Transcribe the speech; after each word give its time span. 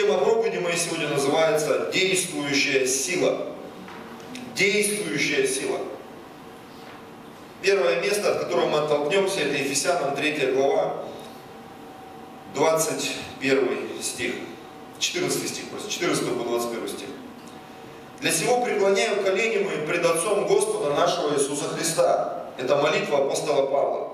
Тема 0.00 0.16
проповеди 0.16 0.56
моей 0.56 0.78
сегодня 0.78 1.08
называется 1.08 1.90
«Действующая 1.92 2.86
сила». 2.86 3.48
Действующая 4.54 5.46
сила. 5.46 5.76
Первое 7.60 8.00
место, 8.00 8.32
от 8.32 8.44
которого 8.44 8.66
мы 8.70 8.78
оттолкнемся, 8.78 9.40
это 9.40 9.56
Ефесянам 9.58 10.16
3 10.16 10.52
глава, 10.54 11.04
21 12.54 13.78
стих. 14.00 14.36
14 15.00 15.46
стих, 15.46 15.68
просто 15.68 15.90
14 15.90 16.28
по 16.28 16.44
21 16.44 16.88
стих. 16.88 17.08
Для 18.20 18.32
сего 18.32 18.64
преклоняю 18.64 19.22
колени 19.22 19.64
мои 19.64 19.86
пред 19.86 20.06
Отцом 20.06 20.46
Господа 20.46 20.94
нашего 20.94 21.34
Иисуса 21.34 21.68
Христа. 21.68 22.46
Это 22.56 22.74
молитва 22.76 23.18
апостола 23.18 23.66
Павла, 23.66 24.12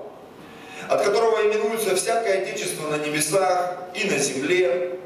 от 0.89 1.01
которого 1.01 1.47
именуется 1.47 1.95
всякое 1.95 2.41
Отечество 2.41 2.89
на 2.89 2.97
небесах 2.97 3.77
и 3.95 4.03
на 4.09 4.17
земле, 4.17 4.96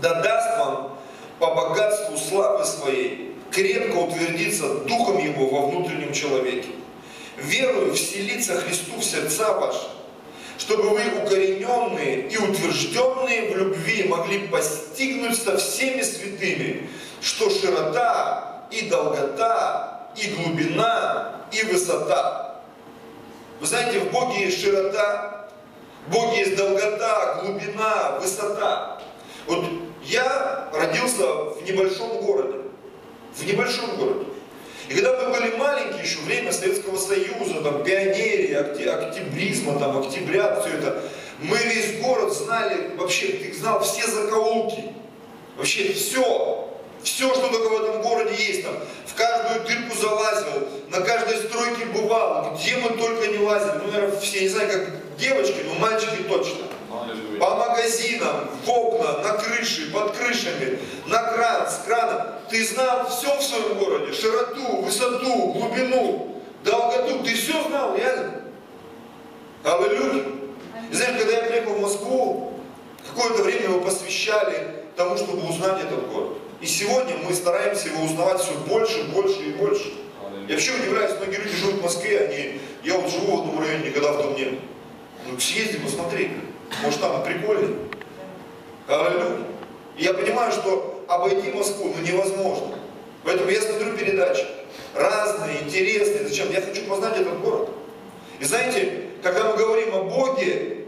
да 0.00 0.14
даст 0.22 0.58
вам 0.58 0.98
по 1.38 1.54
богатству 1.54 2.16
славы 2.16 2.64
своей 2.64 3.36
крепко 3.50 3.96
утвердиться 3.96 4.74
Духом 4.86 5.18
Его 5.18 5.46
во 5.46 5.68
внутреннем 5.68 6.12
человеке. 6.12 6.68
Верую 7.36 7.94
вселиться 7.94 8.60
Христу 8.60 8.98
в 8.98 9.04
сердца 9.04 9.52
ваши, 9.54 9.88
чтобы 10.58 10.90
вы, 10.90 11.00
укорененные 11.22 12.28
и 12.28 12.36
утвержденные 12.36 13.50
в 13.50 13.56
любви, 13.56 14.04
могли 14.04 14.46
постигнуть 14.48 15.42
со 15.42 15.56
всеми 15.56 16.02
святыми, 16.02 16.90
что 17.22 17.48
широта 17.48 18.66
и 18.70 18.82
долгота, 18.88 20.10
и 20.16 20.28
глубина, 20.28 21.36
и 21.50 21.62
высота. 21.64 22.60
Вы 23.58 23.66
знаете, 23.66 24.00
в 24.00 24.10
Боге 24.10 24.44
есть 24.44 24.62
широта, 24.62 25.48
в 26.06 26.12
Боге 26.12 26.40
есть 26.40 26.56
долгота, 26.56 27.40
глубина, 27.42 28.18
высота. 28.20 29.00
Вот 29.46 29.64
я 30.04 30.70
родился 30.72 31.24
в 31.24 31.62
небольшом 31.64 32.20
городе, 32.20 32.58
в 33.34 33.46
небольшом 33.46 33.96
городе. 33.96 34.26
И 34.88 34.94
когда 34.94 35.22
мы 35.22 35.38
были 35.38 35.56
маленькие, 35.56 36.02
еще 36.02 36.18
время 36.20 36.52
Советского 36.52 36.96
Союза, 36.96 37.62
там, 37.62 37.84
пионерии, 37.84 38.52
октябризма, 38.54 39.78
там, 39.78 39.98
октября, 39.98 40.60
все 40.60 40.78
это, 40.78 41.02
мы 41.38 41.56
весь 41.58 42.00
город 42.00 42.32
знали, 42.32 42.96
вообще, 42.96 43.28
ты 43.28 43.54
знал 43.54 43.80
все 43.82 44.06
закоулки, 44.06 44.92
вообще 45.56 45.92
все, 45.92 46.68
все, 47.02 47.32
что 47.32 47.48
только 47.48 47.68
в 47.68 47.82
этом 47.82 48.02
городе 48.02 48.34
есть, 48.34 48.64
там, 48.64 48.74
в 49.06 49.14
каждую 49.14 49.64
дырку 49.64 49.96
залазил, 49.96 50.68
на 50.88 51.00
каждой 51.02 51.36
стройке 51.36 51.84
бывал, 51.86 52.56
где 52.56 52.76
мы 52.76 52.90
только 52.90 53.28
не 53.28 53.38
лазили, 53.38 53.80
ну, 53.84 53.92
наверное, 53.92 54.20
все, 54.20 54.40
не 54.40 54.48
знаю, 54.48 54.70
как 54.70 55.16
девочки, 55.18 55.56
но 55.66 55.74
мальчики 55.74 56.22
точно. 56.28 56.66
По 57.38 57.54
магазинам, 57.54 58.50
в 58.66 58.70
окна, 58.70 59.18
на 59.22 59.32
крыше, 59.34 59.89
на 61.06 61.22
кран, 61.22 61.68
с 61.68 61.84
крана. 61.86 62.38
Ты 62.48 62.64
знал 62.64 63.08
все 63.08 63.36
в 63.36 63.42
своем 63.42 63.78
городе, 63.78 64.12
широту, 64.12 64.82
высоту, 64.82 65.52
глубину, 65.52 66.42
долготу. 66.64 67.22
Ты 67.24 67.34
все 67.34 67.62
знал, 67.68 67.96
реально. 67.96 68.42
Аллилуйя. 69.64 70.24
И 70.90 70.94
знаешь, 70.94 71.18
когда 71.18 71.32
я 71.32 71.42
приехал 71.44 71.74
в 71.74 71.82
Москву, 71.82 72.52
какое-то 73.06 73.44
время 73.44 73.64
его 73.64 73.80
посвящали 73.80 74.84
тому, 74.96 75.16
чтобы 75.16 75.48
узнать 75.48 75.82
этот 75.82 76.10
город. 76.12 76.38
И 76.60 76.66
сегодня 76.66 77.16
мы 77.18 77.32
стараемся 77.34 77.88
его 77.88 78.04
узнавать 78.04 78.40
все 78.40 78.52
больше, 78.68 79.04
больше 79.14 79.40
и 79.40 79.52
больше. 79.52 79.92
Я 80.48 80.54
вообще 80.54 80.72
удивляюсь, 80.74 81.16
многие 81.16 81.36
люди 81.36 81.56
живут 81.56 81.76
в 81.76 81.82
Москве, 81.82 82.18
они, 82.20 82.60
я 82.82 82.98
вот 82.98 83.10
живу 83.10 83.36
в 83.36 83.40
одном 83.40 83.60
районе, 83.60 83.88
никогда 83.88 84.12
в 84.12 84.22
том 84.22 84.34
не 84.34 84.44
был. 84.46 84.58
Ну 85.26 85.38
съезди, 85.38 85.78
посмотри. 85.78 86.32
Может 86.82 87.00
там 87.00 87.22
прикольно? 87.22 87.76
Аллилуйя. 88.88 89.49
И 90.00 90.04
я 90.04 90.14
понимаю, 90.14 90.50
что 90.50 91.04
обойти 91.08 91.52
Москву 91.52 91.92
ну, 91.94 92.02
невозможно. 92.02 92.78
Поэтому 93.22 93.50
я 93.50 93.60
смотрю 93.60 93.94
передачи. 93.98 94.46
Разные, 94.94 95.60
интересные. 95.60 96.26
Зачем? 96.26 96.50
Я 96.50 96.62
хочу 96.62 96.86
познать 96.86 97.18
этот 97.18 97.38
город. 97.42 97.68
И 98.40 98.44
знаете, 98.46 99.08
когда 99.22 99.44
мы 99.44 99.58
говорим 99.58 99.94
о 99.94 100.04
Боге, 100.04 100.86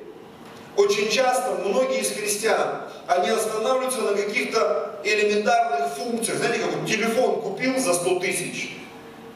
очень 0.78 1.10
часто 1.10 1.62
многие 1.62 2.00
из 2.00 2.10
христиан, 2.10 2.84
они 3.06 3.28
останавливаются 3.28 4.00
на 4.00 4.14
каких-то 4.14 4.98
элементарных 5.04 5.92
функциях. 5.92 6.38
Знаете, 6.38 6.60
как 6.60 6.74
вот 6.74 6.88
телефон 6.88 7.42
купил 7.42 7.78
за 7.78 7.92
100 7.92 8.18
тысяч. 8.20 8.78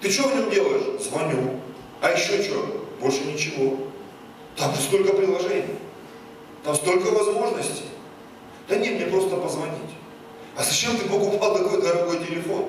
Ты 0.00 0.10
что 0.10 0.28
в 0.28 0.36
нем 0.36 0.48
делаешь? 0.48 1.02
Звоню. 1.02 1.60
А 2.00 2.12
еще 2.12 2.42
что? 2.42 2.82
Больше 2.98 3.24
ничего. 3.24 3.76
Там 4.56 4.74
же 4.74 4.80
столько 4.80 5.12
приложений. 5.12 5.76
Там 6.64 6.74
столько 6.74 7.08
возможностей. 7.10 7.84
Да 8.68 8.76
нет, 8.76 8.96
мне 8.96 9.06
просто 9.06 9.36
позвонить. 9.36 9.74
А 10.56 10.62
зачем 10.62 10.96
ты 10.96 11.04
покупал 11.04 11.56
такой 11.56 11.82
дорогой 11.82 12.24
телефон? 12.24 12.66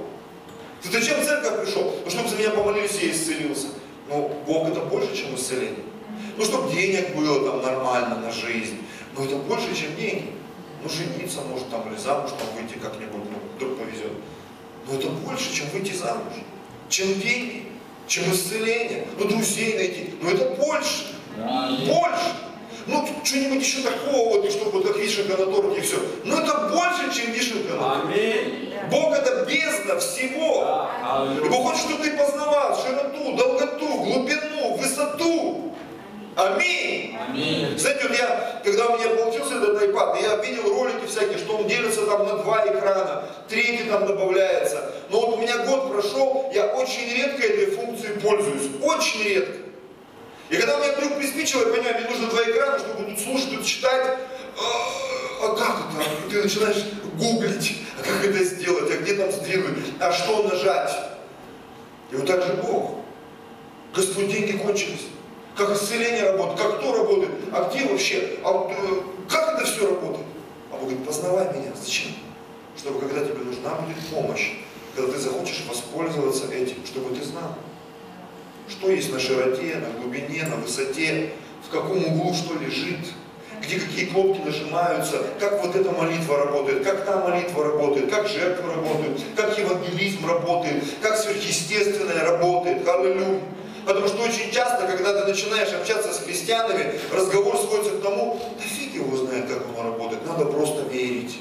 Ты 0.81 0.91
зачем 0.91 1.19
в 1.21 1.25
церковь 1.25 1.63
пришел? 1.63 1.95
Ну, 2.03 2.09
чтобы 2.09 2.29
за 2.29 2.35
меня 2.35 2.51
помолились 2.51 3.01
и 3.01 3.11
исцелился. 3.11 3.67
Ну, 4.09 4.31
Бог 4.45 4.67
это 4.67 4.81
больше, 4.81 5.15
чем 5.15 5.35
исцеление. 5.35 5.83
Ну, 6.37 6.45
чтобы 6.45 6.71
денег 6.71 7.15
было 7.15 7.49
там 7.49 7.61
нормально 7.61 8.19
на 8.19 8.31
жизнь. 8.31 8.77
Но 9.15 9.25
это 9.25 9.37
больше, 9.37 9.75
чем 9.75 9.95
деньги. 9.95 10.31
Ну, 10.83 10.89
жениться 10.89 11.41
может 11.41 11.69
там 11.69 11.89
или 11.89 11.97
замуж 11.97 12.31
там 12.37 12.47
выйти 12.55 12.77
как-нибудь, 12.77 13.23
ну, 13.31 13.39
вдруг 13.55 13.79
повезет. 13.79 14.11
Но 14.87 14.97
это 14.97 15.09
больше, 15.09 15.53
чем 15.53 15.67
выйти 15.69 15.93
замуж. 15.93 16.33
Чем 16.89 17.19
деньги, 17.19 17.63
чем 18.07 18.31
исцеление. 18.31 19.07
Ну, 19.17 19.25
друзей 19.25 19.75
найти. 19.75 20.13
Но 20.21 20.29
это 20.29 20.51
больше. 20.51 21.15
Больше. 21.35 22.33
Ну, 22.87 23.05
что-нибудь 23.23 23.61
еще 23.61 23.81
такого, 23.81 24.37
вот, 24.37 24.49
чтобы 24.49 24.71
вот 24.71 24.87
как 24.87 24.97
вишенка 24.97 25.37
на 25.37 25.45
торте 25.45 25.79
и 25.79 25.81
все. 25.81 25.97
Но 26.23 26.39
это 26.39 26.69
больше, 26.69 27.13
чем 27.13 27.33
вишенка 27.33 27.73
на 27.73 28.01
торте. 28.01 28.13
Аминь. 28.13 28.73
Бог 28.89 29.13
это 29.13 29.45
бездна 29.45 29.99
всего. 29.99 30.61
Да. 30.61 31.27
И 31.45 31.49
Бог 31.49 31.67
хочет, 31.67 31.81
чтобы 31.81 32.03
ты 32.03 32.11
познавал 32.11 32.77
широту, 32.81 33.35
долготу, 33.35 33.87
глубину, 33.87 34.77
высоту. 34.77 35.73
Аминь. 36.37 37.17
Аминь. 37.27 37.77
Знаете, 37.77 38.07
вот 38.07 38.17
я, 38.17 38.61
когда 38.63 38.87
у 38.87 38.97
меня 38.97 39.09
получился 39.09 39.55
этот 39.55 39.81
iPad, 39.81 40.21
я 40.21 40.35
видел 40.37 40.73
ролики 40.73 41.07
всякие, 41.07 41.39
что 41.39 41.57
он 41.57 41.67
делится 41.67 42.05
там 42.05 42.25
на 42.25 42.37
два 42.37 42.63
экрана, 42.67 43.25
третий 43.49 43.89
там 43.89 44.05
добавляется. 44.05 44.93
Но 45.09 45.25
вот 45.25 45.37
у 45.37 45.41
меня 45.41 45.57
год 45.65 45.91
прошел, 45.91 46.49
я 46.53 46.67
очень 46.67 47.11
редко 47.13 47.43
этой 47.45 47.75
функцией 47.75 48.19
пользуюсь. 48.19 48.69
Очень 48.81 49.23
редко. 49.23 49.66
И 50.49 50.55
когда 50.55 50.77
мне 50.77 50.91
вдруг 50.93 51.17
приспичило, 51.17 51.67
я 51.67 51.73
понимаю, 51.73 51.95
мне 51.99 52.09
нужно 52.09 52.27
два 52.27 52.43
экрана, 52.43 52.79
чтобы 52.79 53.03
тут 53.03 53.19
слушать, 53.19 53.51
тут 53.51 53.65
читать, 53.65 54.17
а, 54.57 55.45
а 55.45 55.55
как 55.55 55.77
это? 55.99 56.29
Ты 56.29 56.43
начинаешь 56.43 56.85
гуглить, 57.15 57.77
а 57.99 58.03
как 58.03 58.23
это 58.23 58.43
сделать, 58.43 58.89
а 58.91 58.97
где 58.97 59.15
там 59.15 59.31
сдвинуть, 59.31 59.77
а 59.99 60.11
что 60.13 60.43
нажать? 60.43 60.91
И 62.11 62.15
вот 62.15 62.25
так 62.25 62.45
же 62.45 62.53
Бог. 62.63 62.99
Господь, 63.93 64.31
деньги 64.31 64.53
кончились. 64.53 65.07
Как 65.57 65.71
исцеление 65.71 66.31
работает, 66.31 66.59
как 66.59 66.79
кто 66.79 66.93
работает, 66.95 67.31
а 67.51 67.69
где 67.69 67.85
вообще, 67.85 68.37
а, 68.43 68.71
э, 68.71 69.01
как 69.29 69.55
это 69.55 69.65
все 69.65 69.89
работает? 69.89 70.25
А 70.71 70.75
Бог 70.75 70.81
говорит, 70.83 71.05
познавай 71.05 71.45
меня. 71.57 71.71
Зачем? 71.75 72.11
Чтобы 72.77 72.99
когда 72.99 73.25
тебе 73.25 73.39
нужна 73.39 73.73
будет 73.75 73.97
помощь, 74.13 74.53
когда 74.95 75.11
ты 75.11 75.19
захочешь 75.19 75.65
воспользоваться 75.67 76.45
этим, 76.53 76.85
чтобы 76.85 77.15
ты 77.15 77.25
знал 77.25 77.57
что 78.69 78.89
есть 78.89 79.11
на 79.11 79.19
широте, 79.19 79.75
на 79.75 79.99
глубине, 79.99 80.43
на 80.43 80.57
высоте, 80.57 81.31
в 81.65 81.69
каком 81.69 82.05
углу 82.05 82.33
что 82.33 82.53
лежит, 82.59 82.99
где 83.61 83.79
какие 83.79 84.05
кнопки 84.05 84.39
нажимаются, 84.39 85.21
как 85.39 85.63
вот 85.63 85.75
эта 85.75 85.91
молитва 85.91 86.37
работает, 86.37 86.83
как 86.83 87.05
та 87.05 87.17
молитва 87.27 87.65
работает, 87.65 88.09
как 88.09 88.27
жертва 88.27 88.75
работает, 88.75 89.19
как 89.35 89.57
евангелизм 89.57 90.27
работает, 90.27 90.83
как 91.01 91.17
сверхъестественное 91.17 92.23
работает. 92.23 92.87
Аллилуйя. 92.87 93.41
Потому 93.85 94.07
что 94.07 94.21
очень 94.21 94.51
часто, 94.51 94.85
когда 94.85 95.21
ты 95.21 95.29
начинаешь 95.29 95.71
общаться 95.73 96.13
с 96.13 96.19
христианами, 96.19 96.99
разговор 97.13 97.55
сводится 97.55 97.97
к 97.97 98.01
тому, 98.01 98.37
да 98.57 98.63
фиг 98.63 98.93
его 98.93 99.15
знает, 99.15 99.47
как 99.47 99.63
оно 99.65 99.91
работает, 99.91 100.25
надо 100.27 100.45
просто 100.45 100.81
верить. 100.91 101.39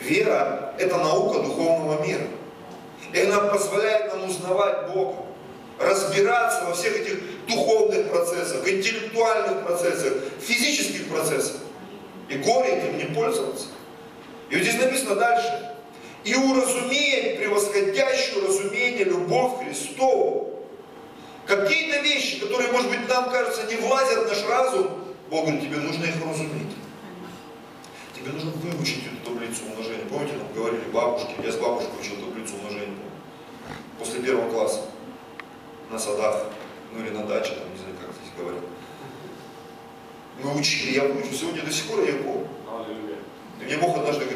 Вера– 0.00 0.72
это 0.78 0.96
наука 0.98 1.40
духовного 1.40 2.00
мира. 2.06 2.22
И 3.12 3.20
она 3.20 3.40
позволяет 3.40 4.14
нам 4.14 4.28
узнавать 4.28 4.92
Бога 4.92 5.23
разбираться 5.78 6.64
во 6.64 6.74
всех 6.74 6.96
этих 6.96 7.46
духовных 7.46 8.10
процессах, 8.10 8.66
интеллектуальных 8.68 9.64
процессах, 9.64 10.14
физических 10.40 11.08
процессах. 11.08 11.60
И 12.28 12.36
горе 12.38 12.78
этим 12.78 12.98
не 12.98 13.14
пользоваться. 13.14 13.66
И 14.50 14.56
вот 14.56 14.62
здесь 14.64 14.80
написано 14.80 15.16
дальше. 15.16 15.72
И 16.24 16.34
уразумеет 16.34 17.38
превосходящую 17.38 18.46
разумение 18.46 19.04
любовь 19.04 19.64
Христову. 19.64 20.64
Какие-то 21.46 21.98
вещи, 21.98 22.40
которые, 22.40 22.72
может 22.72 22.88
быть, 22.88 23.06
нам 23.08 23.30
кажется, 23.30 23.64
не 23.64 23.76
влазят 23.76 24.24
в 24.24 24.28
наш 24.28 24.42
разум, 24.48 24.90
Бог 25.28 25.42
говорит, 25.42 25.62
тебе 25.62 25.76
нужно 25.76 26.04
их 26.04 26.14
разуметь. 26.24 26.74
Тебе 28.14 28.32
нужно 28.32 28.52
выучить 28.52 29.02
эту 29.06 29.32
таблицу 29.32 29.64
умножения. 29.66 30.06
Помните, 30.08 30.34
нам 30.38 30.50
говорили 30.54 30.80
бабушки, 30.90 31.34
я 31.44 31.52
с 31.52 31.56
бабушкой 31.56 32.00
учил 32.00 32.16
таблицу 32.16 32.54
умножения 32.54 32.96
после 33.98 34.20
первого 34.20 34.50
класса 34.50 34.80
на 35.90 35.98
садах, 35.98 36.46
ну 36.92 37.04
или 37.04 37.10
на 37.10 37.24
даче, 37.24 37.54
там, 37.54 37.70
не 37.70 37.78
знаю, 37.78 37.94
как 38.00 38.14
здесь 38.14 38.32
говорят. 38.38 38.62
Мы 40.42 40.58
учили, 40.58 40.94
я 40.94 41.04
выучил, 41.04 41.32
сегодня 41.32 41.62
до 41.62 41.72
сих 41.72 41.86
пор 41.86 42.00
я 42.04 42.14
помню. 42.14 42.48
И 43.60 43.64
мне 43.64 43.78
Бог 43.78 43.96
однажды 43.98 44.26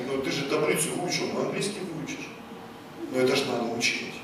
таблицу 0.49 0.89
выучил, 0.97 1.27
но 1.35 1.41
английский 1.41 1.81
выучишь. 1.81 2.29
Но 3.12 3.21
это 3.21 3.37
же 3.37 3.45
надо 3.47 3.65
учить. 3.77 4.15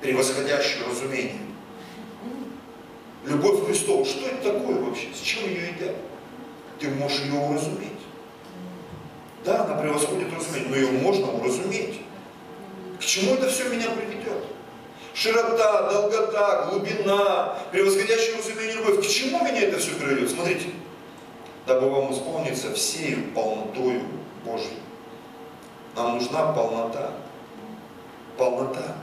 Превосходящее 0.00 0.86
разумение. 0.86 1.40
Любовь 3.26 3.66
Христова, 3.66 4.04
что 4.04 4.26
это 4.26 4.52
такое 4.52 4.80
вообще? 4.80 5.08
С 5.14 5.20
чем 5.20 5.44
ее 5.44 5.68
едят? 5.68 5.96
Ты 6.78 6.88
можешь 6.88 7.20
ее 7.20 7.38
уразуметь. 7.38 7.90
Да, 9.44 9.64
она 9.64 9.74
превосходит 9.76 10.32
разумение, 10.32 10.68
но 10.70 10.76
ее 10.76 10.90
можно 11.02 11.30
уразуметь. 11.32 12.00
К 12.98 13.02
чему 13.02 13.34
это 13.34 13.48
все 13.50 13.68
меня 13.68 13.90
приведет? 13.90 14.44
Широта, 15.14 15.90
долгота, 15.90 16.66
глубина, 16.70 17.58
превосходящее 17.72 18.36
разумение 18.38 18.76
любовь. 18.76 19.04
К 19.04 19.08
чему 19.08 19.44
меня 19.44 19.62
это 19.62 19.78
все 19.78 19.92
приведет? 19.92 20.30
Смотрите. 20.30 20.70
Дабы 21.66 21.90
вам 21.90 22.12
исполниться 22.12 22.72
всею 22.72 23.32
полнотою 23.34 24.02
Божьей. 24.44 24.78
Нам 25.96 26.18
нужна 26.18 26.52
полнота. 26.52 27.12
Полнота. 28.38 28.96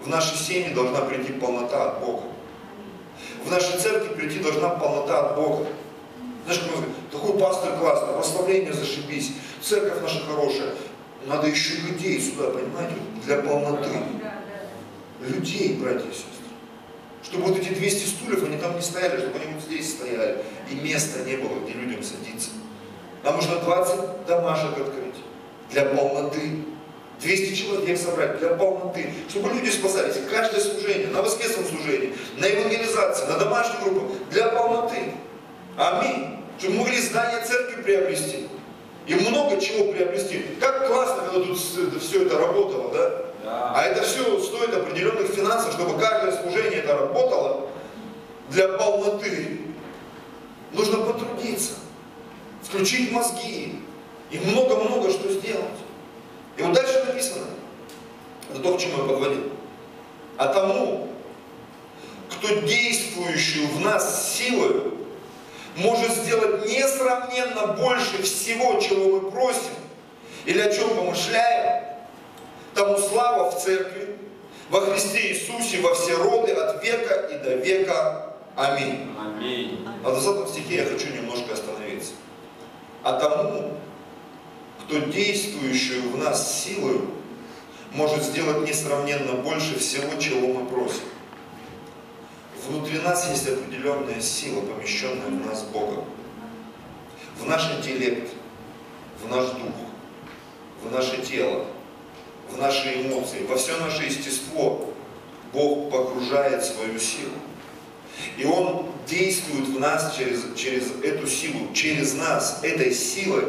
В 0.00 0.08
нашей 0.08 0.36
семье 0.36 0.74
должна 0.74 1.02
прийти 1.02 1.32
полнота 1.32 1.90
от 1.90 2.00
Бога. 2.00 2.22
В 3.44 3.50
нашей 3.50 3.78
церкви 3.78 4.14
прийти 4.14 4.40
должна 4.40 4.70
полнота 4.70 5.20
от 5.20 5.36
Бога. 5.36 5.66
Знаешь, 6.44 6.60
как 6.60 6.76
мы 6.76 6.84
такой 7.10 7.38
пастор 7.38 7.78
классный, 7.78 8.14
прославление 8.14 8.72
зашибись, 8.72 9.32
церковь 9.60 10.02
наша 10.02 10.20
хорошая. 10.26 10.74
Надо 11.26 11.46
еще 11.46 11.76
людей 11.76 12.20
сюда, 12.20 12.50
понимаете, 12.50 12.94
для 13.24 13.36
полноты. 13.42 13.90
Людей, 15.22 15.78
братья 15.80 16.08
и 16.08 16.12
сестры. 16.12 16.28
Чтобы 17.22 17.44
вот 17.44 17.58
эти 17.58 17.68
200 17.68 18.06
стульев, 18.06 18.42
они 18.44 18.56
там 18.58 18.74
не 18.74 18.82
стояли, 18.82 19.20
чтобы 19.20 19.38
они 19.38 19.54
вот 19.54 19.62
здесь 19.62 19.90
стояли. 19.92 20.38
И 20.70 20.74
места 20.74 21.20
не 21.24 21.36
было, 21.36 21.60
где 21.60 21.74
людям 21.74 22.02
садиться. 22.02 22.50
Нам 23.22 23.36
нужно 23.36 23.60
20 23.60 24.26
домашек 24.26 24.72
открыть 24.72 25.14
для 25.70 25.84
полноты. 25.86 26.64
200 27.20 27.54
человек 27.54 27.98
собрать 27.98 28.40
для 28.40 28.48
полноты, 28.48 29.08
чтобы 29.28 29.50
люди 29.50 29.70
спасались. 29.70 30.16
Каждое 30.28 30.60
служение, 30.60 31.06
на 31.06 31.22
воскресном 31.22 31.64
служении, 31.66 32.14
на 32.38 32.46
евангелизации, 32.46 33.26
на 33.26 33.38
домашней 33.38 33.84
группе, 33.84 34.14
для 34.32 34.48
полноты. 34.48 35.12
Аминь. 35.76 36.38
Чтобы 36.58 36.78
могли 36.78 37.00
здание 37.00 37.44
церкви 37.44 37.80
приобрести. 37.80 38.48
И 39.06 39.14
много 39.14 39.60
чего 39.60 39.92
приобрести. 39.92 40.42
Как 40.58 40.88
классно, 40.88 41.22
когда 41.22 41.46
тут 41.46 41.58
все 41.58 42.26
это 42.26 42.38
работало, 42.38 42.92
да? 42.92 43.31
А 43.44 43.82
это 43.82 44.02
все 44.02 44.38
стоит 44.40 44.74
определенных 44.74 45.28
финансов, 45.28 45.72
чтобы 45.72 45.98
каждое 46.00 46.40
служение 46.40 46.80
это 46.80 46.96
работало 46.96 47.68
для 48.50 48.68
полноты. 48.68 49.60
Нужно 50.72 50.98
потрудиться, 50.98 51.72
включить 52.62 53.10
мозги 53.10 53.80
и 54.30 54.38
много-много 54.38 55.10
что 55.10 55.30
сделать. 55.32 55.64
И 56.56 56.62
вот 56.62 56.72
дальше 56.72 57.04
написано, 57.04 57.46
это 58.50 58.60
то, 58.62 58.76
к 58.76 58.80
чему 58.80 59.02
я 59.02 59.08
подводил. 59.08 59.50
А 60.38 60.46
тому, 60.48 61.08
кто 62.30 62.54
действующую 62.60 63.68
в 63.68 63.80
нас 63.80 64.34
силой 64.34 64.92
может 65.76 66.12
сделать 66.12 66.68
несравненно 66.68 67.68
больше 67.68 68.22
всего, 68.22 68.80
чего 68.80 69.20
мы 69.20 69.30
просим 69.30 69.72
или 70.44 70.60
о 70.60 70.72
чем 70.72 70.90
помышляем, 70.90 71.91
тому 72.74 72.98
слава 72.98 73.50
в 73.50 73.60
церкви, 73.60 74.16
во 74.70 74.80
Христе 74.80 75.32
Иисусе, 75.32 75.80
во 75.80 75.94
все 75.94 76.16
роды, 76.16 76.52
от 76.52 76.82
века 76.82 77.28
и 77.32 77.38
до 77.38 77.56
века. 77.56 78.34
Аминь. 78.56 79.14
Аминь. 79.18 79.84
На 80.02 80.10
20 80.10 80.48
стихе 80.48 80.76
я 80.76 80.84
хочу 80.84 81.08
немножко 81.12 81.52
остановиться. 81.52 82.12
А 83.02 83.14
тому, 83.14 83.76
кто 84.80 84.98
действующую 84.98 86.10
в 86.10 86.18
нас 86.18 86.62
силою 86.62 87.10
может 87.92 88.22
сделать 88.22 88.66
несравненно 88.66 89.34
больше 89.34 89.78
всего, 89.78 90.18
чего 90.20 90.48
мы 90.48 90.66
просим. 90.66 91.04
Внутри 92.66 92.98
нас 93.00 93.28
есть 93.28 93.48
определенная 93.48 94.20
сила, 94.20 94.60
помещенная 94.60 95.26
в 95.26 95.46
нас 95.46 95.62
Богом. 95.64 96.04
В 97.38 97.46
наш 97.46 97.70
интеллект, 97.76 98.30
в 99.22 99.28
наш 99.28 99.46
дух, 99.46 99.74
в 100.82 100.92
наше 100.92 101.20
тело, 101.22 101.66
в 102.54 102.58
наши 102.58 103.02
эмоции, 103.02 103.44
во 103.48 103.56
все 103.56 103.76
наше 103.78 104.04
естество 104.04 104.92
Бог 105.52 105.90
погружает 105.90 106.64
свою 106.64 106.98
силу. 106.98 107.32
И 108.36 108.44
Он 108.44 108.92
действует 109.06 109.68
в 109.68 109.80
нас 109.80 110.14
через, 110.16 110.40
через 110.56 110.84
эту 111.02 111.26
силу, 111.26 111.72
через 111.74 112.14
нас, 112.14 112.60
этой 112.62 112.94
силой 112.94 113.44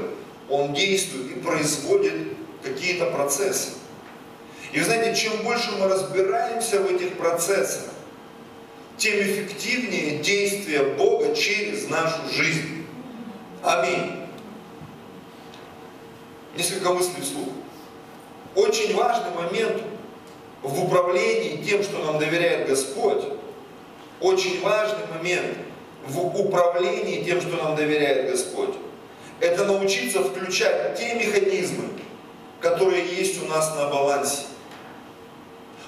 Он 0.50 0.74
действует 0.74 1.38
и 1.38 1.40
производит 1.40 2.14
какие-то 2.64 3.06
процессы. 3.12 3.70
И 4.72 4.80
вы 4.80 4.86
знаете, 4.86 5.22
чем 5.22 5.44
больше 5.44 5.72
мы 5.80 5.88
разбираемся 5.88 6.80
в 6.80 6.90
этих 6.94 7.14
процессах, 7.18 7.92
тем 8.98 9.16
эффективнее 9.16 10.20
действие 10.20 10.84
Бога 10.96 11.36
через 11.36 11.90
нашу 11.90 12.22
жизнь. 12.32 12.86
Аминь. 13.62 14.24
Несколько 16.56 16.94
мыслей 16.94 17.22
вслух. 17.22 17.50
Очень 18.56 18.96
важный 18.96 19.32
момент 19.36 19.82
в 20.62 20.84
управлении 20.84 21.64
тем, 21.64 21.84
что 21.84 22.00
нам 22.00 22.20
доверяет 22.20 22.68
Господь. 22.68 23.24
Очень 24.22 24.62
важный 24.62 25.06
момент 25.16 25.58
в 26.08 26.20
управлении 26.40 27.24
тем, 27.24 27.42
что 27.42 27.58
нам 27.58 27.76
доверяет 27.76 28.32
Господь. 28.32 28.76
Это 29.40 29.66
научиться 29.66 30.24
включать 30.24 30.98
те 30.98 31.16
механизмы, 31.16 31.90
которые 32.62 33.06
есть 33.06 33.42
у 33.44 33.48
нас 33.48 33.76
на 33.76 33.90
балансе. 33.90 34.44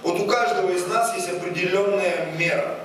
Вот 0.03 0.19
у 0.19 0.25
каждого 0.25 0.71
из 0.71 0.85
нас 0.87 1.15
есть 1.15 1.29
определенная 1.29 2.31
мера 2.37 2.79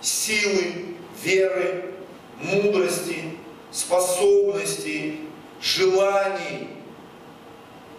силы, 0.00 0.96
веры, 1.22 1.94
мудрости, 2.40 3.36
способностей, 3.70 5.28
желаний. 5.60 6.68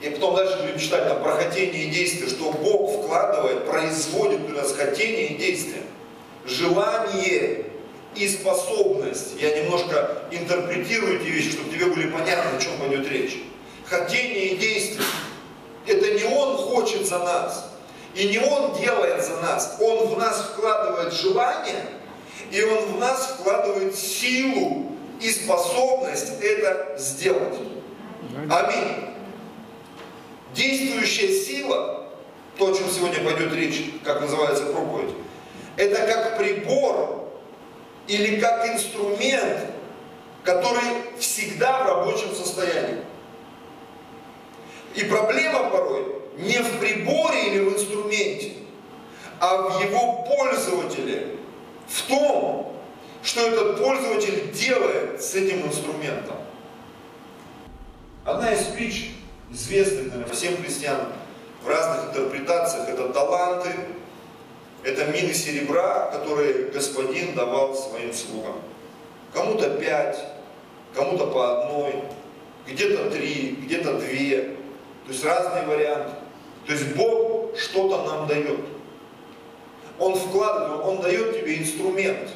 И 0.01 0.09
потом 0.09 0.35
дальше 0.35 0.59
будем 0.61 0.79
читать 0.79 1.07
там 1.07 1.23
про 1.23 1.31
хотение 1.31 1.85
и 1.85 1.89
действие, 1.89 2.29
что 2.29 2.51
Бог 2.51 3.03
вкладывает, 3.03 3.65
производит 3.65 4.41
у 4.47 4.53
нас 4.53 4.73
хотение 4.73 5.29
и 5.29 5.37
действие. 5.37 5.83
Желание 6.45 7.65
и 8.15 8.27
способность. 8.27 9.33
Я 9.39 9.63
немножко 9.63 10.23
интерпретирую 10.31 11.19
эти 11.19 11.27
вещи, 11.27 11.51
чтобы 11.51 11.71
тебе 11.71 11.87
были 11.87 12.09
понятны, 12.09 12.57
о 12.57 12.61
чем 12.61 12.77
пойдет 12.79 13.09
речь. 13.09 13.37
Хотение 13.85 14.49
и 14.49 14.57
действие. 14.57 15.05
Это 15.87 16.11
не 16.11 16.23
Он 16.25 16.57
хочет 16.57 17.07
за 17.07 17.19
нас, 17.19 17.71
и 18.13 18.27
не 18.27 18.39
Он 18.39 18.77
делает 18.79 19.23
за 19.23 19.37
нас, 19.37 19.77
Он 19.79 20.07
в 20.07 20.17
нас 20.17 20.51
вкладывает 20.51 21.13
желание, 21.13 21.85
и 22.51 22.61
Он 22.61 22.85
в 22.93 22.99
нас 22.99 23.37
вкладывает 23.39 23.95
силу 23.95 24.91
и 25.21 25.29
способность 25.31 26.33
это 26.41 26.95
сделать. 26.97 27.57
Аминь. 28.49 29.16
Действующая 30.57 31.39
сила, 31.39 32.07
то, 32.57 32.71
о 32.71 32.75
чем 32.75 32.89
сегодня 32.89 33.23
пойдет 33.23 33.53
речь, 33.53 33.91
как 34.03 34.21
называется 34.21 34.65
проповедь, 34.65 35.13
это 35.75 36.11
как 36.11 36.39
прибор 36.39 37.29
или 38.07 38.39
как 38.39 38.67
инструмент, 38.67 39.67
который 40.43 40.81
всегда 41.19 41.83
в 41.83 41.87
рабочем 41.87 42.33
состоянии. 42.33 43.03
И 44.95 45.03
проблема 45.03 45.69
порой 45.69 46.15
не 46.39 46.57
в 46.57 46.79
приборе 46.79 47.49
или 47.49 47.59
в 47.59 47.75
инструменте, 47.75 48.53
а 49.39 49.57
в 49.57 49.83
его 49.83 50.23
пользователе, 50.23 51.35
в 51.87 52.01
том, 52.07 52.73
что 53.21 53.41
этот 53.41 53.77
пользователь 53.77 54.51
делает 54.53 55.21
с 55.21 55.35
этим 55.35 55.67
инструментом. 55.67 56.37
Одна 58.25 58.53
из 58.53 58.63
притч, 58.63 59.11
известных 59.51 60.07
наверное, 60.07 60.33
всем 60.33 60.57
христианам, 60.57 61.13
в 61.63 61.67
разных 61.67 62.09
интерпретациях, 62.09 62.89
это 62.89 63.09
таланты, 63.09 63.69
это 64.83 65.05
мины 65.05 65.33
серебра, 65.33 66.11
которые 66.11 66.65
господин 66.65 67.33
давал 67.35 67.75
своим 67.75 68.13
слугам. 68.13 68.61
Кому-то 69.33 69.71
пять, 69.71 70.17
кому-то 70.93 71.27
по 71.27 71.63
одной, 71.63 72.03
где-то 72.67 73.09
три, 73.09 73.57
где-то 73.61 73.99
две. 73.99 74.55
То 75.05 75.11
есть 75.11 75.23
разные 75.23 75.65
варианты. 75.65 76.11
То 76.65 76.73
есть 76.73 76.95
Бог 76.95 77.57
что-то 77.57 78.03
нам 78.03 78.27
дает. 78.27 78.59
Он 79.99 80.15
вкладывает, 80.15 80.85
Он 80.85 81.01
дает 81.01 81.39
тебе 81.39 81.57
инструмент. 81.57 82.29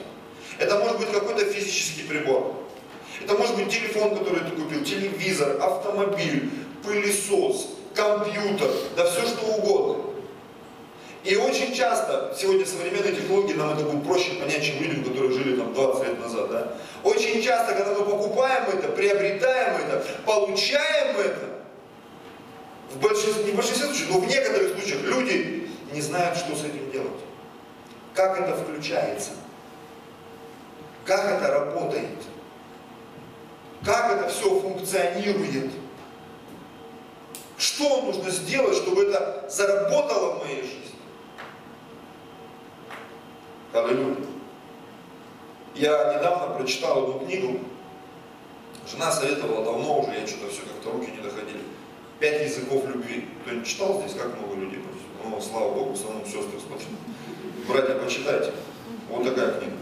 Это 0.57 0.79
может 0.79 0.99
быть 0.99 1.11
какой-то 1.11 1.45
физический 1.45 2.03
прибор. 2.03 2.55
Это 3.23 3.35
может 3.35 3.55
быть 3.55 3.69
телефон, 3.69 4.17
который 4.17 4.41
ты 4.41 4.55
купил, 4.55 4.83
телевизор, 4.83 5.61
автомобиль, 5.61 6.49
пылесос, 6.83 7.69
компьютер, 7.93 8.69
да 8.95 9.09
все 9.09 9.21
что 9.25 9.45
угодно. 9.45 10.11
И 11.23 11.35
очень 11.35 11.73
часто, 11.75 12.35
сегодня 12.37 12.65
современные 12.65 13.13
технологии 13.13 13.53
нам 13.53 13.73
это 13.73 13.83
будет 13.83 14.03
проще 14.03 14.33
понять, 14.33 14.63
чем 14.63 14.81
людям, 14.81 15.03
которые 15.03 15.31
жили 15.31 15.55
там 15.55 15.71
20 15.73 16.07
лет 16.07 16.19
назад, 16.19 16.49
да? 16.49 16.73
Очень 17.03 17.43
часто, 17.43 17.75
когда 17.75 17.93
мы 17.93 18.05
покупаем 18.05 18.63
это, 18.69 18.87
приобретаем 18.87 19.81
это, 19.81 20.03
получаем 20.25 21.17
это, 21.17 21.61
в 22.91 22.99
большинстве, 22.99 23.43
не 23.43 23.51
в 23.51 23.55
большинстве 23.55 23.87
случаев, 23.87 24.09
но 24.11 24.19
в 24.19 24.27
некоторых 24.27 24.73
случаях 24.73 25.01
люди 25.03 25.69
не 25.93 26.01
знают, 26.01 26.37
что 26.37 26.55
с 26.55 26.63
этим 26.63 26.89
делать. 26.91 27.21
Как 28.15 28.39
это 28.39 28.55
включается? 28.55 29.31
Как 31.05 31.25
это 31.25 31.51
работает? 31.51 32.17
Как 33.85 34.11
это 34.11 34.29
все 34.29 34.59
функционирует? 34.59 35.71
Что 37.61 38.01
нужно 38.01 38.31
сделать, 38.31 38.75
чтобы 38.75 39.03
это 39.03 39.45
заработало 39.47 40.31
в 40.31 40.43
моей 40.43 40.63
жизни? 40.63 40.95
Аллилуйя. 43.71 44.15
Я 45.75 46.15
недавно 46.15 46.55
прочитал 46.55 47.03
одну 47.03 47.19
книгу, 47.19 47.59
жена 48.91 49.11
советовала 49.11 49.63
давно 49.63 49.99
уже, 49.99 50.11
я 50.11 50.25
что-то 50.25 50.49
все 50.49 50.61
как-то 50.61 50.89
руки 50.89 51.11
не 51.11 51.21
доходили. 51.21 51.61
Пять 52.19 52.49
языков 52.49 52.83
любви. 52.87 53.27
Кто-нибудь 53.43 53.67
читал 53.67 53.99
здесь, 53.99 54.19
как 54.19 54.35
много 54.39 54.55
людей? 54.55 54.83
Ну, 55.23 55.39
слава 55.39 55.71
Богу, 55.71 55.91
в 55.91 55.93
основном 55.93 56.25
сестры 56.25 56.59
смотрят. 56.59 56.87
Братья, 57.67 57.93
почитайте. 57.93 58.53
Вот 59.07 59.23
такая 59.23 59.59
книга. 59.59 59.77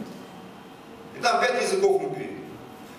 И 1.17 1.21
там 1.21 1.39
пять 1.39 1.63
языков 1.63 2.01
любви. 2.01 2.39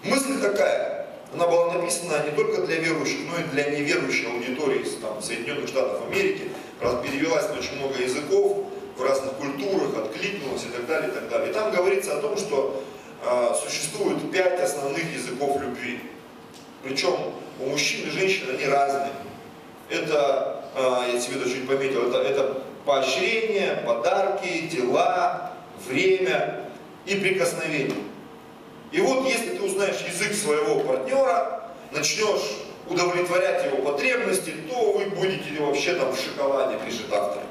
Мысль 0.04 0.40
такая, 0.40 0.89
она 1.32 1.46
была 1.46 1.75
написана 1.75 2.25
не 2.25 2.32
только 2.32 2.62
для 2.62 2.76
верующих, 2.76 3.20
но 3.30 3.38
и 3.38 3.44
для 3.52 3.70
неверующей 3.70 4.26
аудитории 4.26 4.84
там, 5.00 5.22
Соединенных 5.22 5.68
Штатов 5.68 6.02
Америки. 6.06 6.50
Раз 6.80 6.96
перевелась 7.02 7.49
на 7.49 7.58
очень 7.58 7.76
много 7.76 8.02
языков, 8.02 8.66
в 8.96 9.02
разных 9.02 9.34
культурах, 9.34 9.96
откликнулась 9.96 10.64
и 10.64 10.68
так 10.68 10.87
далее, 10.87 11.10
и 11.10 11.14
так 11.14 11.28
далее. 11.28 11.50
И 11.50 11.52
там 11.52 11.72
говорится 11.72 12.18
о 12.18 12.20
том, 12.20 12.37
что 12.37 12.82
э, 13.25 13.54
существует 13.64 14.30
пять 14.30 14.60
основных 14.60 15.04
языков 15.12 15.60
любви. 15.60 16.00
Причем 16.82 17.14
у 17.60 17.66
мужчин 17.66 18.08
и 18.08 18.10
женщин 18.10 18.44
они 18.50 18.66
разные. 18.66 19.12
Это, 19.88 20.64
э, 20.76 21.12
я 21.14 21.20
себе 21.20 21.42
чуть 21.44 21.66
пометил, 21.66 22.08
это, 22.08 22.18
это 22.18 22.62
поощрение, 22.84 23.82
подарки, 23.87 24.66
дела, 24.66 25.52
время 25.87 26.66
и 27.06 27.14
прикосновение. 27.14 27.96
И 28.92 29.00
вот 29.00 29.26
если 29.26 29.56
ты 29.56 29.62
узнаешь 29.62 30.00
язык 30.00 30.35
своего 30.35 30.80
партнера, 30.80 31.70
начнешь 31.92 32.59
удовлетворять 32.88 33.64
его 33.64 33.78
потребности, 33.78 34.52
то 34.68 34.92
вы 34.92 35.06
будете 35.06 35.61
вообще 35.61 35.94
там 35.94 36.12
в 36.12 36.20
шоколаде, 36.20 36.78
пишет 36.85 37.12
автор. 37.12 37.42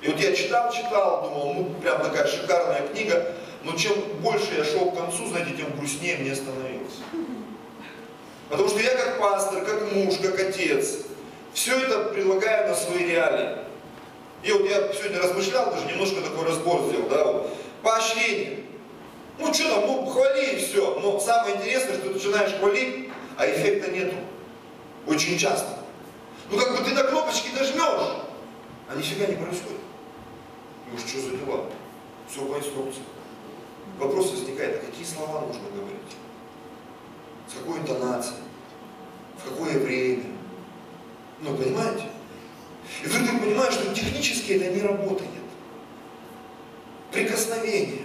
И 0.00 0.08
вот 0.08 0.20
я 0.20 0.34
читал, 0.34 0.72
читал, 0.72 1.22
думал, 1.22 1.54
ну 1.54 1.74
прям 1.80 2.02
такая 2.02 2.26
шикарная 2.26 2.86
книга, 2.88 3.34
но 3.64 3.72
чем 3.76 3.94
больше 4.20 4.54
я 4.56 4.64
шел 4.64 4.90
к 4.90 4.96
концу, 4.96 5.26
знаете, 5.26 5.52
тем 5.56 5.76
грустнее 5.76 6.18
мне 6.18 6.34
становилось. 6.34 7.00
Потому 8.48 8.68
что 8.68 8.80
я 8.80 8.94
как 8.94 9.18
пастор, 9.18 9.64
как 9.64 9.92
муж, 9.92 10.14
как 10.22 10.38
отец, 10.38 10.98
все 11.54 11.78
это 11.78 12.10
предлагаю 12.10 12.68
на 12.68 12.74
свои 12.74 13.06
реалии. 13.06 13.56
И 14.42 14.52
вот 14.52 14.68
я 14.68 14.92
сегодня 14.92 15.20
размышлял, 15.20 15.70
даже 15.70 15.86
немножко 15.86 16.20
такой 16.20 16.46
разбор 16.46 16.82
сделал, 16.88 17.08
да, 17.08 17.24
вот, 17.24 17.56
поощрение. 17.82 18.58
Ну 19.38 19.52
что 19.52 19.68
там, 19.68 19.86
ну 19.86 20.06
хвали 20.06 20.54
и 20.54 20.56
все. 20.56 20.98
Но 21.00 21.18
самое 21.18 21.56
интересное, 21.56 21.94
что 21.94 22.08
ты 22.08 22.14
начинаешь 22.14 22.58
хвалить, 22.58 23.10
а 23.36 23.46
эффекта 23.46 23.90
нету. 23.90 24.16
Очень 25.06 25.38
часто. 25.38 25.78
Ну 26.50 26.58
как 26.58 26.78
бы 26.78 26.84
ты 26.84 26.94
на 26.94 27.02
кнопочки 27.02 27.48
нажмешь, 27.54 27.78
а 28.88 28.94
нифига 28.96 29.26
не 29.26 29.36
происходит. 29.36 29.80
Ну 30.90 30.98
что 30.98 31.20
за 31.20 31.30
дела? 31.30 31.66
Все 32.28 32.44
по 32.44 32.58
инструкции. 32.58 33.02
Вопрос 33.98 34.30
возникает, 34.30 34.82
а 34.82 34.86
какие 34.86 35.04
слова 35.04 35.40
нужно 35.46 35.68
говорить? 35.74 36.16
С 37.48 37.58
какой 37.58 37.80
интонацией? 37.80 38.40
В 39.38 39.50
какое 39.50 39.78
время? 39.78 40.24
Ну, 41.40 41.56
понимаете? 41.56 42.04
И 43.02 43.06
вдруг 43.06 43.28
ты 43.28 43.38
понимаешь, 43.38 43.74
что 43.74 43.94
технически 43.94 44.52
это 44.52 44.74
не 44.74 44.82
работает. 44.82 45.30
Прикосновение. 47.12 48.03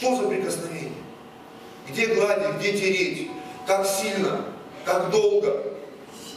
Что 0.00 0.16
за 0.16 0.28
прикосновение? 0.28 0.94
Где 1.86 2.06
гладить, 2.06 2.56
где 2.58 2.72
тереть? 2.72 3.30
Как 3.66 3.86
сильно? 3.86 4.46
Как 4.86 5.10
долго? 5.10 5.74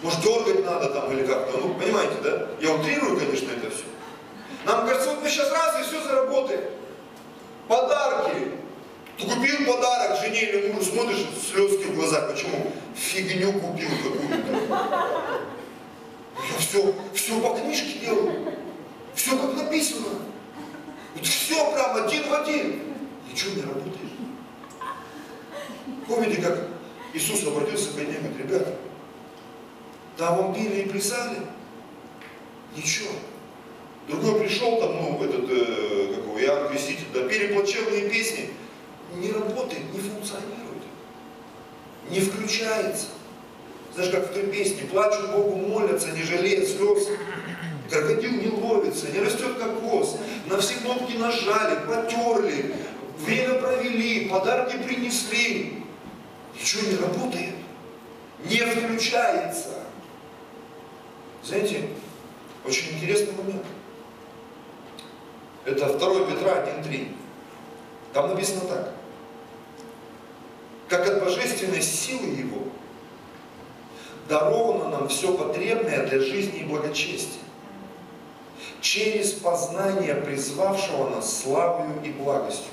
Может, 0.01 0.19
дергать 0.19 0.65
надо 0.65 0.89
там 0.89 1.09
или 1.13 1.25
как-то? 1.25 1.59
Ну, 1.59 1.73
понимаете, 1.75 2.15
да? 2.21 2.47
Я 2.59 2.73
утрирую, 2.75 3.17
конечно, 3.17 3.51
это 3.51 3.73
все. 3.73 3.85
Нам 4.65 4.85
кажется, 4.85 5.11
вот 5.11 5.23
мы 5.23 5.29
сейчас 5.29 5.49
раз 5.49 5.79
и 5.79 5.83
все 5.83 6.03
заработаем. 6.03 6.59
Подарки. 7.69 8.51
Ты 9.17 9.27
купил 9.27 9.65
подарок 9.65 10.19
жене 10.19 10.41
или 10.41 10.73
мужу, 10.73 10.91
смотришь, 10.91 11.25
слезки 11.49 11.83
в 11.85 11.95
глазах. 11.95 12.33
Почему? 12.33 12.69
Фигню 12.95 13.53
купил 13.53 13.87
какую-то. 14.03 15.39
Я 16.35 16.59
все, 16.59 16.93
все 17.13 17.39
по 17.39 17.57
книжке 17.57 17.99
делаю. 17.99 18.55
Все 19.15 19.37
как 19.37 19.55
написано. 19.55 20.07
Вот 21.15 21.25
все 21.25 21.71
прям 21.71 22.03
один 22.03 22.27
в 22.27 22.33
один. 22.33 22.92
Ничего 23.33 23.55
не 23.55 23.61
работает. 23.63 24.11
Помните, 26.07 26.39
как 26.39 26.67
Иисус 27.13 27.43
обратился 27.47 27.91
к 27.93 27.97
одним 27.97 28.17
и 28.17 28.19
говорит, 28.19 28.37
ребята, 28.37 28.75
там 30.17 30.37
вам 30.37 30.53
пили 30.53 30.81
и 30.81 30.89
плясали? 30.89 31.37
Ничего. 32.77 33.09
Другой 34.07 34.41
пришел 34.41 34.79
там, 34.79 35.01
ну, 35.01 35.23
этот, 35.23 35.49
э, 35.49 36.13
какого, 36.15 36.37
Иоанн 36.37 36.69
Креститель, 36.69 37.07
да, 37.11 37.27
пели 37.27 37.55
плачевные 37.55 38.07
песни. 38.07 38.51
Не 39.15 39.31
работает, 39.31 39.91
не 39.91 39.99
функционирует. 39.99 40.83
Не 42.11 42.19
включается. 42.19 43.07
Знаешь, 43.95 44.11
как 44.11 44.29
в 44.29 44.33
той 44.33 44.43
песне, 44.43 44.83
плачут 44.91 45.31
Богу, 45.31 45.55
молятся, 45.55 46.11
не 46.11 46.21
жалеют 46.21 46.67
слез. 46.67 47.07
Крокодил 47.89 48.31
не 48.31 48.49
ловится, 48.49 49.11
не 49.11 49.19
растет 49.19 49.57
кокос. 49.57 50.17
На 50.47 50.59
все 50.59 50.75
кнопки 50.75 51.17
нажали, 51.17 51.79
потерли, 51.87 52.75
время 53.23 53.55
провели, 53.55 54.27
подарки 54.29 54.77
принесли. 54.77 55.83
Ничего 56.53 56.91
не 56.91 56.97
работает. 56.97 57.55
Не 58.45 58.57
включается. 58.57 59.79
Знаете, 61.43 61.89
очень 62.65 62.95
интересный 62.95 63.33
момент. 63.33 63.65
Это 65.65 65.97
2 65.97 66.25
Петра 66.25 66.57
1.3. 66.57 67.15
Там 68.13 68.29
написано 68.29 68.61
так. 68.61 68.93
Как 70.87 71.07
от 71.07 71.23
божественной 71.23 71.81
силы 71.81 72.27
Его 72.27 72.67
даровано 74.27 74.89
нам 74.89 75.07
все 75.07 75.33
потребное 75.33 76.05
для 76.05 76.19
жизни 76.19 76.59
и 76.59 76.63
благочестия. 76.63 77.41
Через 78.81 79.31
познание 79.33 80.15
призвавшего 80.15 81.09
нас 81.09 81.41
славою 81.41 82.01
и 82.03 82.09
благостью. 82.09 82.71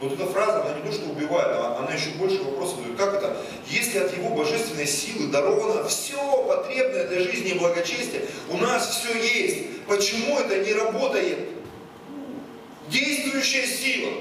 Вот 0.00 0.12
эта 0.12 0.26
фраза, 0.26 0.62
она 0.62 0.78
не 0.78 0.88
то 0.88 0.92
что 0.92 1.10
убивает, 1.10 1.56
она 1.78 1.92
еще 1.92 2.10
больше 2.10 2.42
вопросов 2.42 2.78
задает. 2.78 2.96
Как 2.96 3.14
это? 3.14 3.36
Если 3.66 3.98
от 3.98 4.16
Его 4.16 4.30
божественной 4.30 4.86
силы 4.86 5.26
даровано 5.26 5.88
все 5.88 6.16
потребное 6.46 7.08
для 7.08 7.20
жизни 7.20 7.50
и 7.50 7.58
благочестия, 7.58 8.22
у 8.50 8.56
нас 8.58 8.88
все 8.88 9.18
есть. 9.18 9.84
Почему 9.86 10.38
это 10.38 10.64
не 10.64 10.72
работает? 10.72 11.58
действующая 12.90 13.66
сила. 13.66 14.12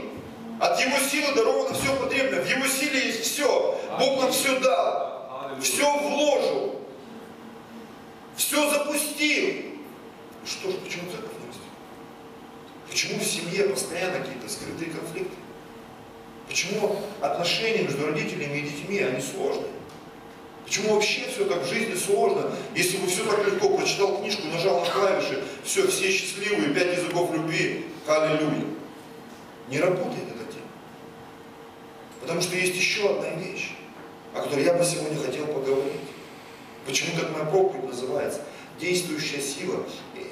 От 0.59 0.79
Его 0.79 0.97
силы 0.97 1.33
даровано 1.35 1.75
все 1.75 1.95
потребное. 1.95 2.41
В 2.41 2.49
Его 2.49 2.67
силе 2.67 3.07
есть 3.07 3.21
все. 3.21 3.79
Бог 3.99 4.21
нам 4.21 4.31
все 4.31 4.59
дал. 4.59 5.57
Все 5.61 5.99
вложил. 5.99 6.81
Все 8.35 8.69
запустил. 8.69 9.65
Что 10.45 10.71
ж, 10.71 10.75
почему 10.83 11.11
церковь 11.11 11.31
не 11.41 11.47
растет? 11.47 11.63
Почему 12.89 13.19
в 13.19 13.23
семье 13.23 13.69
постоянно 13.69 14.19
какие-то 14.19 14.49
скрытые 14.49 14.91
конфликты? 14.91 15.35
Почему 16.47 16.95
отношения 17.21 17.83
между 17.83 18.05
родителями 18.05 18.59
и 18.59 18.61
детьми, 18.61 18.99
они 18.99 19.21
сложные? 19.21 19.67
Почему 20.65 20.95
вообще 20.95 21.21
все 21.33 21.45
так 21.45 21.63
в 21.63 21.69
жизни 21.69 21.95
сложно? 21.95 22.51
Если 22.75 22.97
бы 22.97 23.07
все 23.07 23.23
так 23.23 23.45
легко, 23.45 23.69
прочитал 23.69 24.17
книжку, 24.17 24.47
нажал 24.47 24.81
на 24.81 24.85
клавиши, 24.85 25.43
все, 25.63 25.87
все 25.87 26.11
счастливые, 26.11 26.73
пять 26.73 26.97
языков 26.97 27.33
любви, 27.33 27.85
аллилуйя. 28.05 28.65
Не 29.69 29.79
работает 29.79 30.23
эта 30.27 30.51
тема. 30.51 30.67
Потому 32.21 32.41
что 32.41 32.57
есть 32.57 32.75
еще 32.75 33.09
одна 33.09 33.29
вещь, 33.41 33.71
о 34.33 34.41
которой 34.41 34.65
я 34.65 34.73
бы 34.73 34.83
сегодня 34.83 35.17
хотел 35.23 35.47
поговорить. 35.47 36.01
Почему 36.85 37.11
так 37.19 37.31
моя 37.31 37.45
проповедь 37.45 37.87
называется? 37.87 38.41
Действующая 38.79 39.41
сила. 39.41 39.83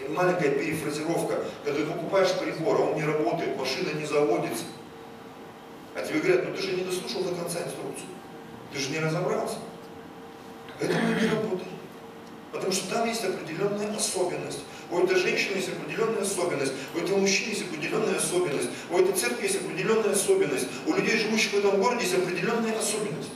Маленькая 0.10 0.52
перефразировка. 0.52 1.44
Когда 1.64 1.80
ты 1.80 1.86
покупаешь 1.86 2.34
прибор, 2.34 2.76
а 2.80 2.84
он 2.92 2.96
не 2.96 3.04
работает, 3.04 3.58
машина 3.58 3.90
не 3.98 4.06
заводится. 4.06 4.64
А 5.96 6.02
тебе 6.02 6.20
говорят, 6.20 6.46
ну 6.46 6.56
ты 6.56 6.62
же 6.62 6.74
не 6.74 6.84
дослушал 6.84 7.24
до 7.24 7.34
конца 7.34 7.60
инструкцию. 7.60 8.10
Ты 8.74 8.80
же 8.80 8.90
не 8.90 9.00
разобрался. 9.00 9.56
Это 10.80 10.94
не 10.94 11.30
работает. 11.30 11.70
Потому 12.52 12.72
что 12.72 12.94
там 12.94 13.08
есть 13.08 13.24
определенная 13.24 13.96
особенность. 13.96 14.60
У 14.92 15.00
этой 15.00 15.18
женщины 15.18 15.56
есть 15.56 15.70
определенная 15.70 16.22
особенность, 16.22 16.74
у 16.94 17.00
этого 17.00 17.18
мужчины 17.18 17.50
есть 17.50 17.64
определенная 17.64 18.18
особенность, 18.18 18.70
у 18.92 19.00
этой 19.00 19.14
церкви 19.14 19.44
есть 19.44 19.56
определенная 19.56 20.12
особенность, 20.12 20.68
у 20.86 20.94
людей, 20.94 21.18
живущих 21.18 21.54
в 21.54 21.58
этом 21.58 21.82
городе, 21.82 22.04
есть 22.04 22.16
определенная 22.16 22.78
особенность. 22.78 23.30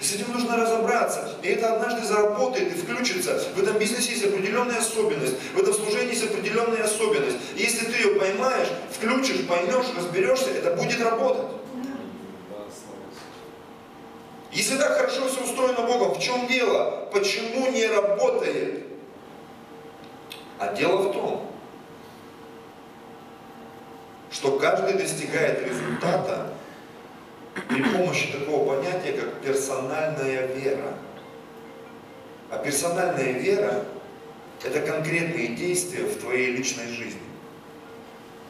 И 0.00 0.04
с 0.04 0.14
этим 0.14 0.32
нужно 0.32 0.56
разобраться. 0.56 1.36
И 1.42 1.48
это 1.48 1.74
однажды 1.74 2.06
заработает 2.06 2.76
и 2.76 2.78
включится. 2.78 3.42
В 3.56 3.62
этом 3.62 3.78
бизнесе 3.78 4.10
есть 4.10 4.24
определенная 4.24 4.78
особенность. 4.78 5.34
В 5.54 5.58
этом 5.58 5.72
служении 5.72 6.10
есть 6.10 6.24
определенная 6.24 6.84
особенность. 6.84 7.38
И 7.56 7.62
если 7.62 7.86
ты 7.86 7.96
ее 7.96 8.14
поймаешь, 8.16 8.68
включишь, 8.92 9.46
поймешь, 9.46 9.86
разберешься, 9.96 10.50
это 10.50 10.74
будет 10.74 11.00
работать. 11.00 11.46
Если 14.58 14.76
так 14.76 14.96
хорошо 14.96 15.28
все 15.28 15.44
устроено 15.44 15.86
Богом, 15.86 16.14
в 16.14 16.18
чем 16.18 16.48
дело? 16.48 17.08
Почему 17.12 17.70
не 17.70 17.86
работает? 17.86 18.86
А 20.58 20.74
дело 20.74 20.96
в 21.02 21.12
том, 21.12 21.46
что 24.32 24.58
каждый 24.58 24.94
достигает 24.94 25.64
результата 25.64 26.52
при 27.68 27.84
помощи 27.84 28.32
такого 28.32 28.74
понятия, 28.74 29.12
как 29.12 29.40
персональная 29.42 30.46
вера. 30.48 30.94
А 32.50 32.58
персональная 32.58 33.34
вера– 33.34 33.84
это 34.64 34.80
конкретные 34.80 35.54
действия 35.54 36.02
в 36.02 36.18
твоей 36.18 36.50
личной 36.50 36.88
жизни. 36.88 37.22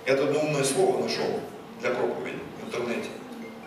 Это 0.06 0.24
одно 0.24 0.40
умное 0.40 0.64
слово 0.64 1.02
нашел 1.02 1.40
для 1.82 1.90
проповеди 1.90 2.38
в 2.62 2.66
интернете. 2.66 3.10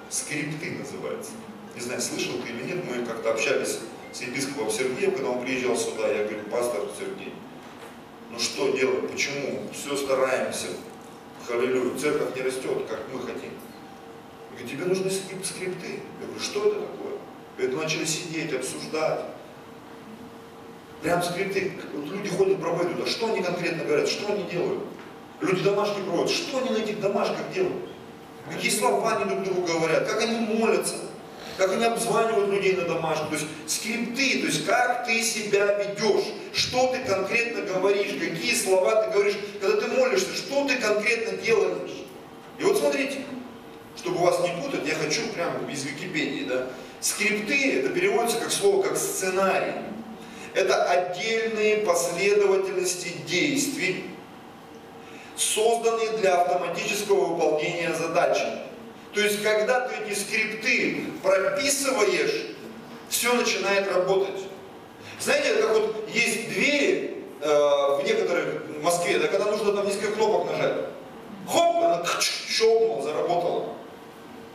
Скрипты 0.10 0.71
называется. 0.71 1.33
Не 1.75 1.82
знаю, 1.82 2.01
слышал 2.01 2.34
ты 2.44 2.50
или 2.50 2.63
нет, 2.63 2.84
мы 2.86 3.06
как-то 3.06 3.32
общались 3.32 3.80
с 4.12 4.22
епископом 4.22 4.70
Сергеем, 4.70 5.13
когда 5.13 5.30
он 5.30 5.42
приезжал 5.44 5.75
сюда, 5.75 6.08
я 6.08 6.25
говорю, 6.25 6.44
пастор 6.51 6.82
Сергей, 7.00 7.34
ну 8.30 8.40
что 8.40 8.72
делать, 8.72 9.10
почему? 9.10 9.62
Все 9.74 9.96
стараемся, 9.96 10.68
Аллилуйя, 11.50 11.98
церковь 11.98 12.36
не 12.36 12.42
растет, 12.44 12.86
как 12.88 13.00
мы 13.12 13.20
хотим. 13.20 13.51
Говорит, 14.51 14.72
тебе 14.72 14.86
нужны 14.86 15.10
скрипты. 15.10 16.00
Я 16.20 16.25
говорю, 16.25 16.40
что 16.40 16.60
это 16.68 16.80
такое? 16.82 17.18
Говорит, 17.58 17.78
начали 17.78 18.06
сидеть, 18.06 18.54
обсуждать. 18.54 19.25
Прям 21.01 21.22
скрипты. 21.24 21.74
Люди 21.94 22.30
ходят, 22.30 22.62
проповедуют, 22.62 23.08
а 23.08 23.10
что 23.10 23.34
они 23.34 23.42
конкретно 23.42 23.84
говорят, 23.84 24.08
что 24.08 24.32
они 24.32 24.44
делают? 24.44 24.84
Люди 25.42 25.63
домашки 25.63 26.00
проводят, 26.01 26.30
что 26.30 26.60
они 26.60 26.70
на 26.70 26.78
этих 26.78 27.01
домашках 27.01 27.51
делают? 27.54 27.90
Какие 28.50 28.72
слова 28.72 29.18
они 29.18 29.25
друг 29.25 29.44
другу 29.44 29.62
говорят, 29.68 30.08
как 30.08 30.22
они 30.22 30.40
молятся, 30.40 30.96
как 31.62 31.74
они 31.74 31.86
обзванивают 31.86 32.50
людей 32.50 32.74
на 32.75 32.86
домашку. 32.86 33.27
То 33.27 33.36
есть 33.36 33.46
скрипты, 33.68 34.39
то 34.39 34.48
есть 34.48 34.65
как 34.65 35.06
ты 35.06 35.22
себя 35.22 35.84
ведешь, 35.84 36.25
что 36.53 36.88
ты 36.88 37.03
конкретно 37.08 37.62
говоришь, 37.62 38.20
какие 38.20 38.56
слова 38.56 39.03
ты 39.03 39.12
говоришь, 39.12 39.36
когда 39.62 39.80
ты 39.80 39.88
молишься, 39.89 40.36
что 40.36 40.65
ты 40.68 40.77
конкретно 40.77 41.38
делаешь. 41.38 41.91
И 42.58 42.63
вот 42.63 42.80
смотрите, 42.80 43.20
чтобы 43.96 44.18
вас 44.18 44.39
не 44.39 44.60
путать, 44.60 44.88
я 44.88 44.96
хочу 44.96 45.22
прямо 45.36 45.72
из 45.72 45.84
Википедии, 45.84 46.46
да, 46.46 46.65
скрипты, 47.00 47.80
это 47.80 47.89
переводится 47.89 48.39
как 48.39 48.51
слово, 48.51 48.82
как 48.82 48.98
сценарий. 48.98 49.84
Это 50.56 50.84
отдельные 50.86 51.86
последовательности 51.86 53.10
действий, 53.27 54.06
созданные 55.38 56.18
для 56.18 56.41
автоматического 56.41 57.36
выполнения 57.36 57.94
задачи. 57.94 58.48
То 59.13 59.20
есть, 59.20 59.44
когда 59.44 59.88
ты 59.88 59.96
эти 60.06 60.18
скрипты 60.18 61.06
прописываешь, 61.22 62.56
все 63.10 63.34
начинает 63.34 63.91
работать. 63.91 64.41
Знаете, 65.20 65.62
как 65.62 65.72
вот 65.72 66.10
есть 66.13 66.50
двери 66.50 67.25
э, 67.41 67.48
в 67.48 68.01
некоторых 68.06 68.63
в 68.80 68.84
Москве, 68.84 69.20
да, 69.20 69.27
когда 69.27 69.46
нужно 69.51 69.74
там 69.74 69.86
несколько 69.86 70.13
кнопок 70.13 70.51
нажать. 70.51 70.86
Хоп, 71.48 71.75
она 71.84 72.03
щелкнула, 72.22 73.03
заработала. 73.03 73.74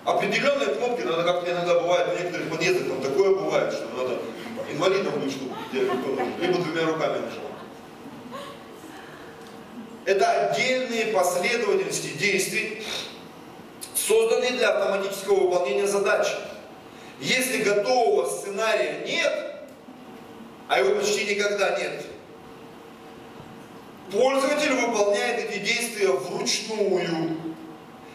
Определенные 0.05 0.69
кнопки 0.69 1.03
надо 1.03 1.25
как-то 1.25 1.51
иногда 1.51 1.81
бывает, 1.81 2.09
в 2.09 2.21
некоторых 2.21 2.51
подъездах 2.51 2.89
там 2.89 3.03
такое 3.03 3.35
бывает, 3.35 3.73
что 3.73 3.87
надо 3.97 4.19
инвалидом 4.73 5.21
быть, 5.21 5.33
чтобы 5.33 5.55
либо 6.41 6.59
двумя 6.59 6.87
руками 6.87 7.19
нажимать. 7.19 7.47
Это 10.05 10.31
отдельные 10.31 11.07
последовательности 11.07 12.17
действий, 12.17 12.85
созданные 14.07 14.53
для 14.53 14.71
автоматического 14.71 15.45
выполнения 15.45 15.87
задачи. 15.87 16.35
Если 17.21 17.63
готового 17.63 18.29
сценария 18.29 19.03
нет, 19.07 19.67
а 20.69 20.81
его 20.81 21.01
почти 21.01 21.35
никогда 21.35 21.79
нет. 21.79 22.05
Пользователь 24.13 24.73
выполняет 24.73 25.51
эти 25.51 25.59
действия 25.59 26.09
вручную, 26.09 27.37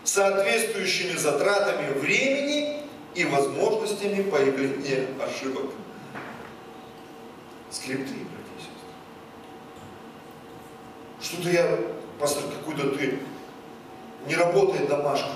соответствующими 0.03 1.17
затратами 1.17 1.93
времени 1.99 2.81
и 3.13 3.25
возможностями 3.25 4.23
появления 4.23 5.07
ошибок. 5.21 5.71
Скрипты, 7.69 8.13
братья 8.13 8.69
и 11.19 11.23
Что-то 11.23 11.49
я, 11.49 11.79
пастор, 12.19 12.43
какой-то 12.59 12.95
ты, 12.95 13.19
не 14.27 14.35
работает 14.35 14.87
домашка. 14.87 15.29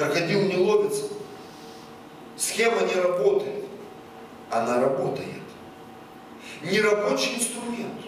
Крокодил 0.00 0.40
не 0.44 0.56
ловится. 0.56 1.04
Схема 2.34 2.80
не 2.86 2.94
работает. 2.94 3.66
Она 4.50 4.80
работает 4.80 5.26
нерабочий 6.62 7.34
инструмент. 7.34 8.00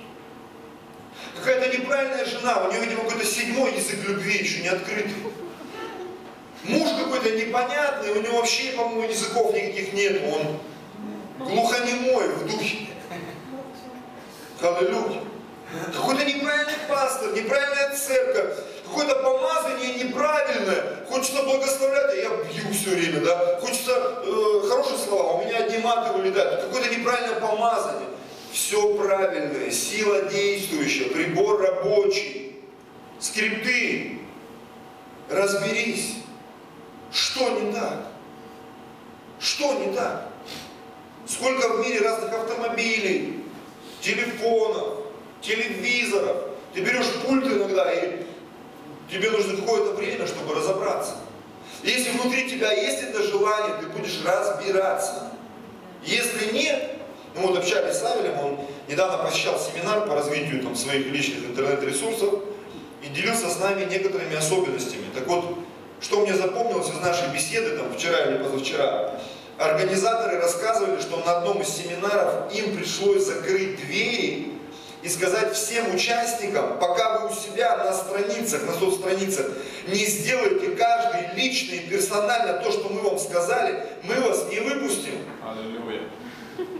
Какая-то 1.36 1.76
неправильная 1.76 2.24
жена, 2.24 2.64
у 2.64 2.70
нее, 2.70 2.80
видимо, 2.80 3.04
какой-то 3.04 3.26
седьмой 3.26 3.74
язык 3.76 4.08
любви 4.08 4.38
еще 4.38 4.62
не 4.62 4.68
открытый. 4.68 5.12
Муж 6.64 6.88
какой-то 6.98 7.30
непонятный, 7.36 8.12
у 8.12 8.22
него 8.22 8.38
вообще, 8.38 8.72
по-моему, 8.72 9.10
языков 9.10 9.52
никаких 9.54 9.92
нет, 9.92 10.22
он 10.32 11.46
глухонемой 11.46 12.28
в 12.28 12.50
духе. 12.50 12.86
Аллилуйя. 14.62 15.20
Какой-то 15.92 16.24
неправильный 16.24 16.78
пастор, 16.88 17.32
неправильная 17.32 17.94
церковь, 17.94 18.56
какое-то 18.92 19.22
помазание 19.22 20.04
неправильное. 20.04 21.04
Хочется 21.08 21.42
благословлять, 21.42 22.10
а 22.10 22.16
я 22.16 22.28
бью 22.30 22.72
все 22.72 22.90
время, 22.90 23.20
да. 23.20 23.60
Хочется 23.60 24.22
э, 24.24 24.68
хорошие 24.68 24.98
слова, 24.98 25.32
у 25.32 25.44
меня 25.44 25.58
одни 25.58 25.78
маты 25.78 26.12
вылетают. 26.12 26.62
Какое-то 26.62 26.94
неправильное 26.94 27.40
помазание 27.40 28.08
все 28.52 28.94
правильное, 28.94 29.70
сила 29.70 30.22
действующая, 30.30 31.06
прибор 31.06 31.60
рабочий, 31.60 32.60
скрипты. 33.18 34.18
Разберись, 35.30 36.16
что 37.10 37.48
не 37.58 37.72
так? 37.72 38.06
Что 39.40 39.72
не 39.74 39.94
так? 39.94 40.28
Сколько 41.26 41.76
в 41.76 41.80
мире 41.80 42.00
разных 42.00 42.32
автомобилей, 42.34 43.42
телефонов, 44.02 45.06
телевизоров. 45.40 46.36
Ты 46.74 46.80
берешь 46.80 47.10
пульт 47.24 47.46
иногда, 47.46 47.90
и 47.92 48.26
тебе 49.12 49.30
нужно 49.30 49.56
какое-то 49.56 49.92
время, 49.92 50.26
чтобы 50.26 50.54
разобраться. 50.54 51.16
Если 51.82 52.10
внутри 52.10 52.50
тебя 52.50 52.72
есть 52.72 53.02
это 53.02 53.22
желание, 53.22 53.76
ты 53.80 53.86
будешь 53.86 54.20
разбираться. 54.24 55.30
Если 56.04 56.52
нет, 56.52 56.92
мы 57.34 57.48
вот 57.48 57.58
общались 57.58 57.96
с 57.96 58.04
Авелем, 58.04 58.38
он 58.38 58.60
недавно 58.88 59.24
посещал 59.24 59.58
семинар 59.60 60.06
по 60.06 60.14
развитию 60.14 60.62
там, 60.62 60.74
своих 60.74 61.06
личных 61.06 61.44
интернет-ресурсов 61.50 62.40
и 63.02 63.08
делился 63.08 63.48
с 63.48 63.58
нами 63.58 63.84
некоторыми 63.84 64.36
особенностями. 64.36 65.04
Так 65.14 65.26
вот, 65.26 65.58
что 66.00 66.20
мне 66.20 66.34
запомнилось 66.34 66.88
из 66.88 67.00
нашей 67.00 67.28
беседы, 67.32 67.76
там, 67.76 67.92
вчера 67.94 68.18
или 68.26 68.42
позавчера, 68.42 69.20
организаторы 69.58 70.38
рассказывали, 70.38 71.00
что 71.00 71.18
на 71.18 71.38
одном 71.38 71.60
из 71.60 71.68
семинаров 71.68 72.52
им 72.54 72.76
пришлось 72.76 73.24
закрыть 73.24 73.76
двери 73.76 74.52
и 75.02 75.08
сказать 75.08 75.54
всем 75.54 75.94
участникам, 75.94 76.78
пока 76.78 77.18
вы 77.18 77.30
у 77.30 77.34
себя 77.34 77.76
на 77.76 77.92
страницах, 77.92 78.62
на 78.66 78.72
соцстраницах 78.72 79.46
не 79.88 80.04
сделаете 80.04 80.76
каждый 80.76 81.34
лично 81.34 81.74
и 81.74 81.88
персонально 81.88 82.54
то, 82.54 82.70
что 82.70 82.88
мы 82.88 83.00
вам 83.00 83.18
сказали, 83.18 83.84
мы 84.04 84.14
вас 84.20 84.46
не 84.48 84.60
выпустим. 84.60 85.14
Аллилуйя. 85.44 86.02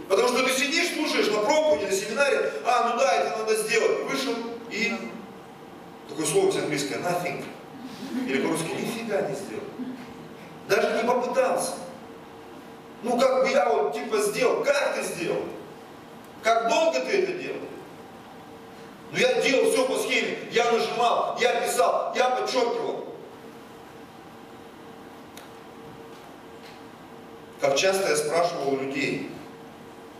Потому 0.07 0.29
что 0.29 0.43
ты 0.43 0.51
сидишь, 0.53 0.93
слушаешь 0.95 1.27
на 1.27 1.39
проповеди, 1.39 1.85
на 1.85 1.91
семинаре, 1.91 2.51
а, 2.65 2.89
ну 2.89 2.99
да, 2.99 3.13
это 3.15 3.39
надо 3.39 3.55
сделать. 3.55 4.03
Вышел 4.09 4.33
и 4.69 4.93
такое 6.07 6.25
слово 6.25 6.49
из 6.49 6.55
английское, 6.55 6.99
nothing. 6.99 7.43
Или 8.27 8.41
по-русски, 8.41 8.67
нифига 8.67 9.21
не 9.21 9.35
сделал. 9.35 9.63
Даже 10.69 10.95
не 10.95 11.03
попытался. 11.03 11.71
Ну 13.01 13.19
как 13.19 13.43
бы 13.43 13.49
я 13.49 13.67
вот 13.67 13.93
типа 13.93 14.17
сделал, 14.19 14.63
как 14.63 14.95
ты 14.95 15.03
сделал? 15.03 15.41
Как 16.41 16.69
долго 16.69 16.99
ты 17.01 17.23
это 17.23 17.33
делал? 17.33 17.57
Ну 19.13 19.19
я 19.19 19.41
делал 19.41 19.71
все 19.71 19.85
по 19.85 19.95
схеме, 19.99 20.39
я 20.51 20.71
нажимал, 20.71 21.37
я 21.39 21.61
писал, 21.61 22.11
я 22.15 22.31
подчеркивал. 22.31 23.05
Как 27.61 27.77
часто 27.77 28.09
я 28.09 28.15
спрашивал 28.15 28.73
у 28.73 28.79
людей, 28.79 29.29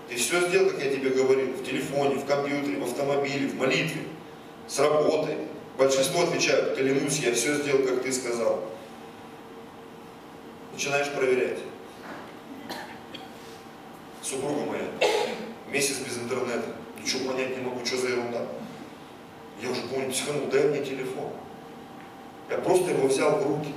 ты 0.08 0.16
все 0.16 0.48
сделал, 0.48 0.70
как 0.70 0.84
я 0.84 0.92
тебе 0.92 1.10
говорил, 1.10 1.54
в 1.54 1.66
телефоне, 1.66 2.16
в 2.16 2.26
компьютере, 2.26 2.80
в 2.80 2.84
автомобиле, 2.84 3.48
в 3.48 3.56
молитве, 3.56 4.04
с 4.68 4.78
работой. 4.78 5.38
Большинство 5.76 6.22
отвечают, 6.22 6.78
клянусь, 6.78 7.18
я 7.18 7.34
все 7.34 7.56
сделал, 7.56 7.82
как 7.88 8.04
ты 8.04 8.14
сказал. 8.14 8.64
Начинаешь 10.72 11.10
проверять. 11.10 11.58
супруга 14.22 14.66
моя, 14.66 14.86
месяц 15.72 15.98
без 15.98 16.18
интернета, 16.18 16.76
ничего 17.02 17.32
понять 17.32 17.58
не 17.58 17.64
могу, 17.64 17.84
что 17.84 17.98
за 17.98 18.10
ерунда. 18.10 18.46
Я 19.62 19.70
уже 19.70 19.82
помню, 19.84 20.12
психанул, 20.12 20.48
дай 20.48 20.68
мне 20.70 20.84
телефон. 20.84 21.32
Я 22.50 22.58
просто 22.58 22.92
его 22.92 23.08
взял 23.08 23.38
в 23.38 23.48
руки. 23.48 23.74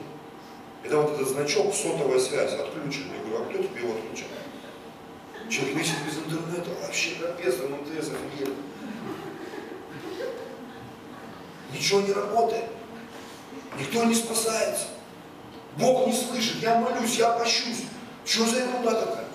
Это 0.82 1.00
вот 1.00 1.14
этот 1.14 1.28
значок, 1.28 1.74
сотовая 1.74 2.18
связь, 2.18 2.52
отключен. 2.52 3.06
Я 3.12 3.20
говорю, 3.20 3.44
а 3.44 3.48
кто 3.48 3.62
тебе 3.62 3.82
его 3.82 3.94
отключал? 3.94 4.28
Человек 5.48 5.76
месяц 5.76 5.94
без 6.04 6.18
интернета, 6.18 6.70
вообще 6.82 7.10
капец, 7.20 7.54
МТС 7.54 8.10
офигел. 8.10 8.54
Ничего 11.72 12.00
не 12.00 12.12
работает. 12.12 12.64
Никто 13.78 14.04
не 14.04 14.14
спасается. 14.14 14.86
Бог 15.76 16.06
не 16.06 16.12
слышит, 16.12 16.62
я 16.62 16.80
молюсь, 16.80 17.16
я 17.18 17.30
прощусь. 17.30 17.84
Что 18.24 18.46
за 18.46 18.60
ерунда 18.60 18.92
такая? 18.92 19.26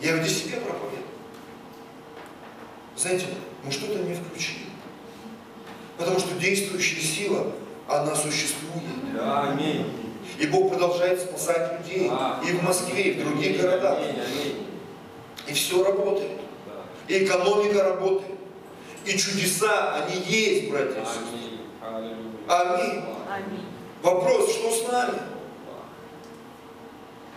Я 0.00 0.16
ведь 0.16 0.30
себе 0.30 0.58
проповедую. 0.58 1.02
Знаете, 2.96 3.26
мы 3.64 3.72
что-то 3.72 3.98
не 3.98 4.14
включили. 4.14 4.65
Потому 5.98 6.18
что 6.18 6.34
действующая 6.34 7.00
сила, 7.00 7.52
она 7.88 8.14
существует. 8.14 8.84
Аминь. 9.20 9.92
И 10.38 10.46
Бог 10.46 10.70
продолжает 10.70 11.20
спасать 11.20 11.78
людей. 11.80 12.10
Да. 12.10 12.40
И 12.46 12.52
в 12.52 12.62
Москве, 12.62 13.02
и 13.02 13.12
в 13.12 13.24
других 13.24 13.60
городах. 13.60 13.98
Аминь, 13.98 14.20
аминь. 14.20 14.66
И 15.46 15.52
все 15.54 15.82
работает. 15.82 16.32
Да. 16.66 17.14
И 17.14 17.24
экономика 17.24 17.82
работает. 17.82 18.34
И 19.06 19.16
чудеса, 19.16 19.94
они 19.94 20.20
есть, 20.26 20.70
братья 20.70 21.00
и 21.00 21.04
сестры. 21.04 21.22
Аминь. 21.80 22.30
Аллилуйя. 22.48 22.82
Аминь. 22.82 23.04
Аминь. 23.30 23.64
Вопрос, 24.02 24.52
что 24.52 24.70
с 24.72 24.92
нами? 24.92 25.18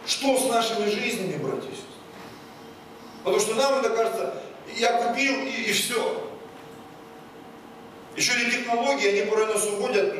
Что 0.05 0.37
с 0.37 0.49
нашими 0.49 0.89
жизнями, 0.89 1.37
братья 1.37 1.69
и 1.69 1.71
сестры? 1.71 1.85
Потому 3.23 3.39
что 3.39 3.55
нам 3.55 3.79
это 3.79 3.89
кажется, 3.91 4.33
я 4.75 4.93
купил 4.93 5.35
и, 5.43 5.69
и 5.69 5.71
все. 5.71 6.28
Еще 8.19 8.33
не 8.43 8.51
технологии, 8.51 9.07
они 9.07 9.31
порой 9.31 9.47
нас 9.47 9.65
уводят. 9.65 10.13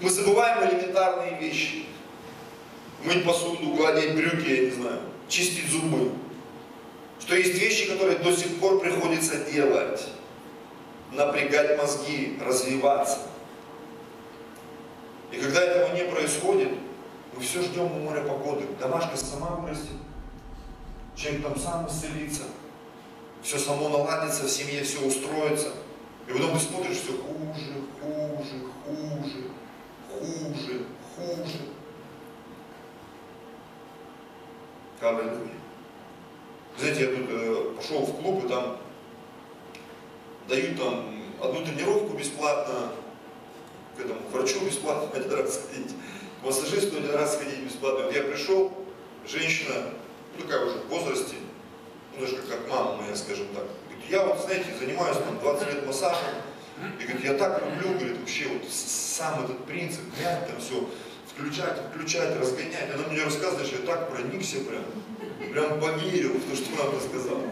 Мы 0.00 0.08
забываем 0.08 0.70
элементарные 0.70 1.36
вещи. 1.40 1.86
Мыть 3.02 3.24
посуду, 3.24 3.74
гладить 3.74 4.14
брюки, 4.14 4.48
я 4.48 4.64
не 4.66 4.70
знаю, 4.70 5.00
чистить 5.28 5.68
зубы. 5.68 6.12
Что 7.18 7.34
есть 7.34 7.54
вещи, 7.54 7.88
которые 7.88 8.18
до 8.18 8.32
сих 8.32 8.60
пор 8.60 8.78
приходится 8.78 9.38
делать. 9.50 10.06
Напрягать 11.10 11.76
мозги, 11.78 12.38
развиваться. 12.40 13.22
И 15.32 15.36
когда 15.36 15.60
этого 15.60 15.96
не 15.96 16.04
происходит, 16.04 16.68
мы 17.34 17.42
все 17.42 17.60
ждем 17.60 17.86
у 17.86 17.98
моря 18.04 18.20
погоды. 18.20 18.66
Домашка 18.78 19.16
сама 19.16 19.56
вырастет, 19.56 19.98
человек 21.16 21.42
там 21.42 21.58
сам 21.58 21.88
исцелится, 21.88 22.44
все 23.42 23.58
само 23.58 23.88
наладится, 23.88 24.44
в 24.44 24.48
семье 24.48 24.84
все 24.84 25.00
устроится. 25.00 25.72
И 26.28 26.32
потом 26.32 26.52
ты 26.52 26.60
смотришь, 26.60 26.98
все 26.98 27.12
хуже, 27.12 27.72
хуже, 28.02 28.60
хуже, 28.84 29.44
хуже, 30.10 30.84
хуже. 31.16 31.58
Аллилуйя. 35.00 35.52
Знаете, 36.76 37.00
я 37.00 37.06
тут 37.06 37.26
э, 37.30 37.72
пошел 37.76 38.02
в 38.02 38.20
клуб, 38.20 38.44
и 38.44 38.48
там 38.48 38.76
дают 40.48 40.76
там 40.76 41.22
одну 41.40 41.64
тренировку 41.64 42.16
бесплатно, 42.16 42.92
к 43.96 44.00
этому 44.00 44.20
врачу 44.30 44.60
бесплатно 44.66 45.08
один 45.18 45.32
раз 45.32 45.54
сходить, 45.54 45.94
к 46.42 46.44
массажисту 46.44 46.98
один 46.98 47.14
раз 47.14 47.36
сходить 47.36 47.60
бесплатно. 47.60 48.04
Вот 48.04 48.14
я 48.14 48.22
пришел, 48.24 48.72
женщина, 49.26 49.92
ну 50.36 50.42
такая 50.44 50.66
уже 50.66 50.76
в 50.76 50.88
возрасте, 50.88 51.36
немножко 52.12 52.42
как 52.42 52.68
мама 52.68 52.96
моя, 52.96 53.16
скажем 53.16 53.46
так. 53.54 53.64
Я 54.08 54.24
вот, 54.24 54.40
знаете, 54.40 54.66
занимаюсь 54.78 55.18
там 55.18 55.38
20 55.38 55.74
лет 55.74 55.86
массажем, 55.86 56.34
и 56.98 57.02
говорит, 57.02 57.24
я 57.24 57.34
так 57.34 57.62
люблю, 57.62 57.98
говорит, 57.98 58.18
вообще 58.20 58.48
вот 58.48 58.62
сам 58.70 59.44
этот 59.44 59.64
принцип, 59.66 60.00
там 60.22 60.60
все, 60.60 60.88
включать, 61.30 61.76
включать, 61.90 62.40
разгонять. 62.40 62.94
Она 62.94 63.06
мне 63.08 63.22
рассказывает, 63.22 63.66
что 63.66 63.80
я 63.80 63.86
так 63.86 64.10
проникся 64.10 64.58
прям, 64.60 64.84
прям 65.52 65.80
поверил 65.80 66.34
в 66.34 66.50
то, 66.50 66.56
что 66.56 66.88
она 66.88 67.00
сказала. 67.00 67.42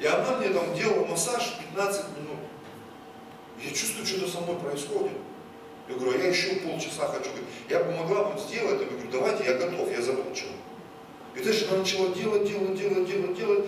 И 0.00 0.06
она 0.06 0.36
мне 0.38 0.48
там 0.48 0.74
делала 0.74 1.06
массаж 1.06 1.58
15 1.74 2.06
минут. 2.18 2.38
Я 3.62 3.70
чувствую, 3.70 4.06
что-то 4.06 4.30
со 4.30 4.40
мной 4.40 4.56
происходит. 4.56 5.12
Я 5.88 5.94
говорю, 5.94 6.18
а 6.18 6.22
я 6.22 6.28
еще 6.28 6.56
полчаса 6.56 7.08
хочу. 7.08 7.30
Я 7.68 7.80
помогла 7.80 8.24
вам 8.24 8.38
сделать. 8.38 8.80
Я 8.80 8.86
говорю, 8.86 9.10
давайте, 9.10 9.44
я 9.44 9.54
готов, 9.54 9.90
я 9.90 10.02
за. 10.02 10.12
И 11.34 11.42
дальше 11.42 11.66
она 11.70 11.78
начала 11.78 12.08
делать, 12.14 12.48
делать, 12.48 12.78
делать, 12.78 13.06
делать, 13.06 13.36
делать, 13.36 13.66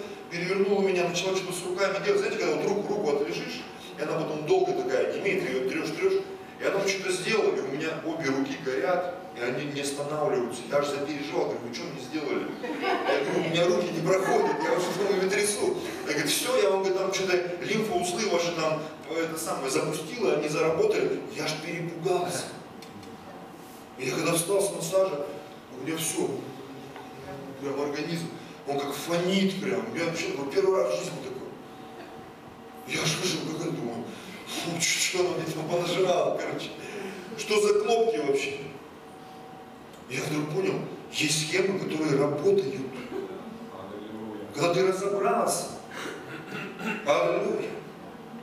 начала 1.11 1.37
что-то 1.37 1.53
с 1.53 1.67
руками 1.67 2.05
делать. 2.05 2.21
Знаете, 2.21 2.39
когда 2.39 2.57
вот 2.57 2.69
руку, 2.69 2.95
руку 2.95 3.17
отлежишь, 3.17 3.63
и 3.99 4.03
она 4.03 4.13
потом 4.13 4.47
долго 4.47 4.73
такая, 4.73 5.13
не 5.13 5.21
имеет, 5.21 5.49
ее 5.49 5.69
трешь, 5.69 5.91
трешь, 5.91 6.23
и 6.61 6.65
она 6.65 6.87
что-то 6.87 7.13
сделала, 7.13 7.55
и 7.55 7.61
у 7.61 7.69
меня 7.69 7.89
обе 8.07 8.29
руки 8.29 8.57
горят, 8.65 9.17
и 9.37 9.43
они 9.43 9.73
не 9.73 9.81
останавливаются. 9.81 10.63
Я 10.71 10.79
аж 10.79 10.89
запереживал, 10.89 11.45
говорю, 11.45 11.61
вы 11.69 11.75
что 11.75 11.85
мне 11.85 12.01
сделали? 12.01 12.47
Я 12.63 13.25
говорю, 13.25 13.41
у 13.41 13.51
меня 13.51 13.67
руки 13.67 13.89
не 13.93 14.07
проходят, 14.07 14.57
я 14.63 14.73
уже 14.73 14.87
думаю, 14.99 15.31
трясу. 15.31 15.77
Я 16.07 16.13
говорю, 16.13 16.29
все, 16.29 16.63
я 16.63 16.71
вам 16.71 16.81
говорю, 16.81 16.99
там 16.99 17.15
что-то 17.15 17.65
лимфоузлы 17.65 18.29
ваши 18.31 18.53
там, 18.53 18.83
это 19.11 19.39
самое, 19.39 19.71
запустила, 19.71 20.35
они 20.35 20.49
заработали. 20.49 21.21
Я 21.35 21.45
аж 21.45 21.53
перепугался. 21.65 22.45
И 23.99 24.07
я 24.07 24.15
когда 24.15 24.33
встал 24.33 24.61
с 24.63 24.75
массажа, 24.75 25.27
у 25.79 25.87
меня 25.87 25.97
все, 25.97 26.29
прям 27.61 27.81
организм, 27.81 28.27
он 28.67 28.79
как 28.79 28.93
фонит 28.93 29.61
прям. 29.61 29.85
Я 29.97 30.07
вообще 30.07 30.29
ну, 30.37 30.47
первый 30.47 30.83
раз 30.83 30.95
в 30.95 30.99
жизни 30.99 31.19
такой. 31.25 31.49
Я 32.89 33.01
вышел, 33.01 33.41
как 33.53 33.67
я 33.67 33.73
думаю, 33.73 34.05
фу, 34.47 34.81
что, 34.81 35.21
она 35.21 35.31
мне 35.31 35.45
там 35.47 35.69
понажирала, 35.69 36.39
короче. 36.39 36.71
Что 37.39 37.61
за 37.61 37.81
кнопки 37.81 38.19
вообще? 38.19 38.59
Я 40.11 40.23
вдруг 40.23 40.51
понял, 40.51 40.81
есть 41.13 41.49
схемы, 41.49 41.79
которые 41.79 42.17
работают. 42.17 42.77
Когда 44.55 44.75
ты 44.75 44.87
разобрался, 44.89 45.67
аллилуйя, 47.07 47.71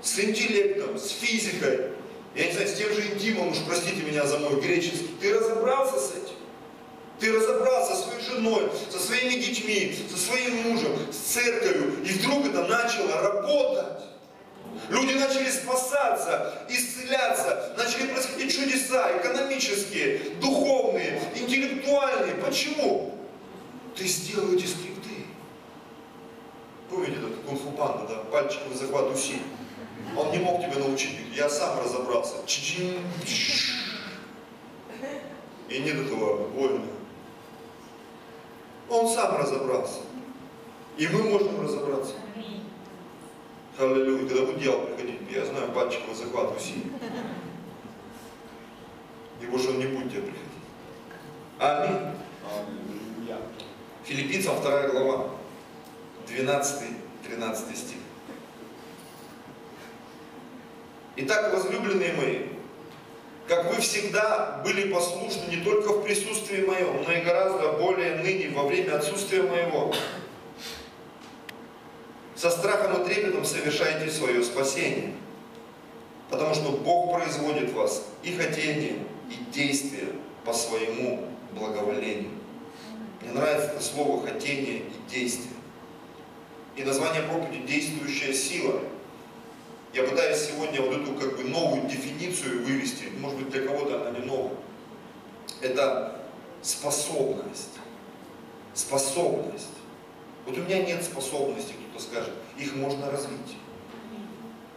с 0.01 0.19
интеллектом, 0.19 0.97
с 0.97 1.09
физикой, 1.09 1.91
я 2.35 2.45
не 2.47 2.51
знаю, 2.53 2.67
с 2.67 2.73
тем 2.75 2.93
же 2.93 3.13
интимом, 3.13 3.49
уж 3.49 3.57
простите 3.67 4.01
меня 4.03 4.25
за 4.25 4.39
мой 4.39 4.61
греческий, 4.61 5.09
ты 5.19 5.33
разобрался 5.33 5.99
с 5.99 6.11
этим? 6.11 6.26
Ты 7.19 7.31
разобрался 7.31 7.95
со 7.95 8.03
своей 8.03 8.21
женой, 8.21 8.71
со 8.91 8.99
своими 8.99 9.39
детьми, 9.41 9.95
со 10.11 10.17
своим 10.17 10.69
мужем, 10.69 10.91
с 11.11 11.15
церковью, 11.15 12.03
и 12.03 12.09
вдруг 12.09 12.45
это 12.45 12.67
начало 12.67 13.21
работать. 13.21 14.03
Люди 14.89 15.13
начали 15.13 15.49
спасаться, 15.49 16.65
исцеляться, 16.69 17.73
начали 17.75 18.07
происходить 18.07 18.55
чудеса 18.55 19.17
экономические, 19.17 20.19
духовные, 20.39 21.19
интеллектуальные. 21.35 22.35
Почему? 22.35 23.15
Ты 23.95 24.05
сделал 24.05 24.53
эти 24.53 24.67
скрипты. 24.67 25.25
Помните 26.89 27.17
этот 27.17 27.41
кунг-фу 27.45 27.71
панда, 27.71 28.07
да? 28.07 28.15
Пальчиковый 28.31 28.77
захват 28.77 29.11
усилий. 29.11 29.41
Он 30.15 30.31
не 30.31 30.37
мог 30.37 30.61
тебя 30.61 30.77
научить. 30.79 31.17
Я 31.35 31.49
сам 31.49 31.79
разобрался. 31.83 32.35
Чи-чин. 32.45 33.01
И 35.69 35.79
нет 35.79 35.95
этого 35.95 36.47
больно. 36.49 36.85
Он 38.89 39.07
сам 39.07 39.37
разобрался. 39.37 39.99
И 40.97 41.07
мы 41.07 41.23
можем 41.23 41.61
разобраться. 41.61 42.13
Аллилуйя. 43.77 44.27
Когда 44.27 44.45
будет 44.45 44.59
дьявол 44.59 44.87
приходить, 44.87 45.21
я 45.31 45.45
знаю, 45.45 45.71
пальчиковый 45.71 46.15
захват 46.15 46.55
усилий. 46.57 46.91
И 49.41 49.45
больше 49.45 49.69
он 49.69 49.79
не 49.79 49.85
будет 49.85 50.11
тебе 50.11 50.21
приходить. 50.21 50.47
Аминь. 51.59 52.17
Филиппийцам 54.07 54.61
2 54.61 54.87
глава, 54.87 55.29
12-13 56.27 57.75
стих. 57.75 57.97
Итак, 61.17 61.53
возлюбленные 61.53 62.13
мои, 62.13 62.56
как 63.47 63.73
вы 63.73 63.81
всегда 63.81 64.61
были 64.63 64.91
послушны 64.91 65.43
не 65.49 65.63
только 65.63 65.93
в 65.93 66.03
присутствии 66.03 66.65
моем, 66.65 67.03
но 67.03 67.11
и 67.13 67.21
гораздо 67.21 67.73
более 67.73 68.15
ныне 68.15 68.49
во 68.49 68.63
время 68.63 68.97
отсутствия 68.97 69.43
моего. 69.43 69.93
Со 72.35 72.49
страхом 72.49 73.01
и 73.01 73.05
трепетом 73.05 73.45
совершайте 73.45 74.11
свое 74.11 74.43
спасение, 74.43 75.13
потому 76.29 76.53
что 76.53 76.71
Бог 76.71 77.13
производит 77.13 77.71
вас 77.71 78.05
и 78.21 78.33
хотение, 78.33 78.95
и 79.29 79.51
действие 79.51 80.09
по 80.45 80.53
своему 80.53 81.27
благоволению. 81.53 82.31
Мне 83.21 83.31
нравится 83.31 83.71
это 83.71 83.83
слово 83.83 84.25
хотение 84.25 84.79
и 84.79 85.09
действие. 85.09 85.53
И 86.75 86.83
название 86.83 87.23
проповеди 87.23 87.65
«Действующая 87.65 88.33
сила». 88.33 88.81
Я 89.93 90.03
пытаюсь 90.03 90.49
сегодня 90.49 90.81
вот 90.81 91.01
эту 91.01 91.13
как 91.13 91.37
бы 91.37 91.43
новую 91.43 91.87
дефиницию 91.87 92.63
вывести, 92.63 93.05
может 93.19 93.39
быть 93.39 93.49
для 93.49 93.65
кого-то 93.65 94.01
она 94.07 94.19
не 94.19 94.25
новая. 94.25 94.55
Это 95.61 96.21
способность. 96.61 97.77
Способность 98.73 99.69
Вот 100.45 100.55
у 100.57 100.61
меня 100.61 100.83
нет 100.83 101.03
способностей, 101.03 101.73
кто-то 101.73 102.03
скажет, 102.03 102.33
их 102.57 102.75
можно 102.75 103.09
развить. 103.09 103.57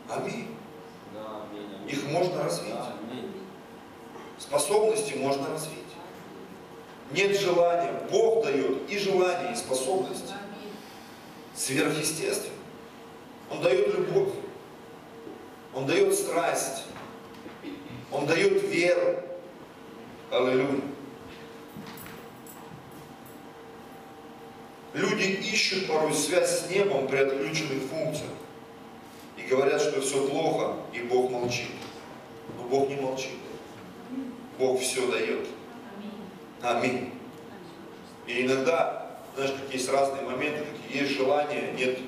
Аминь. 0.09 0.49
Да, 1.13 1.43
аминь. 1.51 1.67
аминь. 1.81 1.91
Их 1.91 2.05
можно 2.11 2.43
развить. 2.43 2.73
Да, 2.73 2.95
аминь. 3.11 3.31
Способности 4.39 5.15
можно 5.15 5.49
развить. 5.51 5.79
Нет 7.13 7.39
желания. 7.39 7.93
Бог 8.11 8.45
дает 8.45 8.89
и 8.91 8.99
желание, 8.99 9.53
и 9.53 9.57
способности. 9.57 10.33
Сверхъестественно. 11.55 12.55
Он 13.51 13.61
дает 13.61 13.95
любовь. 13.95 14.33
Он 15.75 15.87
дает 15.87 16.15
страсть. 16.15 16.85
Он 18.11 18.27
дает 18.27 18.63
веру. 18.65 19.23
Аллилуйя. 20.31 20.81
Люди 24.93 25.23
ищут 25.23 25.87
порой 25.87 26.13
связь 26.13 26.67
с 26.67 26.71
небом 26.71 27.07
при 27.07 27.19
отключенных 27.19 27.83
функциях. 27.85 28.31
И 29.37 29.43
говорят, 29.43 29.81
что 29.81 30.01
все 30.01 30.27
плохо, 30.29 30.77
и 30.93 31.01
Бог 31.01 31.31
молчит. 31.31 31.71
Но 32.57 32.65
Бог 32.65 32.89
не 32.89 32.97
молчит. 32.97 33.39
Бог 34.59 34.81
все 34.81 35.11
дает. 35.11 35.47
Аминь. 36.61 37.13
И 38.27 38.43
иногда, 38.43 39.19
знаешь, 39.35 39.53
как 39.53 39.73
есть 39.73 39.89
разные 39.89 40.23
моменты, 40.23 40.65
как 40.65 40.95
есть 40.95 41.13
желание, 41.13 41.73
нет 41.73 41.99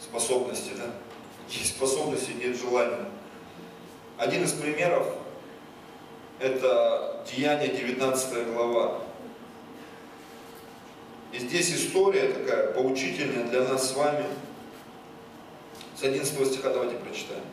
способности, 0.00 0.72
да? 0.76 0.94
Есть 1.58 1.76
способности, 1.76 2.32
нет 2.32 2.56
желания. 2.56 3.08
Один 4.18 4.44
из 4.44 4.52
примеров– 4.52 5.06
это 6.40 7.24
Деяние 7.30 7.68
19 7.68 8.52
глава. 8.52 9.00
И 11.32 11.38
здесь 11.38 11.72
история 11.72 12.32
такая 12.32 12.72
поучительная 12.72 13.44
для 13.44 13.62
нас 13.64 13.90
с 13.90 13.94
вами. 13.94 14.24
С 15.96 16.02
11 16.02 16.46
стиха 16.46 16.70
давайте 16.70 16.96
прочитаем. 16.96 17.44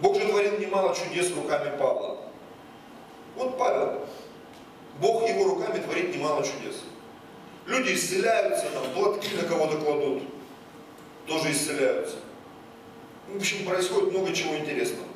Бог 0.00 0.18
же 0.18 0.28
творил 0.28 0.58
немало 0.58 0.94
чудес 0.94 1.34
руками 1.34 1.76
Павла. 1.78 2.20
Вот 3.36 3.58
Павел. 3.58 4.06
Бог 5.00 5.28
его 5.28 5.44
руками 5.44 5.80
творит 5.80 6.14
немало 6.14 6.42
чудес. 6.42 6.82
Люди 7.66 7.94
исцеляются, 7.94 8.66
там, 8.70 8.92
платки 8.92 9.34
на 9.34 9.48
кого-то 9.48 9.78
кладут, 9.78 10.22
тоже 11.26 11.52
исцеляются. 11.52 12.16
В 13.28 13.36
общем, 13.36 13.64
происходит 13.64 14.12
много 14.12 14.32
чего 14.32 14.56
интересного. 14.56 15.08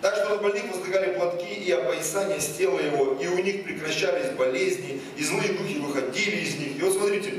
Так 0.00 0.14
что 0.14 0.30
на 0.30 0.36
больных 0.36 0.64
возлагали 0.70 1.14
платки 1.14 1.52
и 1.52 1.70
опоясания 1.72 2.40
с 2.40 2.56
тела 2.56 2.80
его, 2.80 3.18
и 3.20 3.26
у 3.26 3.42
них 3.42 3.64
прекращались 3.64 4.30
болезни, 4.30 5.00
и 5.16 5.22
злые 5.22 5.52
духи 5.52 5.78
выходили 5.78 6.36
из 6.36 6.56
них. 6.56 6.78
И 6.78 6.82
вот 6.82 6.94
смотрите, 6.94 7.34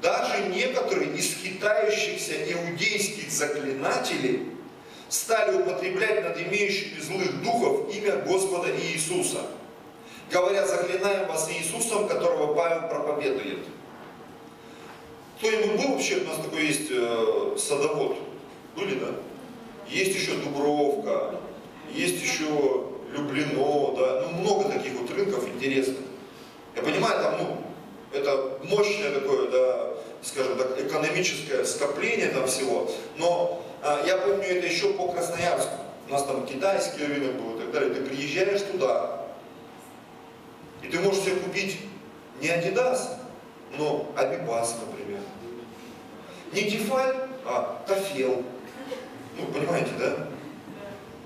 даже 0.00 0.48
некоторые 0.48 1.10
из 1.16 1.34
хитающихся 1.34 2.34
иудейских 2.52 3.30
заклинателей 3.30 4.50
стали 5.08 5.56
употреблять 5.56 6.22
над 6.22 6.40
имеющими 6.40 7.00
злых 7.00 7.42
духов 7.42 7.92
имя 7.94 8.16
Господа 8.18 8.68
Иисуса, 8.70 9.46
говоря, 10.30 10.66
заклинаем 10.66 11.26
вас 11.26 11.50
Иисусом, 11.50 12.06
которого 12.06 12.54
Павел 12.54 12.88
проповедует. 12.88 13.60
Кто-нибудь 15.38 15.82
был 15.82 15.94
вообще, 15.94 16.18
у 16.18 16.24
нас 16.28 16.36
такой 16.36 16.66
есть 16.66 16.90
э, 16.90 17.56
садовод, 17.58 18.16
были, 18.76 18.98
да? 18.98 19.08
Есть 19.88 20.16
еще 20.16 20.36
Дубровка, 20.36 21.34
есть 21.92 22.22
еще 22.22 22.84
Люблино, 23.12 23.94
да, 23.96 24.22
ну 24.22 24.40
много 24.40 24.68
таких 24.68 24.94
вот 24.94 25.10
рынков 25.10 25.46
интересных. 25.48 25.98
Я 26.74 26.82
понимаю, 26.82 27.22
там, 27.22 27.36
ну, 27.38 27.56
это 28.12 28.58
мощное 28.64 29.12
такое, 29.12 29.48
да, 29.50 29.90
скажем 30.22 30.58
так, 30.58 30.80
экономическое 30.80 31.64
скопление 31.64 32.28
там 32.28 32.46
всего, 32.46 32.90
но 33.16 33.62
а, 33.82 34.02
я 34.04 34.16
помню 34.16 34.44
это 34.44 34.66
еще 34.66 34.92
по 34.94 35.08
Красноярску. 35.12 35.74
У 36.08 36.12
нас 36.12 36.24
там 36.24 36.44
китайский 36.46 37.04
рынок 37.04 37.40
был 37.40 37.56
и 37.56 37.60
так 37.60 37.72
далее. 37.72 37.94
Ты 37.94 38.02
приезжаешь 38.02 38.62
туда, 38.62 39.26
и 40.82 40.88
ты 40.88 40.98
можешь 40.98 41.22
себе 41.22 41.36
купить 41.36 41.78
не 42.40 42.48
Adidas, 42.48 43.18
но 43.78 44.12
Абибас, 44.16 44.76
например. 44.84 45.20
Не 46.52 46.70
Тефаль, 46.70 47.16
а 47.44 47.82
Тафел. 47.86 48.42
Ну, 49.36 49.46
понимаете, 49.46 49.90
да? 49.98 50.28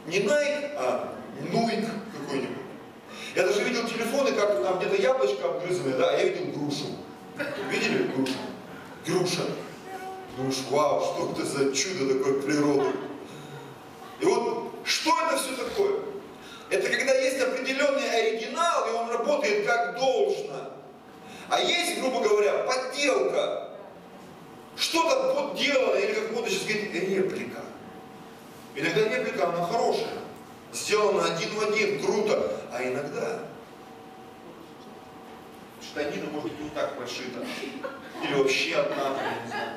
Не 0.07 0.21
Nike, 0.21 0.71
а 0.77 1.15
Нуик 1.53 1.87
какой-нибудь. 2.13 2.57
Я 3.35 3.47
даже 3.47 3.63
видел 3.63 3.87
телефоны, 3.87 4.33
как 4.33 4.63
там 4.63 4.79
где-то 4.79 4.97
яблочко 4.97 5.49
обгрызанное, 5.49 5.99
да, 5.99 6.11
а 6.11 6.17
я 6.17 6.25
видел 6.25 6.59
грушу. 6.59 6.87
Видели 7.71 8.05
грушу? 8.05 8.33
Груша. 9.07 9.43
Думаешь, 10.37 10.63
вау, 10.71 11.01
что 11.01 11.33
это 11.33 11.45
за 11.45 11.75
чудо 11.75 12.15
такое 12.15 12.41
природы. 12.43 12.91
И 14.21 14.25
вот, 14.25 14.73
что 14.85 15.11
это 15.27 15.37
все 15.37 15.53
такое? 15.57 16.01
Это 16.71 16.89
когда 16.89 17.15
есть 17.15 17.41
определенный 17.41 18.11
оригинал, 18.11 18.89
и 18.89 18.93
он 18.93 19.11
работает 19.11 19.67
как 19.67 19.99
должно. 19.99 20.73
А 21.49 21.61
есть, 21.61 22.01
грубо 22.01 22.21
говоря, 22.21 22.65
подделка. 22.65 23.69
Что-то 24.77 25.35
подделано, 25.35 25.97
или 25.97 26.13
как 26.13 26.33
модно 26.33 26.51
сейчас 26.51 26.65
говорить, 26.65 26.95
реплика. 26.95 27.61
Иногда 28.79 29.09
реплика, 29.09 29.49
она 29.49 29.67
хорошая. 29.67 30.19
Сделана 30.73 31.25
один 31.25 31.51
в 31.51 31.69
один, 31.69 32.01
круто. 32.01 32.61
А 32.71 32.81
иногда 32.85 33.41
штанина 35.83 36.31
может 36.31 36.53
быть 36.53 36.61
не 36.61 36.71
так 36.71 36.97
прошита. 36.97 37.45
Или 38.23 38.35
вообще 38.35 38.77
одна, 38.77 39.17
не 39.43 39.49
знаю. 39.49 39.71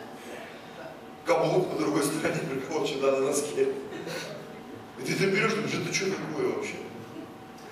Каблук 1.25 1.73
на 1.73 1.79
другой 1.79 2.03
стороне 2.03 2.41
приколочен 2.41 2.99
да, 3.01 3.13
на 3.13 3.19
носке. 3.21 3.69
И 4.99 5.03
ты 5.03 5.13
это 5.13 5.27
берешь, 5.27 5.53
думаешь, 5.53 5.73
это 5.73 5.93
что 5.93 6.05
такое 6.11 6.53
вообще? 6.53 6.75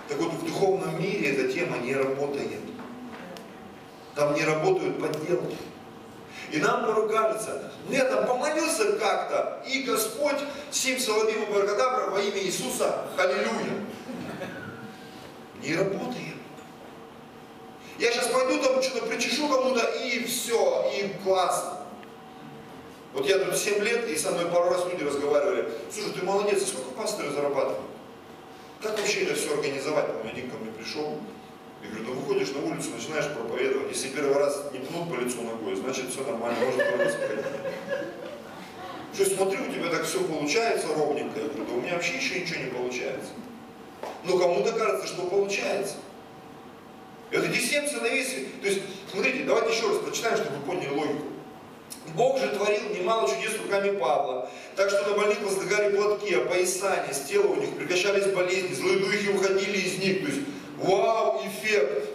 Так 0.08 0.18
вот, 0.18 0.34
в 0.34 0.48
духовном 0.48 1.00
мире 1.00 1.30
эта 1.30 1.54
тема 1.54 1.78
не 1.78 1.94
работает. 1.94 2.62
Там 4.16 4.34
не 4.34 4.44
работают 4.44 5.00
подделки. 5.00 5.58
И 6.52 6.58
нам 6.58 6.86
порой 6.86 7.10
кажется, 7.10 7.72
ну 7.88 7.94
я 7.94 8.06
там 8.06 8.26
помолился 8.26 8.94
как-то, 8.94 9.64
и 9.68 9.84
Господь, 9.84 10.38
семь 10.72 11.00
соловьев 11.00 11.50
Баркадабра 11.50 12.10
во 12.10 12.20
имя 12.20 12.40
Иисуса, 12.40 13.06
аллилуйя. 13.18 13.86
Не 15.62 15.76
работает. 15.76 16.36
Я 18.00 18.12
сейчас 18.12 18.28
пойду 18.28 18.64
там 18.64 18.82
что-то 18.82 19.06
причешу 19.06 19.48
кому-то, 19.48 19.86
и 20.02 20.24
все, 20.24 20.90
и 20.96 21.10
классно. 21.24 21.80
Вот 23.14 23.28
я 23.28 23.40
тут 23.40 23.58
7 23.58 23.84
лет, 23.84 24.08
и 24.08 24.16
со 24.16 24.32
мной 24.32 24.46
пару 24.46 24.70
раз 24.70 24.86
люди 24.90 25.04
разговаривали, 25.04 25.70
слушай, 25.92 26.14
ты 26.14 26.26
молодец, 26.26 26.64
а 26.64 26.66
сколько 26.66 26.92
пасторы 26.92 27.32
зарабатывают? 27.32 27.82
Как 28.82 28.98
вообще 28.98 29.24
это 29.24 29.36
все 29.36 29.54
организовать? 29.54 30.08
Там 30.08 30.32
один 30.32 30.50
ко 30.50 30.58
мне 30.58 30.72
пришел, 30.72 31.20
я 31.82 31.90
говорю, 31.90 32.06
ну 32.06 32.22
выходишь 32.22 32.54
на 32.54 32.66
улицу, 32.66 32.90
начинаешь 32.96 33.32
проповедовать. 33.34 33.92
Если 33.92 34.10
первый 34.10 34.36
раз 34.36 34.66
не 34.74 34.80
пнут 34.80 35.10
по 35.10 35.20
лицу 35.20 35.42
ногой, 35.42 35.76
значит 35.76 36.10
все 36.10 36.24
нормально, 36.24 36.60
можно 36.60 36.84
второй 36.84 37.14
Что 39.14 39.26
смотрю, 39.26 39.64
у 39.64 39.74
тебя 39.74 39.90
так 39.90 40.04
все 40.06 40.22
получается 40.22 40.88
ровненько. 40.88 41.40
Я 41.40 41.48
говорю, 41.48 41.66
да 41.66 41.74
у 41.74 41.82
меня 41.82 41.94
вообще 41.94 42.18
еще 42.18 42.42
ничего 42.42 42.64
не 42.64 42.72
получается. 42.72 43.32
Но 44.24 44.38
кому-то 44.38 44.74
кажется, 44.74 45.08
что 45.08 45.24
получается. 45.24 45.96
Вот 47.32 47.44
эти 47.44 47.60
семь 47.60 47.88
сыновей, 47.88 48.26
то 48.62 48.68
есть, 48.68 48.82
смотрите, 49.12 49.44
давайте 49.44 49.72
еще 49.72 49.88
раз 49.88 49.98
прочитаем, 49.98 50.38
чтобы 50.38 50.58
вы 50.58 50.66
поняли 50.66 50.90
логику. 50.90 51.26
Бог 52.16 52.40
же 52.40 52.48
творил 52.50 52.90
немало 52.90 53.30
чудес 53.30 53.58
руками 53.62 53.92
Павла, 53.98 54.50
так 54.76 54.90
что 54.90 55.08
на 55.10 55.16
больных 55.16 55.42
возлагали 55.42 55.96
платки, 55.96 56.34
опоясания, 56.34 57.14
с 57.14 57.22
тела 57.22 57.48
у 57.48 57.56
них 57.56 57.70
прекращались 57.78 58.34
болезни, 58.34 58.74
злые 58.74 58.98
духи 59.00 59.30
уходили 59.30 59.78
из 59.78 60.00
них. 60.00 60.22
То 60.22 60.28
есть 60.28 60.42
Вау, 60.82 61.42
эффект! 61.46 62.10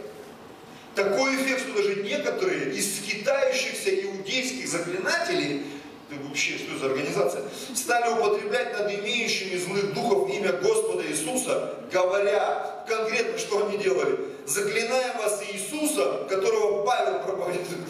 Такой 0.94 1.35
эффект, 1.37 1.62
что 1.62 1.77
даже 1.77 1.96
некоторые 1.96 2.72
из 2.72 2.98
скитающихся 2.98 3.90
иудейских 4.05 4.68
заклинателей, 4.68 5.66
это 6.09 6.22
вообще 6.22 6.57
что 6.57 6.79
за 6.79 6.87
организация, 6.87 7.42
стали 7.74 8.12
употреблять 8.12 8.79
над 8.79 8.92
имеющими 8.92 9.59
злых 9.59 9.92
духов 9.92 10.31
имя 10.31 10.53
Господа 10.53 11.05
Иисуса, 11.07 11.74
говоря 11.92 12.85
конкретно, 12.88 13.38
что 13.38 13.66
они 13.66 13.79
делали. 13.79 14.18
Заклинаем 14.46 15.18
вас 15.18 15.42
Иисуса, 15.53 16.27
которого 16.29 16.85
Павел 16.85 17.20
проповедует. 17.20 17.88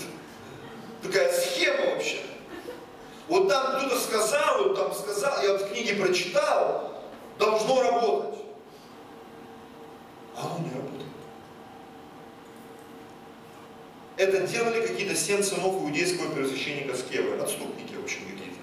Такая 1.02 1.30
схема 1.32 1.94
вообще. 1.94 2.18
Вот 3.28 3.48
там 3.48 3.78
кто-то 3.78 4.00
сказал, 4.00 4.64
вот 4.64 4.76
там 4.76 4.94
сказал, 4.94 5.42
я 5.42 5.52
вот 5.52 5.62
в 5.62 5.72
книге 5.72 5.94
прочитал, 5.94 7.02
должно 7.38 7.82
работать 7.82 8.43
а 10.36 10.46
оно 10.46 10.58
не 10.66 10.74
работает. 10.74 11.04
Это 14.16 14.46
делали 14.46 14.86
какие-то 14.86 15.16
семь 15.16 15.42
сынов 15.42 15.74
иудейского 15.82 16.32
первосвященника 16.34 16.96
Скевы, 16.96 17.36
отступники, 17.36 17.94
в 17.94 18.04
общем, 18.04 18.20
какие-то. 18.20 18.60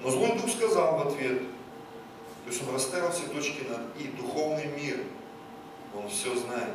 Но 0.00 0.10
злой 0.10 0.32
дух 0.38 0.50
сказал 0.50 0.96
в 0.98 1.08
ответ, 1.08 1.42
то 2.44 2.50
есть 2.50 2.62
он 2.66 2.74
расставил 2.74 3.10
все 3.10 3.24
точки 3.26 3.64
над 3.68 3.80
«и». 3.98 4.08
Духовный 4.08 4.66
мир, 4.66 4.98
он 5.94 6.08
все 6.08 6.34
знает. 6.34 6.74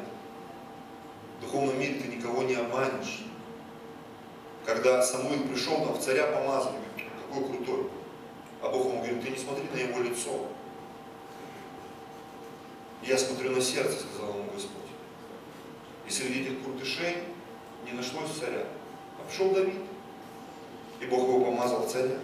В 1.38 1.42
духовном 1.42 1.80
мире 1.80 2.00
ты 2.00 2.08
никого 2.08 2.44
не 2.44 2.56
обманешь. 2.56 3.26
когда 4.66 5.02
Самуил 5.02 5.48
пришел 5.48 5.78
там 5.78 5.94
в 5.94 6.00
царя 6.00 6.28
помазали, 6.28 6.78
какой 7.30 7.48
крутой. 7.50 7.90
А 8.62 8.70
Бог 8.70 8.88
ему 8.88 8.98
говорит, 8.98 9.24
ты 9.24 9.30
не 9.30 9.38
смотри 9.38 9.66
на 9.74 9.78
его 9.78 10.02
лицо. 10.02 10.48
Я 13.08 13.18
смотрю 13.18 13.52
на 13.52 13.62
сердце, 13.62 14.00
сказал 14.00 14.36
ему 14.36 14.52
Господь. 14.54 14.82
И 16.06 16.10
среди 16.10 16.42
этих 16.42 16.62
крутышей 16.62 17.20
не 17.86 17.94
нашлось 17.94 18.32
царя. 18.38 18.66
А 19.18 19.24
пришел 19.26 19.52
Давид. 19.52 19.80
И 21.00 21.06
Бог 21.06 21.22
его 21.22 21.46
помазал 21.46 21.88
царя. 21.88 22.18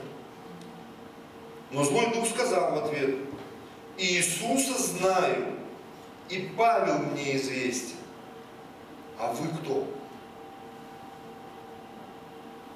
Но 1.71 1.85
злой 1.85 2.13
дух 2.13 2.27
сказал 2.27 2.73
в 2.75 2.85
ответ, 2.85 3.15
Иисуса 3.97 4.77
знаю, 4.77 5.53
и 6.27 6.51
Павел 6.57 6.99
мне 6.99 7.37
известен. 7.37 7.95
А 9.17 9.31
вы 9.31 9.47
кто? 9.59 9.87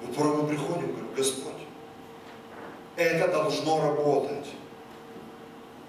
Вот 0.00 0.16
порой 0.16 0.42
мы 0.42 0.48
приходим, 0.48 0.92
говорим, 0.92 1.14
Господь, 1.14 1.52
это 2.96 3.28
должно 3.28 3.82
работать. 3.82 4.46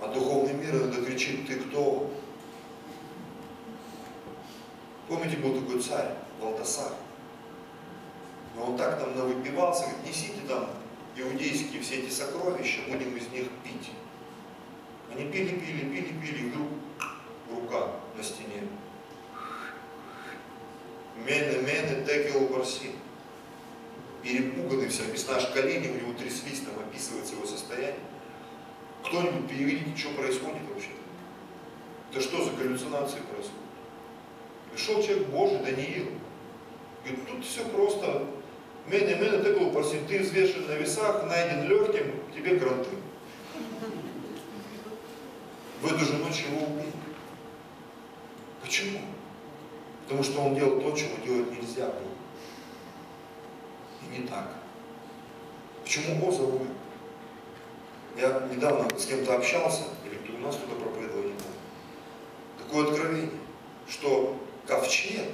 А 0.01 0.07
духовный 0.07 0.53
мир 0.53 0.75
иногда 0.75 1.01
кричит, 1.03 1.47
ты 1.47 1.55
кто? 1.59 2.09
Помните, 5.07 5.37
был 5.37 5.59
такой 5.59 5.81
царь, 5.81 6.13
Валтасар. 6.39 6.93
Но 8.55 8.65
он 8.65 8.77
так 8.77 8.99
там 8.99 9.15
навыпивался, 9.17 9.83
говорит, 9.83 10.05
несите 10.05 10.41
там 10.47 10.69
иудейские 11.15 11.81
все 11.81 11.95
эти 11.95 12.11
сокровища, 12.11 12.81
будем 12.87 13.15
из 13.17 13.27
них 13.29 13.49
пить. 13.63 13.91
Они 15.11 15.29
пили, 15.31 15.57
пили, 15.57 15.81
пили, 15.81 16.13
пили, 16.21 16.45
и 16.45 16.49
вдруг 16.49 16.67
рука 17.51 17.91
на 18.15 18.23
стене. 18.23 18.67
Мене, 21.17 21.59
мене, 21.59 22.05
текел 22.05 22.47
барси. 22.47 22.91
Перепуганный 24.23 24.89
все, 24.89 25.03
написано, 25.03 25.37
аж 25.37 25.47
колени 25.47 25.87
у 25.87 25.95
него 25.95 26.13
тряслись, 26.13 26.61
там 26.61 26.79
описывается 26.79 27.33
его 27.33 27.45
состояние. 27.45 27.99
Кто-нибудь 29.03 29.49
переведите, 29.49 29.97
что 29.97 30.09
происходит 30.11 30.61
вообще? 30.71 30.89
Это 32.11 32.21
что 32.21 32.43
за 32.43 32.51
галлюцинации 32.51 33.19
происходят? 33.19 33.59
Пришел 34.71 35.01
человек 35.01 35.27
Божий, 35.27 35.59
Даниил. 35.59 36.07
Говорит, 37.03 37.27
тут 37.27 37.45
все 37.45 37.65
просто. 37.65 38.27
Мене, 38.87 39.15
мене, 39.15 39.43
текел 39.43 39.71
барси. 39.71 39.99
Ты 40.07 40.19
взвешен 40.19 40.67
на 40.67 40.73
весах, 40.73 41.25
найден 41.27 41.67
легким, 41.67 42.13
тебе 42.35 42.55
гранты. 42.55 42.89
В 45.81 45.85
эту 45.85 45.99
же 45.99 46.17
ночь 46.17 46.43
его 46.49 46.65
убили. 46.65 46.91
Почему? 48.61 48.99
Потому 50.03 50.23
что 50.23 50.41
он 50.41 50.55
делал 50.55 50.81
то, 50.81 50.95
чего 50.95 51.23
делать 51.25 51.51
нельзя 51.51 51.85
было. 51.85 52.09
И 54.03 54.19
не 54.19 54.27
так. 54.27 54.55
Почему 55.83 56.27
Оза 56.27 56.43
умер? 56.43 56.67
Я 58.17 58.47
недавно 58.53 58.87
с 58.97 59.05
кем-то 59.05 59.35
общался, 59.35 59.83
или 60.05 60.15
кто 60.15 60.35
у 60.35 60.39
нас 60.39 60.55
кто-то 60.55 60.75
проповедовал, 60.75 61.23
не 61.23 61.29
помню. 61.29 61.43
Такое 62.57 62.87
откровение, 62.87 63.31
что 63.87 64.37
ковчег 64.67 65.25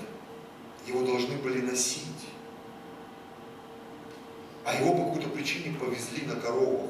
его 0.87 1.01
должны 1.01 1.35
были 1.37 1.61
носить. 1.61 2.01
А 4.63 4.73
его 4.75 4.93
по 4.93 5.05
какой-то 5.05 5.29
причине 5.29 5.77
повезли 5.77 6.25
на 6.25 6.35
коровах. 6.35 6.89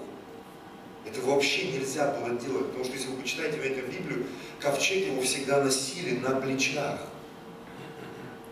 Это 1.06 1.22
вообще 1.22 1.72
нельзя 1.72 2.12
было 2.14 2.40
делать, 2.40 2.68
потому 2.68 2.84
что 2.84 2.94
если 2.94 3.10
вы 3.10 3.22
почитаете 3.22 3.58
в 3.58 3.92
Библию, 3.92 4.26
ковчег 4.60 5.08
его 5.08 5.22
всегда 5.22 5.64
носили 5.64 6.18
на 6.20 6.42
плечах. 6.42 7.00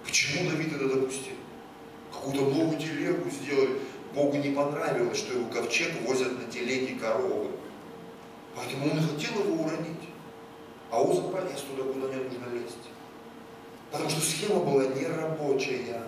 Почему 0.05 0.49
Давид 0.49 0.73
это 0.73 0.87
допустил? 0.87 1.33
Какую-то 2.11 2.41
новую 2.41 2.77
телегу 2.77 3.29
сделали. 3.29 3.79
Богу 4.13 4.37
не 4.37 4.49
понравилось, 4.49 5.17
что 5.17 5.33
его 5.33 5.49
ковчег 5.49 5.91
возят 6.05 6.31
на 6.39 6.51
телеге 6.51 6.95
коровы. 6.99 7.49
Поэтому 8.55 8.91
он 8.91 9.01
хотел 9.01 9.43
его 9.43 9.63
уронить. 9.63 10.09
А 10.91 11.01
Уза 11.01 11.23
полез 11.23 11.61
туда, 11.61 11.91
куда 11.91 12.07
не 12.07 12.23
нужно 12.23 12.53
лезть. 12.53 12.77
Потому 13.91 14.09
что 14.09 14.21
схема 14.21 14.59
была 14.59 14.85
нерабочая. 14.85 16.03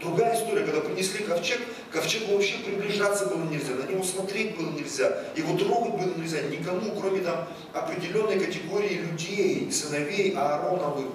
Другая 0.00 0.36
история, 0.36 0.64
когда 0.64 0.80
принесли 0.80 1.24
ковчег, 1.24 1.60
ковчегу 1.90 2.34
вообще 2.34 2.58
приближаться 2.58 3.26
было 3.26 3.42
нельзя, 3.44 3.74
на 3.74 3.90
него 3.90 4.04
смотреть 4.04 4.56
было 4.56 4.70
нельзя, 4.70 5.24
его 5.34 5.58
трогать 5.58 5.94
было 5.94 6.14
нельзя 6.14 6.42
никому, 6.42 6.92
кроме 7.00 7.20
там 7.20 7.48
определенной 7.72 8.38
категории 8.38 8.94
людей, 8.94 9.72
сыновей 9.72 10.34
Аароновых. 10.36 11.06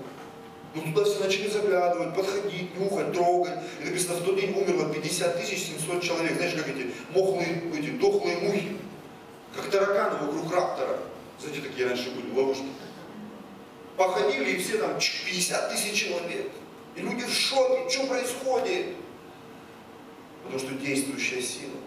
Ну 0.75 0.81
туда 0.81 1.03
все 1.03 1.19
начали 1.19 1.47
заглядывать, 1.49 2.15
подходить, 2.15 2.77
нюхать, 2.77 3.13
трогать. 3.13 3.59
И 3.81 3.85
написано, 3.85 4.15
в 4.15 4.23
тот 4.23 4.39
день 4.39 4.51
умерло 4.51 4.91
50 4.91 5.39
тысяч 5.39 5.67
700 5.67 6.01
человек. 6.01 6.35
Знаешь, 6.35 6.55
как 6.55 6.67
эти 6.67 6.93
мохлые, 7.13 7.71
эти 7.77 7.91
дохлые 7.91 8.37
мухи, 8.37 8.77
как 9.55 9.69
тараканы 9.69 10.25
вокруг 10.25 10.51
раптора. 10.51 10.99
Знаете, 11.39 11.61
такие 11.61 11.87
раньше 11.87 12.09
были 12.11 12.35
ловушки. 12.35 12.65
Походили 13.97 14.51
и 14.51 14.57
все 14.57 14.77
там 14.77 14.95
50 14.95 15.71
тысяч 15.71 15.93
человек. 15.93 16.51
И 16.95 17.01
люди 17.01 17.23
в 17.23 17.31
шоке, 17.31 17.89
что 17.89 18.07
происходит? 18.07 18.95
Потому 20.43 20.59
что 20.59 20.73
действующая 20.73 21.41
сила. 21.41 21.77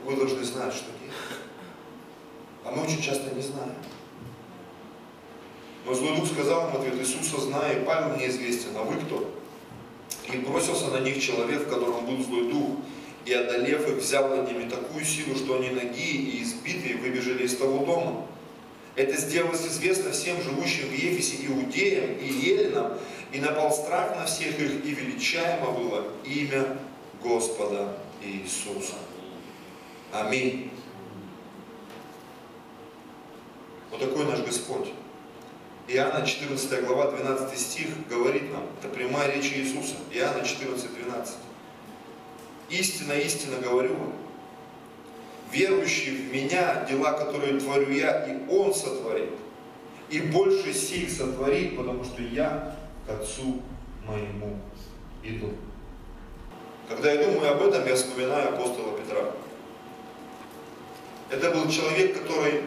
И 0.00 0.02
вы 0.08 0.16
должны 0.16 0.42
знать, 0.44 0.72
что 0.72 0.86
делать. 0.86 1.40
А 2.64 2.72
мы 2.72 2.82
очень 2.82 3.00
часто 3.00 3.34
не 3.34 3.42
знаем. 3.42 3.74
Но 5.84 5.94
злой 5.94 6.16
дух 6.16 6.26
сказал 6.26 6.70
в 6.70 6.76
ответ, 6.76 6.94
Иисуса 6.98 7.40
знаю, 7.40 7.84
Павел 7.84 8.16
мне 8.16 8.28
известен, 8.28 8.76
а 8.76 8.82
вы 8.82 8.96
кто? 9.00 9.34
И 10.32 10.36
бросился 10.38 10.88
на 10.88 11.00
них 11.00 11.22
человек, 11.22 11.66
в 11.66 11.70
котором 11.70 12.04
был 12.04 12.22
злой 12.22 12.50
дух, 12.50 12.76
и 13.24 13.32
одолев 13.32 13.88
их, 13.88 13.96
взял 13.96 14.28
над 14.28 14.48
ними 14.48 14.68
такую 14.68 15.04
силу, 15.04 15.36
что 15.36 15.56
они 15.56 15.70
ноги 15.70 16.12
и 16.12 16.42
избитые 16.42 16.96
выбежали 16.96 17.44
из 17.44 17.56
того 17.56 17.84
дома. 17.84 18.26
Это 18.96 19.16
сделалось 19.16 19.66
известно 19.66 20.10
всем 20.10 20.40
живущим 20.42 20.88
в 20.88 20.92
Ефесе 20.92 21.46
иудеям 21.46 22.18
и 22.18 22.26
еленам, 22.26 22.98
и 23.32 23.38
напал 23.38 23.72
страх 23.72 24.16
на 24.16 24.26
всех 24.26 24.58
их, 24.58 24.84
и 24.84 24.90
величаемо 24.90 25.70
было 25.70 26.04
имя 26.24 26.78
Господа 27.22 27.96
Иисуса. 28.22 28.94
Аминь. 30.12 30.70
Вот 33.90 34.00
такой 34.00 34.24
наш 34.24 34.40
Господь. 34.40 34.92
Иоанна 35.92 36.24
14 36.24 36.86
глава 36.86 37.10
12 37.10 37.58
стих 37.58 37.88
говорит 38.08 38.52
нам, 38.52 38.62
это 38.78 38.88
прямая 38.94 39.34
речь 39.34 39.52
Иисуса, 39.52 39.96
Иоанна 40.12 40.44
14, 40.44 40.94
12. 40.94 41.34
Истинно, 42.68 43.12
истинно 43.14 43.56
говорю 43.58 43.96
вам, 43.96 44.12
верующий 45.50 46.14
в 46.16 46.32
Меня, 46.32 46.86
дела, 46.88 47.14
которые 47.14 47.58
творю 47.58 47.90
я, 47.90 48.24
и 48.24 48.38
Он 48.48 48.72
сотворит, 48.72 49.32
и 50.10 50.20
больше 50.20 50.72
сих 50.72 51.10
сотворит, 51.10 51.76
потому 51.76 52.04
что 52.04 52.22
я 52.22 52.76
к 53.04 53.10
Отцу 53.10 53.60
моему 54.06 54.60
иду. 55.24 55.50
Когда 56.88 57.12
я 57.12 57.26
думаю 57.26 57.52
об 57.52 57.62
этом, 57.62 57.84
я 57.84 57.96
вспоминаю 57.96 58.50
апостола 58.50 58.96
Петра. 58.96 59.24
Это 61.30 61.50
был 61.50 61.68
человек, 61.68 62.20
который 62.22 62.62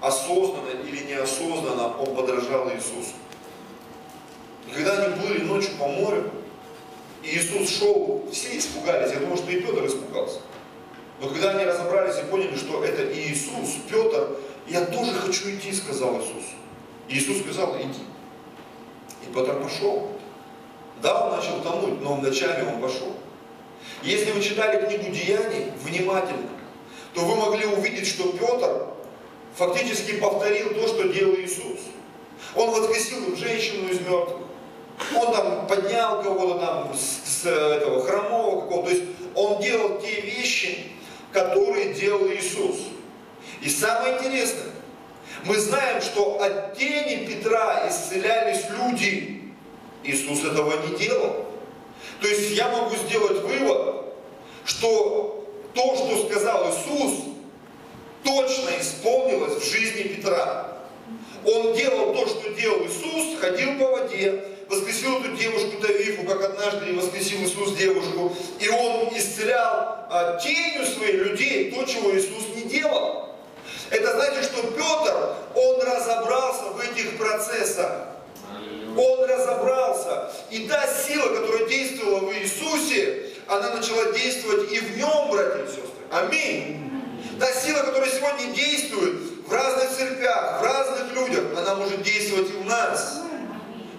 осознанно 0.00 0.70
или 0.86 1.04
неосознанно 1.04 1.96
он 1.98 2.14
подражал 2.14 2.70
Иисусу. 2.70 3.14
И 4.68 4.74
когда 4.74 5.04
они 5.04 5.20
плыли 5.20 5.44
ночью 5.44 5.70
по 5.78 5.86
морю, 5.86 6.30
и 7.22 7.36
Иисус 7.36 7.70
шел, 7.70 8.24
все 8.30 8.56
испугались, 8.58 9.12
я 9.12 9.20
думаю, 9.20 9.36
что 9.36 9.50
и 9.50 9.60
Петр 9.60 9.86
испугался. 9.86 10.40
Но 11.20 11.28
когда 11.28 11.50
они 11.50 11.64
разобрались 11.64 12.18
и 12.18 12.30
поняли, 12.30 12.56
что 12.56 12.84
это 12.84 13.02
Иисус, 13.12 13.76
Петр, 13.88 14.36
я 14.68 14.84
тоже 14.86 15.12
хочу 15.14 15.50
идти, 15.50 15.72
сказал 15.72 16.16
Иисус. 16.16 16.44
И 17.08 17.18
Иисус 17.18 17.40
сказал, 17.42 17.76
иди. 17.76 18.00
И 19.22 19.32
Петр 19.32 19.60
пошел. 19.60 20.10
Да, 21.02 21.26
он 21.26 21.36
начал 21.36 21.60
тонуть, 21.62 22.00
но 22.02 22.14
вначале 22.14 22.64
он 22.64 22.80
пошел. 22.80 23.12
Если 24.02 24.30
вы 24.32 24.42
читали 24.42 24.84
книгу 24.86 25.14
Деяний 25.14 25.72
внимательно, 25.82 26.48
то 27.14 27.22
вы 27.22 27.36
могли 27.36 27.66
увидеть, 27.66 28.06
что 28.06 28.32
Петр 28.32 28.88
фактически 29.56 30.18
повторил 30.18 30.74
то, 30.74 30.86
что 30.86 31.08
делал 31.08 31.34
Иисус. 31.36 31.80
Он 32.54 32.70
воскресил 32.70 33.36
женщину 33.36 33.88
из 33.88 34.00
мертвых. 34.00 34.42
Он 35.14 35.32
там 35.32 35.66
поднял 35.66 36.22
кого-то 36.22 36.58
там 36.58 36.94
с, 36.94 37.42
с 37.42 37.46
этого 37.46 38.02
хромого 38.06 38.62
какого-то. 38.62 38.90
То 38.90 38.96
есть 38.96 39.04
он 39.34 39.60
делал 39.60 40.00
те 40.00 40.20
вещи, 40.20 40.86
которые 41.32 41.94
делал 41.94 42.26
Иисус. 42.28 42.76
И 43.60 43.68
самое 43.68 44.16
интересное, 44.16 44.72
мы 45.44 45.56
знаем, 45.56 46.00
что 46.00 46.40
от 46.40 46.76
тени 46.76 47.26
Петра 47.26 47.88
исцелялись 47.88 48.64
люди. 48.70 49.52
Иисус 50.02 50.44
этого 50.44 50.72
не 50.86 50.96
делал. 50.96 51.46
То 52.20 52.28
есть 52.28 52.52
я 52.52 52.68
могу 52.68 52.94
сделать 52.96 53.42
вывод, 53.42 54.14
что 54.64 55.46
то, 55.74 55.96
что 55.96 56.28
сказал 56.28 56.70
Иисус, 56.70 57.35
точно 58.26 58.70
исполнилось 58.80 59.62
в 59.62 59.64
жизни 59.64 60.02
Петра. 60.02 60.66
Он 61.44 61.76
делал 61.76 62.12
то, 62.12 62.26
что 62.26 62.50
делал 62.50 62.84
Иисус, 62.86 63.38
ходил 63.40 63.78
по 63.78 63.86
воде, 63.92 64.44
воскресил 64.68 65.20
эту 65.20 65.36
девушку 65.36 65.80
Тавифу, 65.80 66.24
как 66.24 66.42
однажды 66.42 66.92
воскресил 66.94 67.38
Иисус 67.42 67.76
девушку, 67.76 68.36
и 68.58 68.68
Он 68.68 69.16
исцелял 69.16 70.06
а, 70.10 70.40
тенью 70.42 70.84
своих 70.86 71.26
людей 71.26 71.70
то, 71.70 71.84
чего 71.84 72.16
Иисус 72.16 72.46
не 72.56 72.62
делал. 72.62 73.28
Это 73.90 74.12
значит, 74.14 74.44
что 74.44 74.62
Петр, 74.72 75.36
он 75.54 75.80
разобрался 75.82 76.64
в 76.64 76.80
этих 76.80 77.16
процессах. 77.16 78.08
Он 78.96 79.24
разобрался. 79.28 80.32
И 80.50 80.66
та 80.66 80.84
сила, 80.88 81.28
которая 81.28 81.68
действовала 81.68 82.20
в 82.20 82.34
Иисусе, 82.34 83.26
она 83.46 83.74
начала 83.74 84.10
действовать 84.12 84.72
и 84.72 84.80
в 84.80 84.96
нем, 84.96 85.30
братья 85.30 85.62
и 85.62 85.66
сестры. 85.66 85.92
Аминь. 86.10 86.95
Та 87.38 87.52
сила, 87.52 87.82
которая 87.82 88.10
сегодня 88.10 88.54
действует 88.54 89.16
в 89.46 89.52
разных 89.52 89.90
церквях, 89.90 90.60
в 90.60 90.64
разных 90.64 91.12
людях, 91.14 91.44
она 91.56 91.74
может 91.74 92.02
действовать 92.02 92.48
и 92.48 92.54
в 92.54 92.64
нас. 92.64 93.20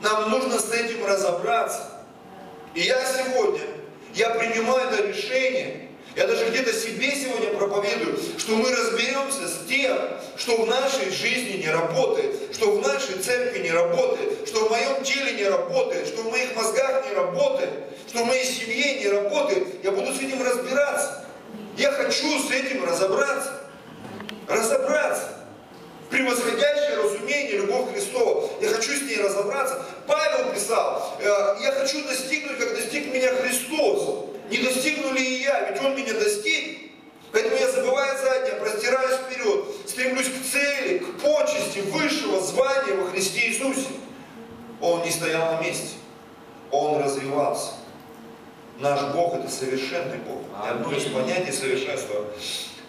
Нам 0.02 0.32
нужно 0.32 0.60
с 0.60 0.72
этим 0.72 1.06
разобраться. 1.06 1.84
И 2.74 2.82
я 2.82 3.00
сегодня, 3.06 3.62
я 4.16 4.32
принимаю 4.32 4.90
это 4.90 5.08
решение, 5.08 5.90
я 6.16 6.26
даже 6.26 6.50
где-то 6.50 6.74
себе 6.74 7.12
сегодня 7.12 7.50
проповедую, 7.56 8.18
что 8.40 8.56
мы 8.56 8.72
разберемся 8.72 9.48
с 9.48 9.68
тем, 9.68 9.96
что 10.36 10.64
в 10.64 10.68
нашей 10.68 11.12
жизни 11.12 11.58
не 11.58 11.70
работает, 11.70 12.56
что 12.56 12.72
в 12.72 12.82
нашей 12.82 13.20
церкви 13.20 13.60
не 13.60 13.72
работает, 13.72 14.48
что 14.48 14.68
в 14.68 14.72
моем 14.72 15.04
теле 15.04 15.34
не 15.34 15.48
работает, 15.48 16.08
что 16.08 16.24
в 16.24 16.32
моих 16.32 16.56
мозгах 16.56 17.06
не 17.08 17.14
работает, 17.14 17.70
что 18.10 18.24
в 18.24 18.28
моей 18.28 18.46
семье 18.46 19.00
не 19.00 19.10
работает. 19.10 19.68
Я 19.84 19.92
буду 19.92 20.12
с 20.12 20.20
этим 20.20 20.42
разбираться. 20.42 21.27
Я 21.78 21.92
хочу 21.92 22.40
с 22.40 22.52
этим 22.52 22.84
разобраться. 22.84 23.62
Разобраться. 24.48 25.30
Превосходящее 26.10 26.98
разумение, 26.98 27.58
любовь 27.58 27.94
Христова. 27.94 28.50
Я 28.62 28.70
хочу 28.70 28.94
с 28.94 29.02
ней 29.02 29.22
разобраться. 29.22 29.84
Павел 30.08 30.54
писал, 30.54 31.18
«Э, 31.20 31.58
я 31.62 31.72
хочу 31.74 32.04
достигнуть, 32.04 32.58
как 32.58 32.76
достиг 32.76 33.14
меня 33.14 33.34
Христос. 33.36 34.26
Не 34.50 34.60
достигну 34.60 35.14
ли 35.14 35.22
и 35.22 35.44
я? 35.44 35.70
Ведь 35.70 35.82
Он 35.82 35.96
меня 35.96 36.14
достиг. 36.14 36.88
Поэтому 37.32 37.58
я 37.58 37.70
забываю 37.70 38.18
заднее, 38.18 38.54
простираюсь 38.54 39.20
вперед, 39.20 39.66
стремлюсь 39.86 40.28
к 40.28 40.52
цели, 40.52 41.00
к 41.00 41.20
почести 41.22 41.80
высшего 41.80 42.40
звания 42.42 42.96
во 42.96 43.12
Христе 43.12 43.50
Иисусе. 43.50 43.88
Он 44.80 45.04
не 45.04 45.12
стоял 45.12 45.54
на 45.54 45.62
месте. 45.62 45.97
Наш 48.80 49.14
Бог 49.14 49.36
это 49.36 49.50
совершенный 49.50 50.18
Бог. 50.18 50.42
И 50.64 50.70
одно 50.70 50.92
из 50.92 51.06
понятий 51.06 51.52
совершенства 51.52 52.26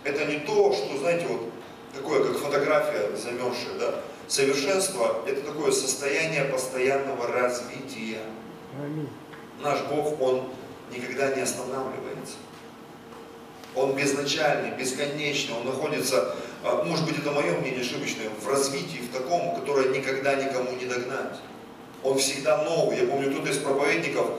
это 0.04 0.24
не 0.26 0.40
то, 0.40 0.72
что, 0.72 0.98
знаете, 0.98 1.26
вот 1.26 1.50
такое, 1.94 2.24
как 2.24 2.38
фотография 2.38 3.16
замерзшая, 3.16 3.78
да? 3.78 3.94
Совершенство 4.26 5.22
это 5.26 5.40
такое 5.40 5.72
состояние 5.72 6.44
постоянного 6.44 7.26
развития. 7.28 8.20
Наш 9.62 9.80
Бог, 9.84 10.20
Он 10.20 10.48
никогда 10.92 11.34
не 11.34 11.42
останавливается. 11.42 12.34
Он 13.74 13.94
безначальный, 13.94 14.76
бесконечный, 14.76 15.54
он 15.54 15.66
находится, 15.66 16.34
а, 16.64 16.82
может 16.84 17.06
быть, 17.06 17.18
это 17.18 17.30
мое 17.30 17.56
мнение 17.58 17.82
ошибочное, 17.82 18.28
в 18.28 18.48
развитии, 18.48 18.98
в 18.98 19.12
таком, 19.12 19.54
которое 19.54 19.90
никогда 19.90 20.34
никому 20.34 20.72
не 20.72 20.86
догнать. 20.86 21.38
Он 22.02 22.18
всегда 22.18 22.64
новый. 22.64 22.98
Я 22.98 23.06
помню, 23.06 23.30
кто-то 23.30 23.50
из 23.50 23.58
проповедников 23.58 24.30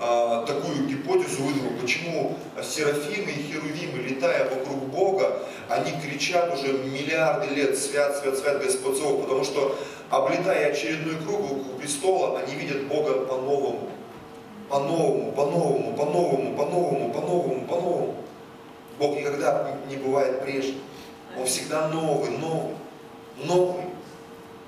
а, 0.00 0.44
такую 0.44 0.86
гипотезу 0.86 1.42
выдвинул, 1.44 1.72
почему 1.80 2.36
Серафимы 2.62 3.30
и 3.30 3.52
Херувимы, 3.52 3.98
летая 3.98 4.50
вокруг 4.50 4.78
Бога, 4.88 5.38
они 5.68 5.92
кричат 6.02 6.52
уже 6.52 6.72
миллиарды 6.72 7.54
лет 7.54 7.78
«Свят, 7.78 8.16
свят, 8.18 8.36
свят 8.36 8.62
Господь 8.62 8.98
Сов», 8.98 9.22
потому 9.22 9.44
что, 9.44 9.78
облетая 10.10 10.72
очередной 10.72 11.16
круг 11.24 11.42
вокруг 11.42 11.78
престола, 11.78 12.40
они 12.40 12.54
видят 12.56 12.86
Бога 12.88 13.24
по-новому. 13.24 13.88
По-новому, 14.68 15.32
по-новому, 15.32 15.96
по-новому, 15.96 16.56
по-новому, 16.56 17.12
по-новому, 17.12 17.66
по-новому. 17.66 18.14
Бог 18.98 19.16
никогда 19.16 19.76
не 19.88 19.96
бывает 19.96 20.42
прежним. 20.42 20.80
Он 21.38 21.46
всегда 21.46 21.88
новый, 21.88 22.30
новый, 22.30 22.74
новый. 23.44 23.84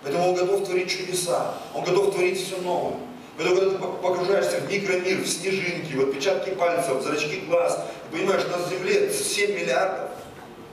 Поэтому 0.03 0.29
Он 0.29 0.35
готов 0.35 0.65
творить 0.65 0.91
чудеса. 0.91 1.55
Он 1.75 1.83
готов 1.85 2.15
творить 2.15 2.41
все 2.41 2.59
новое. 2.59 2.95
Поэтому, 3.37 3.57
когда 3.57 3.71
ты 3.71 4.03
погружаешься 4.03 4.59
в 4.59 4.73
микромир, 4.73 5.19
в 5.19 5.29
снежинки, 5.29 5.93
в 5.95 6.09
отпечатки 6.09 6.51
пальцев, 6.51 6.97
в 6.97 7.03
зрачки 7.03 7.41
глаз, 7.47 7.85
ты 8.11 8.17
понимаешь, 8.17 8.45
на 8.45 8.69
Земле 8.71 9.13
7 9.13 9.55
миллиардов, 9.55 10.11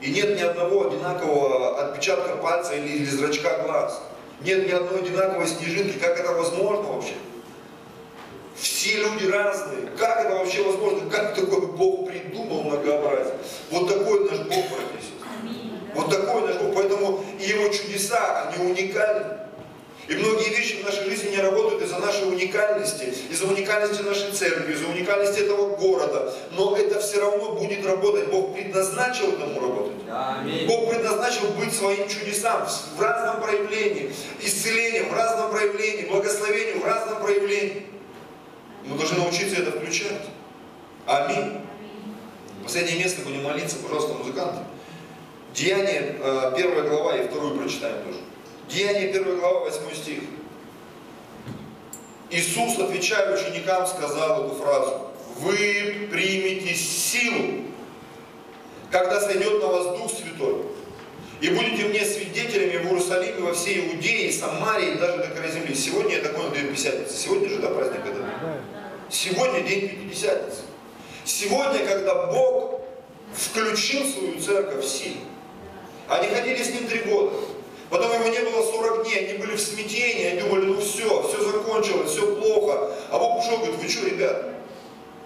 и 0.01 0.11
нет 0.11 0.37
ни 0.37 0.41
одного 0.41 0.87
одинакового 0.87 1.81
отпечатка 1.81 2.35
пальца 2.37 2.73
или, 2.75 2.87
или 2.87 3.05
зрачка 3.05 3.63
глаз. 3.63 4.01
Нет 4.41 4.67
ни 4.67 4.71
одной 4.71 5.01
одинаковой 5.01 5.47
снежинки. 5.47 5.97
Как 5.97 6.19
это 6.19 6.33
возможно 6.33 6.91
вообще? 6.91 7.13
Все 8.55 8.97
люди 8.97 9.27
разные. 9.27 9.87
Как 9.97 10.25
это 10.25 10.35
вообще 10.35 10.63
возможно? 10.63 11.09
Как 11.09 11.35
такой 11.35 11.67
Бог 11.67 12.07
придумал 12.07 12.63
многообразие? 12.63 13.35
Вот 13.71 13.87
такой 13.87 14.29
наш 14.29 14.39
Бог, 14.39 14.65
братья 14.69 15.95
Вот 15.95 16.09
такой 16.09 16.41
наш 16.41 16.57
Бог. 16.57 16.75
Поэтому 16.75 17.23
и 17.39 17.47
его 17.47 17.69
чудеса, 17.69 18.49
они 18.49 18.71
уникальны. 18.71 19.37
И 20.07 20.15
многие 20.15 20.49
вещи 20.49 20.81
в 20.81 20.85
нашей 20.85 21.05
жизни 21.05 21.29
не 21.29 21.37
работают 21.37 21.81
из-за 21.83 21.97
нашей 21.99 22.27
уникальности, 22.27 23.13
из-за 23.31 23.45
уникальности 23.45 24.01
нашей 24.01 24.31
церкви, 24.31 24.73
из-за 24.73 24.87
уникальности 24.87 25.39
этого 25.39 25.77
города. 25.77 26.33
Но 26.51 26.75
это 26.75 26.99
все 26.99 27.21
равно 27.21 27.53
будет 27.53 27.85
работать. 27.85 28.29
Бог 28.29 28.53
предназначил 28.53 29.31
этому 29.31 29.61
работать. 29.61 29.93
Аминь. 30.11 30.67
Бог 30.67 30.89
предназначил 30.89 31.47
быть 31.51 31.73
своим 31.73 32.07
чудесам 32.09 32.67
в 32.97 33.01
разном 33.01 33.41
проявлении. 33.41 34.11
Исцелением 34.41 35.09
в 35.09 35.13
разном 35.13 35.51
проявлении, 35.51 36.05
благословением 36.05 36.81
в 36.81 36.85
разном 36.85 37.23
проявлении. 37.23 37.85
Мы 38.85 38.97
должны 38.97 39.19
научиться 39.19 39.55
это 39.61 39.71
включать. 39.71 40.23
Аминь. 41.05 41.61
Последнее 42.63 42.99
место 42.99 43.21
будем 43.21 43.43
молиться, 43.43 43.77
пожалуйста, 43.77 44.13
музыканты. 44.15 44.59
Деяние, 45.53 46.17
э, 46.19 46.53
первая 46.57 46.89
глава, 46.89 47.15
и 47.17 47.27
вторую 47.27 47.57
прочитаем 47.57 48.03
тоже. 48.03 48.19
Деяние, 48.69 49.13
первая 49.13 49.35
глава, 49.37 49.59
восьмой 49.61 49.93
стих. 49.95 50.19
Иисус, 52.29 52.79
отвечая 52.79 53.35
ученикам, 53.35 53.85
сказал 53.85 54.45
эту 54.45 54.55
фразу. 54.55 55.07
Вы 55.37 56.07
примете 56.11 56.73
силу, 56.73 57.65
когда 58.89 59.19
сойдет 59.19 59.61
на 59.61 59.67
вас 59.67 59.97
Дух 59.97 60.11
Святой. 60.11 60.63
И 61.41 61.49
будете 61.49 61.85
мне 61.85 62.05
свидетелями 62.05 62.77
в 62.77 62.85
Иерусалиме, 62.85 63.41
во 63.41 63.53
всей 63.53 63.79
Иудее, 63.87 64.31
Самарии, 64.31 64.97
даже 64.97 65.17
до 65.17 65.27
края 65.27 65.51
земли. 65.51 65.75
Сегодня, 65.75 66.15
я 66.15 66.21
такой 66.21 66.45
надаю 66.45 66.69
Пятидесятница. 66.69 67.17
Сегодня 67.17 67.49
же, 67.49 67.57
да, 67.59 67.69
праздник 67.69 67.99
этот? 68.05 68.25
Сегодня 69.09 69.61
день 69.61 69.89
Пятидесятницы. 69.89 70.61
Сегодня, 71.25 71.85
когда 71.85 72.27
Бог 72.27 72.81
включил 73.33 74.05
свою 74.05 74.39
церковь 74.39 74.85
в 74.85 74.87
силу. 74.87 75.17
Они 76.07 76.27
ходили 76.27 76.63
с 76.63 76.69
ним 76.69 76.87
три 76.87 76.99
года. 76.99 77.35
Потом 77.93 78.11
его 78.11 78.27
не 78.27 78.39
было 78.39 78.65
40 78.65 79.03
дней, 79.03 79.29
они 79.29 79.37
были 79.37 79.55
в 79.55 79.61
смятении, 79.61 80.25
они 80.25 80.41
думали, 80.41 80.65
ну 80.65 80.81
все, 80.81 81.29
все 81.29 81.43
закончилось, 81.43 82.09
все 82.09 82.35
плохо. 82.37 82.91
А 83.11 83.19
Бог 83.19 83.37
ушел, 83.37 83.57
говорит, 83.59 83.75
вы 83.75 83.87
что, 83.87 84.07
ребят, 84.07 84.45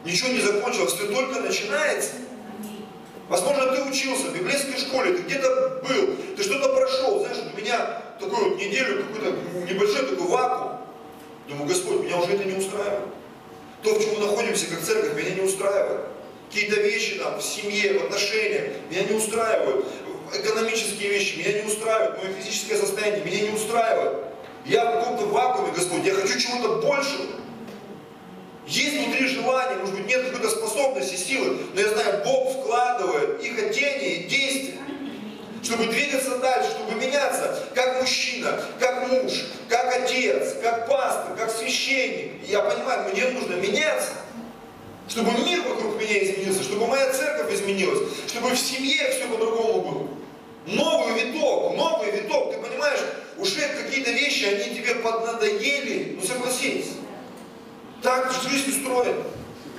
ничего 0.03 0.33
не 0.33 0.41
закончилось, 0.41 0.91
все 0.91 1.07
только 1.07 1.39
начинается. 1.39 2.15
Возможно, 3.29 3.73
ты 3.73 3.83
учился 3.83 4.27
в 4.27 4.35
библейской 4.35 4.77
школе, 4.81 5.13
ты 5.13 5.21
где-то 5.21 5.81
был, 5.87 6.17
ты 6.35 6.43
что-то 6.43 6.75
прошел. 6.75 7.21
Знаешь, 7.21 7.37
у 7.53 7.57
меня 7.57 8.01
такую 8.19 8.49
вот 8.49 8.59
неделю, 8.59 9.05
какой-то 9.05 9.37
небольшой 9.73 10.05
такой 10.05 10.27
вакуум. 10.27 10.81
Думаю, 11.47 11.69
Господь, 11.69 12.03
меня 12.03 12.17
уже 12.17 12.33
это 12.33 12.43
не 12.43 12.57
устраивает. 12.57 13.07
То, 13.81 13.93
в 13.93 14.03
чем 14.03 14.15
мы 14.15 14.25
находимся, 14.25 14.67
как 14.67 14.81
церковь, 14.81 15.15
меня 15.15 15.35
не 15.35 15.41
устраивает. 15.41 16.01
Какие-то 16.49 16.81
вещи 16.81 17.15
там 17.15 17.39
в 17.39 17.41
семье, 17.41 17.97
в 17.97 18.03
отношениях 18.03 18.73
меня 18.89 19.03
не 19.03 19.15
устраивают. 19.15 19.85
Экономические 20.33 21.09
вещи 21.09 21.39
меня 21.39 21.61
не 21.61 21.67
устраивают. 21.67 22.23
Мое 22.23 22.33
физическое 22.33 22.77
состояние 22.77 23.23
меня 23.23 23.49
не 23.49 23.55
устраивает. 23.55 24.17
Я 24.65 24.85
в 24.85 24.93
каком-то 24.95 25.25
вакууме, 25.27 25.71
Господь, 25.73 26.03
я 26.03 26.13
хочу 26.13 26.39
чего-то 26.39 26.85
большего. 26.85 27.25
Есть 28.67 28.97
внутри 28.97 29.27
желание, 29.27 29.77
может 29.77 29.95
быть, 29.95 30.07
нет 30.07 30.25
какой-то 30.25 30.49
способности, 30.49 31.15
силы, 31.15 31.57
но 31.73 31.79
я 31.79 31.87
знаю, 31.87 32.21
Бог 32.25 32.51
вкладывает 32.51 33.41
и 33.41 33.49
хотение, 33.49 34.15
и 34.15 34.27
действие, 34.27 34.77
чтобы 35.63 35.85
двигаться 35.85 36.37
дальше, 36.39 36.71
чтобы 36.71 36.99
меняться, 36.99 37.63
как 37.73 38.01
мужчина, 38.01 38.61
как 38.77 39.07
муж, 39.07 39.31
как 39.69 39.95
отец, 40.03 40.55
как 40.61 40.85
пастор, 40.85 41.37
как 41.37 41.49
священник. 41.49 42.45
Я 42.45 42.59
понимаю, 42.59 43.09
мне 43.13 43.29
нужно 43.29 43.53
меняться, 43.53 44.11
чтобы 45.07 45.31
мир 45.45 45.61
вокруг 45.61 46.01
меня 46.01 46.25
изменился, 46.25 46.63
чтобы 46.63 46.87
моя 46.87 47.13
церковь 47.13 47.53
изменилась, 47.53 47.99
чтобы 48.27 48.49
в 48.49 48.59
семье 48.59 49.09
все 49.11 49.27
по-другому 49.27 49.81
было. 49.81 50.16
Новый 50.67 51.23
виток, 51.23 51.77
новый 51.77 52.11
виток, 52.11 52.51
ты 52.51 52.59
понимаешь, 52.59 52.99
уже 53.37 53.61
какие-то 53.69 54.11
вещи, 54.11 54.43
они 54.43 54.75
тебе 54.75 54.95
поднадоели, 54.95 56.17
ну 56.19 56.27
согласись. 56.27 56.89
Так 58.03 58.33
жизнь 58.43 58.71
устроена. 58.71 59.23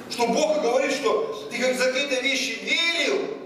Что 0.08 0.26
Бог 0.28 0.62
говорит, 0.62 0.92
что 0.92 1.46
ты 1.50 1.58
как 1.58 1.76
за 1.76 1.92
какие-то 1.92 2.22
вещи 2.22 2.58
верил. 2.62 3.36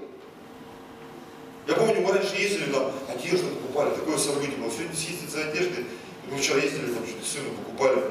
Я 1.66 1.74
помню, 1.74 2.00
мы 2.02 2.12
раньше 2.12 2.36
ездили 2.36 2.70
там, 2.70 2.92
одежду 3.08 3.48
покупали, 3.48 3.90
такое 3.90 4.18
событие 4.18 4.56
было. 4.58 4.70
Сегодня 4.70 4.94
съездить 4.94 5.30
за 5.30 5.48
одеждой, 5.48 5.86
мы 6.30 6.38
вчера 6.38 6.58
ездили, 6.58 6.94
там 6.94 7.04
что-то 7.04 7.26
сыну 7.26 7.50
покупали. 7.56 8.02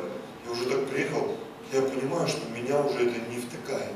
Я 0.45 0.51
уже 0.51 0.65
так 0.65 0.89
приехал, 0.89 1.37
я 1.71 1.81
понимаю, 1.81 2.27
что 2.27 2.41
меня 2.49 2.81
уже 2.81 3.07
это 3.07 3.19
не 3.29 3.39
втыкает. 3.39 3.95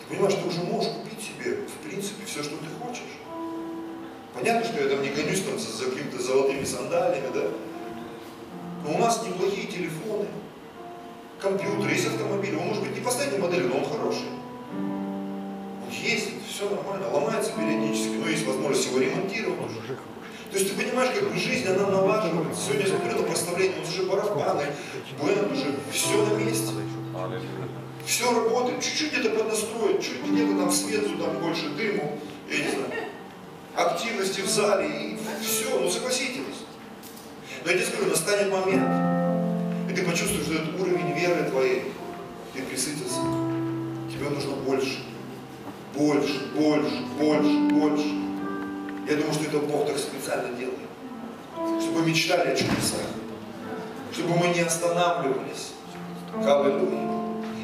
Ты 0.00 0.06
понимаешь, 0.08 0.34
ты 0.34 0.48
уже 0.48 0.62
можешь 0.62 0.92
купить 0.92 1.20
себе, 1.20 1.58
в 1.66 1.88
принципе, 1.88 2.24
все, 2.26 2.42
что 2.42 2.56
ты 2.56 2.66
хочешь. 2.82 3.19
Понятно, 4.34 4.64
что 4.64 4.82
я 4.82 4.88
там 4.88 5.02
не 5.02 5.08
гонюсь 5.08 5.42
там 5.42 5.58
за, 5.58 5.70
за 5.72 5.90
какими-то 5.90 6.22
золотыми 6.22 6.64
сандалями, 6.64 7.26
да? 7.34 7.48
Но 8.84 8.94
у 8.94 8.98
нас 8.98 9.22
неплохие 9.26 9.66
телефоны, 9.66 10.26
компьютеры, 11.40 11.90
есть 11.92 12.06
автомобиль. 12.06 12.56
Он 12.56 12.68
может 12.68 12.82
быть 12.82 12.94
не 12.94 13.00
последней 13.00 13.38
модели, 13.38 13.64
но 13.64 13.78
он 13.78 13.84
хороший. 13.84 14.28
Он 14.72 15.90
ездит, 15.90 16.34
все 16.48 16.68
нормально, 16.68 17.10
ломается 17.12 17.52
периодически, 17.52 18.14
но 18.22 18.28
есть 18.28 18.46
возможность 18.46 18.86
его 18.86 18.98
ремонтировать 19.00 19.70
уже. 19.70 19.98
То 20.50 20.58
есть 20.58 20.74
ты 20.74 20.82
понимаешь, 20.82 21.12
как 21.14 21.30
бы 21.30 21.36
жизнь, 21.36 21.66
она 21.68 21.86
налаживается. 21.86 22.62
Сегодня 22.62 22.86
я 22.86 22.88
смотрю 22.88 23.18
на 23.18 23.22
проставление, 23.22 23.76
вот 23.78 23.88
уже 23.88 24.02
барабаны, 24.04 24.66
бенд 25.22 25.52
уже, 25.52 25.76
все 25.92 26.26
на 26.26 26.34
месте. 26.38 26.72
Все 28.06 28.32
работает, 28.32 28.82
чуть-чуть 28.82 29.12
где-то 29.12 29.30
поднастроить, 29.30 30.02
чуть 30.02 30.24
где-то 30.24 30.56
там 30.56 30.70
свету, 30.72 31.10
там 31.18 31.38
больше 31.38 31.68
дыму, 31.70 32.18
я 32.50 32.58
не 32.58 32.70
знаю, 32.70 33.09
активности 33.80 34.40
в 34.40 34.48
зале, 34.48 34.88
и 34.88 35.18
все, 35.42 35.78
ну 35.78 35.88
согласитесь. 35.90 36.40
Но 37.64 37.70
я 37.70 37.76
тебе 37.78 37.86
скажу, 37.86 38.06
настанет 38.06 38.50
момент, 38.50 39.90
и 39.90 39.94
ты 39.94 40.02
почувствуешь, 40.02 40.44
что 40.44 40.54
этот 40.54 40.80
уровень 40.80 41.12
веры 41.12 41.44
твоей, 41.50 41.92
ты 42.54 42.62
присытился. 42.62 43.20
Тебе 44.10 44.30
нужно 44.30 44.52
больше, 44.56 44.98
больше, 45.94 46.48
больше, 46.54 47.02
больше, 47.18 47.58
больше. 47.70 48.30
Я 49.08 49.16
думаю, 49.16 49.32
что 49.32 49.44
это 49.44 49.58
Бог 49.58 49.86
так 49.86 49.98
специально 49.98 50.56
делает. 50.56 50.78
Чтобы 51.82 52.00
мы 52.00 52.10
мечтали 52.10 52.50
о 52.50 52.56
чудесах. 52.56 53.00
Чтобы 54.12 54.36
мы 54.36 54.48
не 54.48 54.60
останавливались. 54.60 55.72
Аллилуйя. 56.34 57.10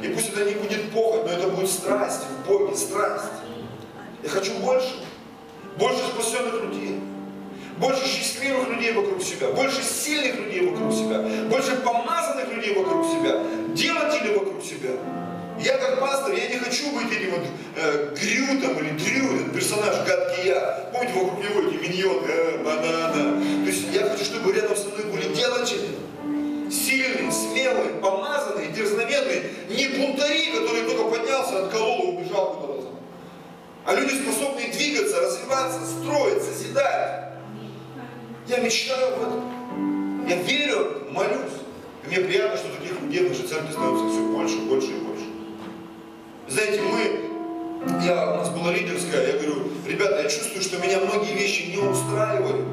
И 0.02 0.08
пусть 0.08 0.30
это 0.30 0.44
не 0.44 0.54
будет 0.54 0.90
похоть, 0.92 1.24
но 1.24 1.30
это 1.30 1.48
будет 1.48 1.70
страсть 1.70 2.22
в 2.22 2.48
Боге, 2.48 2.76
страсть. 2.76 3.32
Я 4.22 4.28
хочу 4.28 4.52
больше. 4.58 5.05
Больше 5.78 6.02
спасенных 6.14 6.64
людей. 6.64 7.00
Больше 7.78 8.06
счастливых 8.06 8.68
людей 8.70 8.92
вокруг 8.92 9.22
себя. 9.22 9.48
Больше 9.48 9.82
сильных 9.82 10.40
людей 10.40 10.70
вокруг 10.70 10.92
себя. 10.92 11.20
Больше 11.50 11.76
помазанных 11.76 12.52
людей 12.54 12.74
вокруг 12.74 13.04
себя. 13.06 13.42
Делателей 13.74 14.34
вокруг 14.34 14.62
себя. 14.64 14.90
Я 15.58 15.78
как 15.78 16.00
пастор, 16.00 16.34
я 16.34 16.48
не 16.48 16.56
хочу 16.56 16.90
быть 16.92 17.10
этим 17.10 17.30
вот 17.30 17.46
э, 17.76 18.14
Грю 18.20 18.60
там 18.60 18.78
или 18.78 18.90
Дрю, 18.90 19.36
этот 19.36 19.54
персонаж 19.54 20.06
гадкий 20.06 20.48
я. 20.48 20.90
Помните, 20.92 21.14
вокруг 21.14 21.38
него 21.38 21.68
эти 21.68 21.76
миньоны, 21.76 22.26
э, 22.28 22.62
банана. 22.62 23.42
То 23.64 23.70
есть 23.70 23.84
я 23.92 24.06
хочу, 24.06 24.24
чтобы 24.24 24.52
рядом 24.52 24.76
со 24.76 24.88
мной 24.88 25.04
были 25.04 25.34
делатели. 25.34 25.88
Сильные, 26.70 27.32
смелые, 27.32 27.94
помазанные, 28.02 28.68
дерзновенные. 28.68 29.44
Не 29.70 29.88
бунтари, 29.88 30.52
которые 30.52 30.84
только 30.84 31.04
поднялся, 31.04 31.64
отколол 31.64 32.02
и 32.02 32.16
убежал 32.16 32.54
куда-то. 32.54 32.75
А 33.86 33.94
люди, 33.94 34.14
способные 34.14 34.66
двигаться, 34.72 35.20
развиваться, 35.20 35.78
строить, 35.86 36.42
созидать. 36.42 37.34
Я 38.48 38.58
мечтаю 38.58 39.14
об 39.14 39.22
этом. 39.22 40.26
Я 40.28 40.36
верю, 40.42 41.06
молюсь. 41.12 41.62
И 42.04 42.08
мне 42.08 42.18
приятно, 42.18 42.56
что 42.56 42.68
таких 42.76 43.00
людей 43.00 43.26
в 43.26 43.28
нашей 43.28 43.46
церкви 43.46 43.70
становится 43.70 44.08
все 44.08 44.22
больше, 44.26 44.56
больше 44.62 44.88
и 44.88 44.98
больше. 44.98 45.24
Знаете, 46.48 46.80
мы, 46.82 48.04
я, 48.04 48.34
у 48.34 48.36
нас 48.38 48.50
была 48.50 48.72
лидерская, 48.72 49.24
я 49.24 49.32
говорю, 49.34 49.68
ребята, 49.86 50.22
я 50.22 50.28
чувствую, 50.28 50.62
что 50.62 50.78
меня 50.78 50.98
многие 50.98 51.34
вещи 51.34 51.70
не 51.70 51.78
устраивают. 51.78 52.66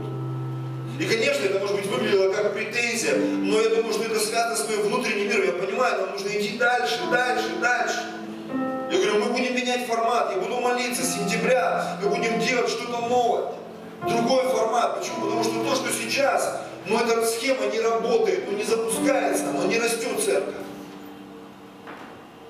И, 1.00 1.06
конечно, 1.06 1.46
это, 1.46 1.60
может 1.60 1.76
быть, 1.76 1.86
выглядело 1.88 2.34
как 2.34 2.54
претензия, 2.54 3.16
но 3.18 3.60
я 3.62 3.70
думаю, 3.70 3.94
что 3.94 4.04
это 4.04 4.20
связано 4.20 4.56
с 4.56 4.68
моим 4.68 4.82
внутренним 4.82 5.28
миром. 5.28 5.46
Я 5.46 5.54
понимаю, 5.54 6.02
нам 6.02 6.12
нужно 6.12 6.30
идти 6.30 6.58
дальше, 6.58 7.00
дальше, 7.12 7.50
сентября, 11.04 11.98
мы 12.02 12.10
будем 12.10 12.40
делать 12.40 12.70
что-то 12.70 13.08
новое. 13.08 13.52
Другой 14.08 14.44
формат. 14.44 15.00
Почему? 15.00 15.26
Потому 15.26 15.44
что 15.44 15.64
то, 15.64 15.76
что 15.76 15.94
сейчас, 15.94 16.62
ну 16.86 17.00
эта 17.00 17.26
схема 17.26 17.68
не 17.68 17.80
работает, 17.80 18.46
ну 18.50 18.58
не 18.58 18.64
запускается, 18.64 19.46
но 19.54 19.66
не 19.66 19.80
растет 19.80 20.20
церковь. 20.24 20.56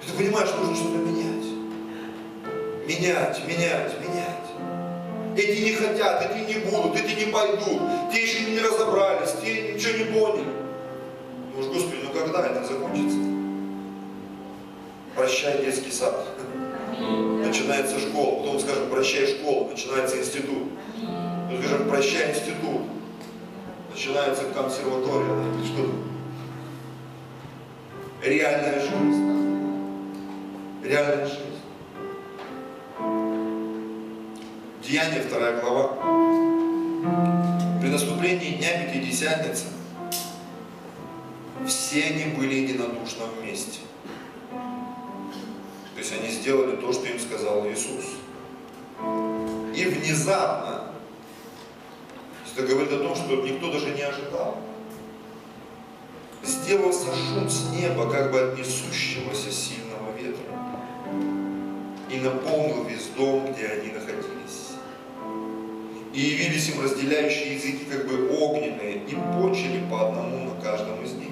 И 0.02 0.10
ты 0.10 0.18
понимаешь, 0.18 0.50
нужно 0.58 0.76
что-то 0.76 0.98
менять. 0.98 1.46
Менять, 2.88 3.40
менять, 3.48 3.94
менять. 4.02 4.34
Эти 5.36 5.62
не 5.62 5.72
хотят, 5.72 6.30
эти 6.30 6.48
не 6.48 6.66
будут, 6.66 6.96
эти 6.96 7.26
не 7.26 7.32
пойдут, 7.32 7.82
те 8.12 8.22
еще 8.22 8.52
не 8.52 8.60
разобрались, 8.60 9.34
те 9.42 9.74
ничего 9.74 9.98
не 9.98 10.04
поняли. 10.06 10.46
Думаешь, 11.52 11.74
Господи, 11.74 12.02
ну 12.04 12.20
когда 12.20 12.46
это 12.48 12.64
закончится? 12.66 13.20
Прощай 15.16 15.64
детский 15.64 15.92
сад. 15.92 16.26
Начинается 17.46 18.00
школа, 18.00 18.40
потом 18.40 18.60
скажем, 18.60 18.90
прощай 18.90 19.28
школу, 19.28 19.70
начинается 19.70 20.20
институт. 20.20 20.70
Потом 20.98 21.64
скажем, 21.64 21.88
прощай 21.88 22.32
институт. 22.32 22.82
Начинается 23.92 24.44
консерватория, 24.46 25.28
да, 25.28 25.66
что 25.66 25.90
Реальная 28.24 28.80
жизнь. 28.80 29.34
Реальная 30.82 31.26
жизнь. 31.26 31.60
Деяние, 34.82 35.22
вторая 35.22 35.60
глава. 35.60 35.90
При 37.82 37.90
наступлении 37.90 38.56
Дня 38.56 38.86
Пятидесятницы 38.86 39.66
все 41.68 42.04
они 42.06 42.34
были 42.36 42.56
единодушно 42.56 43.26
вместе. 43.42 43.82
Есть 46.04 46.16
они 46.20 46.30
сделали 46.30 46.76
то, 46.76 46.92
что 46.92 47.08
им 47.08 47.18
сказал 47.18 47.66
Иисус. 47.66 48.04
И 49.74 49.86
внезапно, 49.86 50.90
это 52.54 52.68
говорит 52.68 52.92
о 52.92 53.00
том, 53.00 53.16
что 53.16 53.38
никто 53.38 53.72
даже 53.72 53.92
не 53.92 54.02
ожидал, 54.02 54.58
сделался 56.44 57.06
шум 57.06 57.50
с 57.50 57.70
неба, 57.72 58.12
как 58.12 58.34
бы 58.34 58.42
от 58.42 58.60
несущегося 58.60 59.50
сильного 59.50 60.12
ветра, 60.18 60.44
и 62.12 62.20
наполнил 62.20 62.84
весь 62.84 63.08
дом, 63.16 63.54
где 63.54 63.68
они 63.68 63.94
находились. 63.94 64.74
И 66.14 66.20
явились 66.20 66.68
им 66.68 66.84
разделяющие 66.84 67.56
языки, 67.56 67.86
как 67.90 68.10
бы 68.10 68.30
огненные, 68.30 69.06
и 69.06 69.16
почили 69.16 69.90
по 69.90 70.10
одному 70.10 70.54
на 70.54 70.62
каждом 70.62 71.02
из 71.02 71.14
них. 71.14 71.32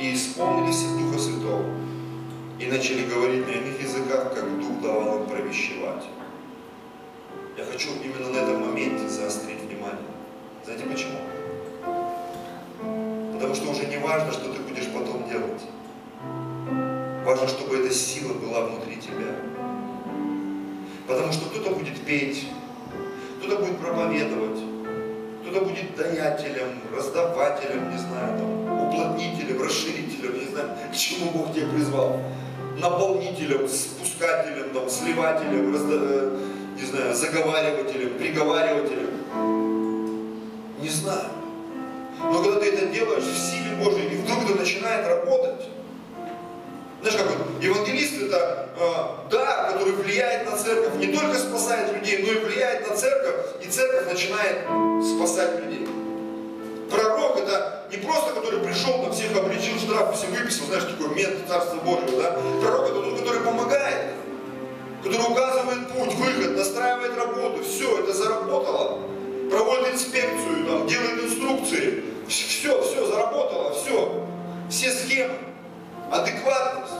И 0.00 0.12
исполнились 0.12 0.82
от 0.82 0.98
Духа 0.98 1.18
Святого, 1.20 1.91
и 2.62 2.66
начали 2.66 3.04
говорить 3.04 3.44
на 3.44 3.50
иных 3.50 3.82
языках, 3.82 4.34
как 4.34 4.60
Дух 4.60 4.80
давал 4.80 5.18
им 5.18 5.26
провещевать. 5.26 6.04
Я 7.58 7.64
хочу 7.64 7.88
именно 8.04 8.30
на 8.30 8.36
этом 8.36 8.60
моменте 8.60 9.08
заострить 9.08 9.62
внимание. 9.62 9.98
Знаете 10.64 10.84
почему? 10.84 11.18
Потому 13.34 13.54
что 13.56 13.68
уже 13.68 13.86
не 13.86 13.98
важно, 13.98 14.30
что 14.30 14.52
ты 14.52 14.60
будешь 14.60 14.86
потом 14.94 15.28
делать. 15.28 15.62
Важно, 17.24 17.48
чтобы 17.48 17.78
эта 17.78 17.92
сила 17.92 18.32
была 18.34 18.66
внутри 18.66 18.96
тебя. 18.96 19.34
Потому 21.08 21.32
что 21.32 21.50
кто-то 21.50 21.74
будет 21.74 22.00
петь, 22.02 22.46
кто-то 23.40 23.58
будет 23.58 23.78
проповедовать, 23.78 24.60
кто-то 25.42 25.64
будет 25.64 25.96
даятелем, 25.96 26.80
раздавателем, 26.94 27.90
не 27.90 27.98
знаю, 27.98 28.38
там, 28.38 28.86
уплотнителем, 28.86 29.60
расширителем, 29.60 30.38
не 30.38 30.46
знаю, 30.46 30.70
к 30.92 30.94
чему 30.94 31.32
Бог 31.32 31.52
тебя 31.52 31.66
призвал. 31.66 32.20
Наполнителем, 32.78 33.68
спускателем, 33.68 34.70
там, 34.72 34.88
сливателем, 34.88 35.72
разда... 35.72 35.94
Э, 35.94 36.38
не 36.76 36.86
знаю, 36.86 37.14
заговаривателем, 37.14 38.18
приговаривателем. 38.18 39.10
Не 40.80 40.88
знаю. 40.88 41.28
Но 42.18 42.42
когда 42.42 42.60
ты 42.60 42.66
это 42.70 42.86
делаешь 42.86 43.24
в 43.24 43.38
силе 43.38 43.76
Божьей, 43.76 44.14
и 44.14 44.16
вдруг 44.16 44.44
это 44.44 44.58
начинает 44.58 45.06
работать, 45.06 45.68
знаешь, 47.02 47.18
как 47.18 47.26
вот, 47.36 47.62
евангелист 47.62 48.22
это 48.22 48.68
э, 48.76 49.30
дар, 49.30 49.72
который 49.72 49.92
влияет 49.92 50.48
на 50.48 50.56
церковь, 50.56 50.94
не 50.96 51.08
только 51.08 51.36
спасает 51.36 51.92
людей, 51.94 52.24
но 52.24 52.32
и 52.32 52.44
влияет 52.44 52.88
на 52.88 52.96
церковь, 52.96 53.46
и 53.60 53.68
церковь 53.68 54.12
начинает 54.12 54.58
спасать 55.04 55.64
людей. 55.64 55.88
Пророк 56.92 57.38
это 57.38 57.84
не 57.90 57.96
просто, 57.98 58.34
который 58.34 58.60
пришел, 58.60 59.02
там 59.02 59.12
всех 59.12 59.36
обличил, 59.36 59.78
штраф 59.78 60.16
все 60.16 60.26
выписал, 60.26 60.66
знаешь, 60.66 60.84
такой 60.84 61.14
мент 61.14 61.48
Царства 61.48 61.76
Божьего, 61.76 62.22
да? 62.22 62.38
Пророк 62.60 62.90
это 62.90 63.02
тот, 63.02 63.18
который 63.20 63.40
помогает, 63.40 64.14
который 65.02 65.32
указывает 65.32 65.88
путь, 65.88 66.14
выход, 66.14 66.56
настраивает 66.56 67.16
работу, 67.16 67.64
все, 67.64 68.00
это 68.00 68.12
заработало, 68.12 69.00
проводит 69.50 69.94
инспекцию, 69.94 70.66
там, 70.66 70.86
делает 70.86 71.24
инструкции, 71.24 72.04
все, 72.28 72.82
все, 72.82 73.06
заработало, 73.06 73.74
все, 73.74 74.24
все 74.70 74.92
схемы 74.92 75.34
адекватность. 76.12 76.92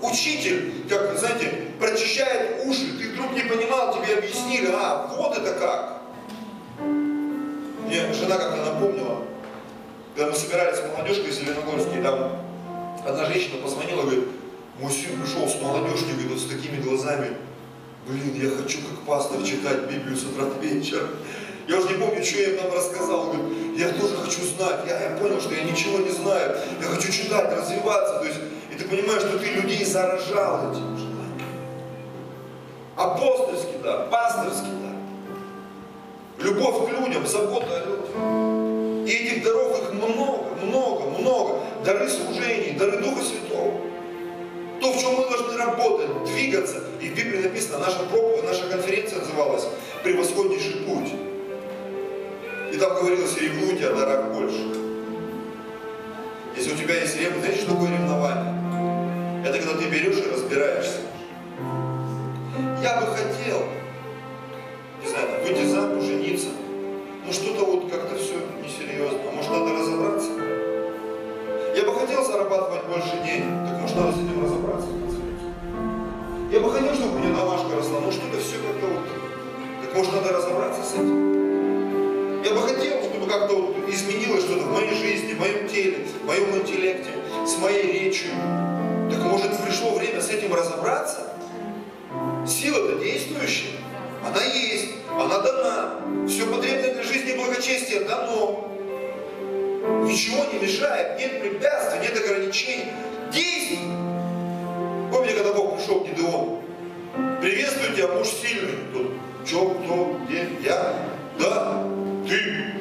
Учитель, 0.00 0.84
как, 0.88 1.16
знаете, 1.16 1.68
прочищает 1.78 2.66
уши, 2.66 2.98
ты 2.98 3.10
вдруг 3.10 3.32
не 3.34 3.42
понимал, 3.42 3.94
тебе 3.94 4.16
объяснили, 4.16 4.68
а, 4.74 5.06
вот 5.16 5.38
это 5.38 5.52
как. 5.54 6.01
Мне 7.92 8.10
жена 8.14 8.38
как-то 8.38 8.72
напомнила, 8.72 9.18
Когда 10.16 10.30
мы 10.30 10.34
собирались 10.34 10.78
с 10.78 10.82
молодежкой 10.82 11.28
из 11.28 11.40
Зеленогорске, 11.40 12.00
там 12.02 12.40
одна 13.06 13.26
женщина 13.26 13.60
позвонила, 13.62 14.00
говорит, 14.00 14.28
мой 14.80 14.90
сын 14.90 15.20
пришел 15.20 15.46
с 15.46 15.60
молодежки, 15.60 16.12
говорит, 16.12 16.30
вот 16.30 16.38
с 16.38 16.46
такими 16.46 16.80
глазами, 16.80 17.36
блин, 18.06 18.32
я 18.34 18.48
хочу 18.56 18.78
как 18.78 18.98
пастор 19.06 19.42
читать 19.42 19.90
Библию 19.90 20.16
с 20.16 20.22
утра 20.22 20.46
вечера. 20.62 21.06
Я 21.68 21.76
уже 21.76 21.88
не 21.88 22.02
помню, 22.02 22.24
что 22.24 22.38
я 22.40 22.48
им 22.52 22.56
там 22.60 22.72
рассказал. 22.72 23.26
Говорит, 23.26 23.76
я 23.76 23.90
тоже 23.90 24.16
хочу 24.16 24.40
знать. 24.46 24.80
Я, 24.88 25.10
я 25.10 25.16
понял, 25.18 25.38
что 25.38 25.54
я 25.54 25.64
ничего 25.64 25.98
не 25.98 26.12
знаю. 26.12 26.56
Я 26.80 26.86
хочу 26.86 27.12
читать, 27.12 27.52
развиваться. 27.54 28.20
То 28.20 28.24
есть, 28.24 28.40
и 28.72 28.74
ты 28.74 28.88
понимаешь, 28.88 29.20
что 29.20 29.38
ты 29.38 29.50
людей 29.50 29.84
заражал 29.84 30.72
этим 30.72 30.96
желанием. 30.96 31.52
Апостольский 32.96 33.78
дар, 33.84 34.08
пасторский 34.08 34.70
дар. 34.82 34.91
Любовь 36.42 36.88
к 36.88 37.00
людям, 37.00 37.24
забота 37.24 37.66
о 37.70 37.86
людях. 37.86 39.08
И 39.08 39.12
этих 39.12 39.44
даров 39.44 39.80
их 39.80 39.92
много, 39.94 40.42
много, 40.60 41.18
много. 41.20 41.60
Дары 41.84 42.08
служений, 42.08 42.76
дары 42.76 42.98
Духа 42.98 43.22
Святого. 43.22 43.74
То, 44.80 44.92
в 44.92 45.00
чем 45.00 45.14
мы 45.14 45.30
должны 45.30 45.56
работать, 45.56 46.24
двигаться. 46.24 46.82
И 47.00 47.08
в 47.10 47.14
Библии 47.14 47.42
написано, 47.42 47.78
наша 47.78 48.00
проповедь, 48.10 48.44
наша 48.44 48.68
конференция 48.68 49.20
называлась 49.20 49.68
«Превосходнейший 50.02 50.80
путь». 50.80 51.12
И 52.72 52.76
там 52.76 52.96
говорилось, 52.96 53.36
ревнуйте 53.36 53.88
о 53.88 53.94
дарах 53.94 54.32
больше. 54.32 54.82
Если 56.56 56.72
у 56.72 56.76
тебя 56.76 57.00
есть 57.00 57.16
ревность, 57.20 57.44
знаете, 57.44 57.62
что 57.62 57.74
такое 57.74 57.90
ревнование? 57.90 59.44
Это 59.46 59.58
когда 59.58 59.74
ты 59.74 59.84
берешь 59.84 60.16
и 60.16 60.30
разбираешься. 60.30 60.98
Я 62.82 63.00
бы 63.00 63.06
хотел, 63.06 63.62
не 65.02 65.08
знаю, 65.08 65.28
выйти 65.42 65.66
замуж, 65.66 66.04
жениться. 66.04 66.48
Ну 67.26 67.32
что-то 67.32 67.64
вот 67.64 67.90
как-то 67.90 68.16
все 68.16 68.34
несерьезно. 68.62 69.18
А 69.28 69.32
может 69.34 69.50
надо 69.50 69.72
разобраться? 69.72 70.30
Я 71.74 71.84
бы 71.84 71.94
хотел 71.94 72.24
зарабатывать 72.24 72.84
больше 72.84 73.16
денег. 73.24 73.68
Так 73.68 73.80
может 73.80 73.96
надо 73.96 74.12
с 74.12 74.16
этим 74.16 74.44
разобраться? 74.44 74.88
Я 76.52 76.60
бы 76.60 76.70
хотел, 76.70 76.94
чтобы 76.94 77.16
у 77.16 77.18
меня 77.18 77.34
домашка 77.34 77.76
росла. 77.76 78.00
Ну 78.00 78.12
что-то 78.12 78.38
все 78.38 78.56
как-то 78.58 78.86
вот. 78.86 79.04
Так 79.82 79.96
может 79.96 80.12
надо 80.12 80.32
разобраться 80.36 80.82
с 80.82 80.94
этим? 80.94 81.32
Я 82.44 82.52
бы 82.52 82.60
хотел, 82.60 83.02
чтобы 83.02 83.26
как-то 83.26 83.54
вот 83.56 83.88
изменилось 83.88 84.44
что-то 84.44 84.64
в 84.64 84.72
моей 84.72 84.94
жизни, 84.94 85.34
в 85.34 85.40
моем 85.40 85.68
теле, 85.68 86.06
в 86.22 86.26
моем 86.26 86.56
интеллекте, 86.56 87.10
с 87.46 87.58
моей 87.58 88.04
речью. 88.04 88.30
Так 89.10 89.20
может 89.22 89.56
пришло 89.64 89.94
время 89.94 90.20
с 90.20 90.28
этим 90.28 90.52
разобраться? 90.54 91.32
Сила-то 92.46 92.98
действующая. 93.02 93.78
Она 94.24 94.42
есть, 94.44 94.88
она 95.10 95.38
дана. 95.38 96.00
Все 96.28 96.46
потребное 96.46 96.94
для 96.94 97.02
жизни 97.02 97.32
и 97.32 97.36
благочестия 97.36 98.04
дано. 98.04 98.68
Ничего 100.04 100.44
не 100.52 100.60
мешает, 100.60 101.18
нет 101.18 101.40
препятствий, 101.40 102.00
нет 102.00 102.16
ограничений. 102.16 102.92
Действуй. 103.32 103.78
Помните, 105.10 105.34
когда 105.34 105.52
Бог 105.52 105.76
пришел 105.76 106.00
к 106.00 106.08
Гидеону? 106.08 106.62
Приветствую 107.40 107.94
тебя, 107.96 108.08
муж 108.08 108.28
сильный. 108.28 108.78
Тут, 108.92 109.12
что, 109.44 109.70
кто, 109.70 110.16
где? 110.24 110.48
Я? 110.62 110.94
Да, 111.38 111.84
ты. 112.28 112.72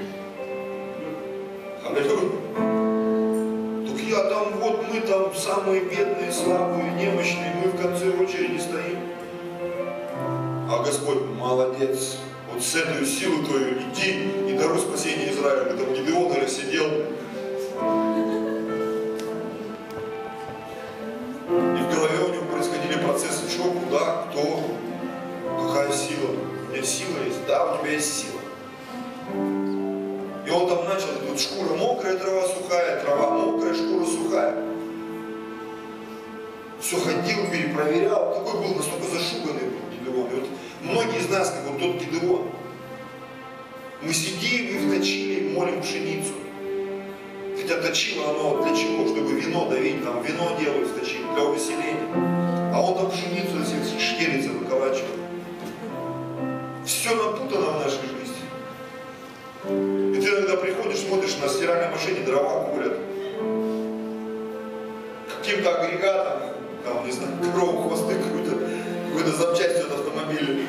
Аллилуйя. 1.83 2.29
Так 3.87 3.99
я 3.99 4.23
там, 4.25 4.53
вот 4.59 4.85
мы 4.93 5.01
там 5.01 5.35
самые 5.35 5.81
бедные, 5.81 6.31
слабые, 6.31 6.91
немощные, 6.91 7.55
мы 7.63 7.71
в 7.71 7.81
конце 7.81 8.09
очереди 8.09 8.59
стоим. 8.59 8.99
А 10.74 10.82
Господь, 10.84 11.24
молодец, 11.38 12.15
вот 12.49 12.63
с 12.63 12.76
этой 12.76 13.05
силой 13.05 13.43
твою 13.43 13.74
иди 13.74 14.53
и 14.53 14.57
даруй 14.57 14.80
спасение 14.80 15.34
Израилю. 15.34 15.78
Там 15.78 15.93
Гидеон, 15.93 16.30
наверное, 16.30 16.47
сидел. 16.47 16.86
И 21.51 21.82
в 21.82 21.93
голове 21.93 22.19
у 22.26 22.34
него 22.34 22.45
происходили 22.45 23.03
процессы, 23.05 23.49
что, 23.49 23.63
куда, 23.63 24.28
кто, 24.30 24.61
какая 25.59 25.91
сила. 25.91 26.30
У 26.69 26.72
меня 26.72 26.84
сила 26.84 27.17
есть, 27.26 27.45
да, 27.45 27.74
у 27.74 27.80
тебя 27.80 27.91
есть 27.91 28.19
сила. 28.22 28.39
И 30.47 30.49
он 30.49 30.69
там 30.69 30.86
начал, 30.86 31.09
тут 31.28 31.38
шкура 31.38 31.76
мокрая, 31.76 32.15
трава 32.15 32.47
сухая, 32.47 33.03
трава 33.03 33.30
мокрая, 33.32 33.74
шкура 33.74 34.05
сухая. 34.05 34.55
Все 36.80 36.95
ходил, 36.95 37.51
перепроверял. 37.51 38.36
Такой 38.36 38.61
был 38.61 38.76
настолько 38.76 39.07
зашуганный 39.07 39.65
был. 40.11 40.28
И 40.28 40.34
вот 40.34 40.47
многие 40.84 41.19
из 41.19 41.29
нас, 41.29 41.51
как 41.51 41.63
вот 41.71 41.79
тот 41.79 42.01
Гидеон, 42.01 42.49
мы 44.01 44.13
сидим 44.13 44.67
и 44.67 44.77
в 44.79 44.97
точиле 44.97 45.49
молим 45.51 45.82
пшеницу. 45.82 46.34
Хотя 47.55 47.82
точило 47.82 48.32
оно 48.32 48.63
для 48.63 48.75
чего? 48.75 49.05
Чтобы 49.07 49.39
вино 49.39 49.69
давить, 49.69 50.03
там 50.03 50.23
вино 50.23 50.57
делают 50.59 50.89
в 50.89 50.99
точиле, 50.99 51.25
для 51.36 51.43
увеселения. 51.43 52.71
А 52.73 52.82
он 52.82 52.97
там 52.97 53.11
пшеницу 53.11 53.57
шкерится 53.99 54.49
выколачивает. 54.49 55.19
Все 56.86 57.15
напутано 57.15 57.67
в 57.67 57.79
нашей 57.79 57.99
жизни. 58.01 58.41
И 60.17 60.21
ты 60.21 60.27
иногда 60.27 60.57
приходишь, 60.57 60.99
смотришь, 60.99 61.38
на 61.41 61.47
стиральной 61.47 61.89
машине 61.91 62.21
дрова 62.25 62.65
курят. 62.65 62.97
Каким-то 65.38 65.79
агрегатом, 65.79 66.41
там, 66.84 67.05
не 67.05 67.11
знаю, 67.11 67.34
корову 67.53 67.88
хвосты 67.88 68.15
крутят, 68.15 68.59
какой-то 69.09 69.38
запчастью 69.38 69.86
от 69.86 70.01
автомобиля. 70.12 70.66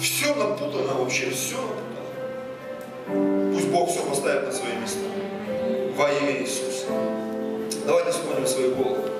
Все 0.00 0.34
напутано 0.34 0.94
вообще, 0.94 1.30
все 1.30 1.56
напутано. 1.56 3.52
Пусть 3.52 3.68
Бог 3.68 3.90
все 3.90 4.02
поставит 4.04 4.46
на 4.46 4.52
свои 4.52 4.76
места. 4.76 5.00
Во 5.96 6.08
имя 6.10 6.40
Иисуса. 6.40 6.86
Давайте 7.86 8.12
вспомним 8.12 8.46
свои 8.46 8.70
головы. 8.70 9.17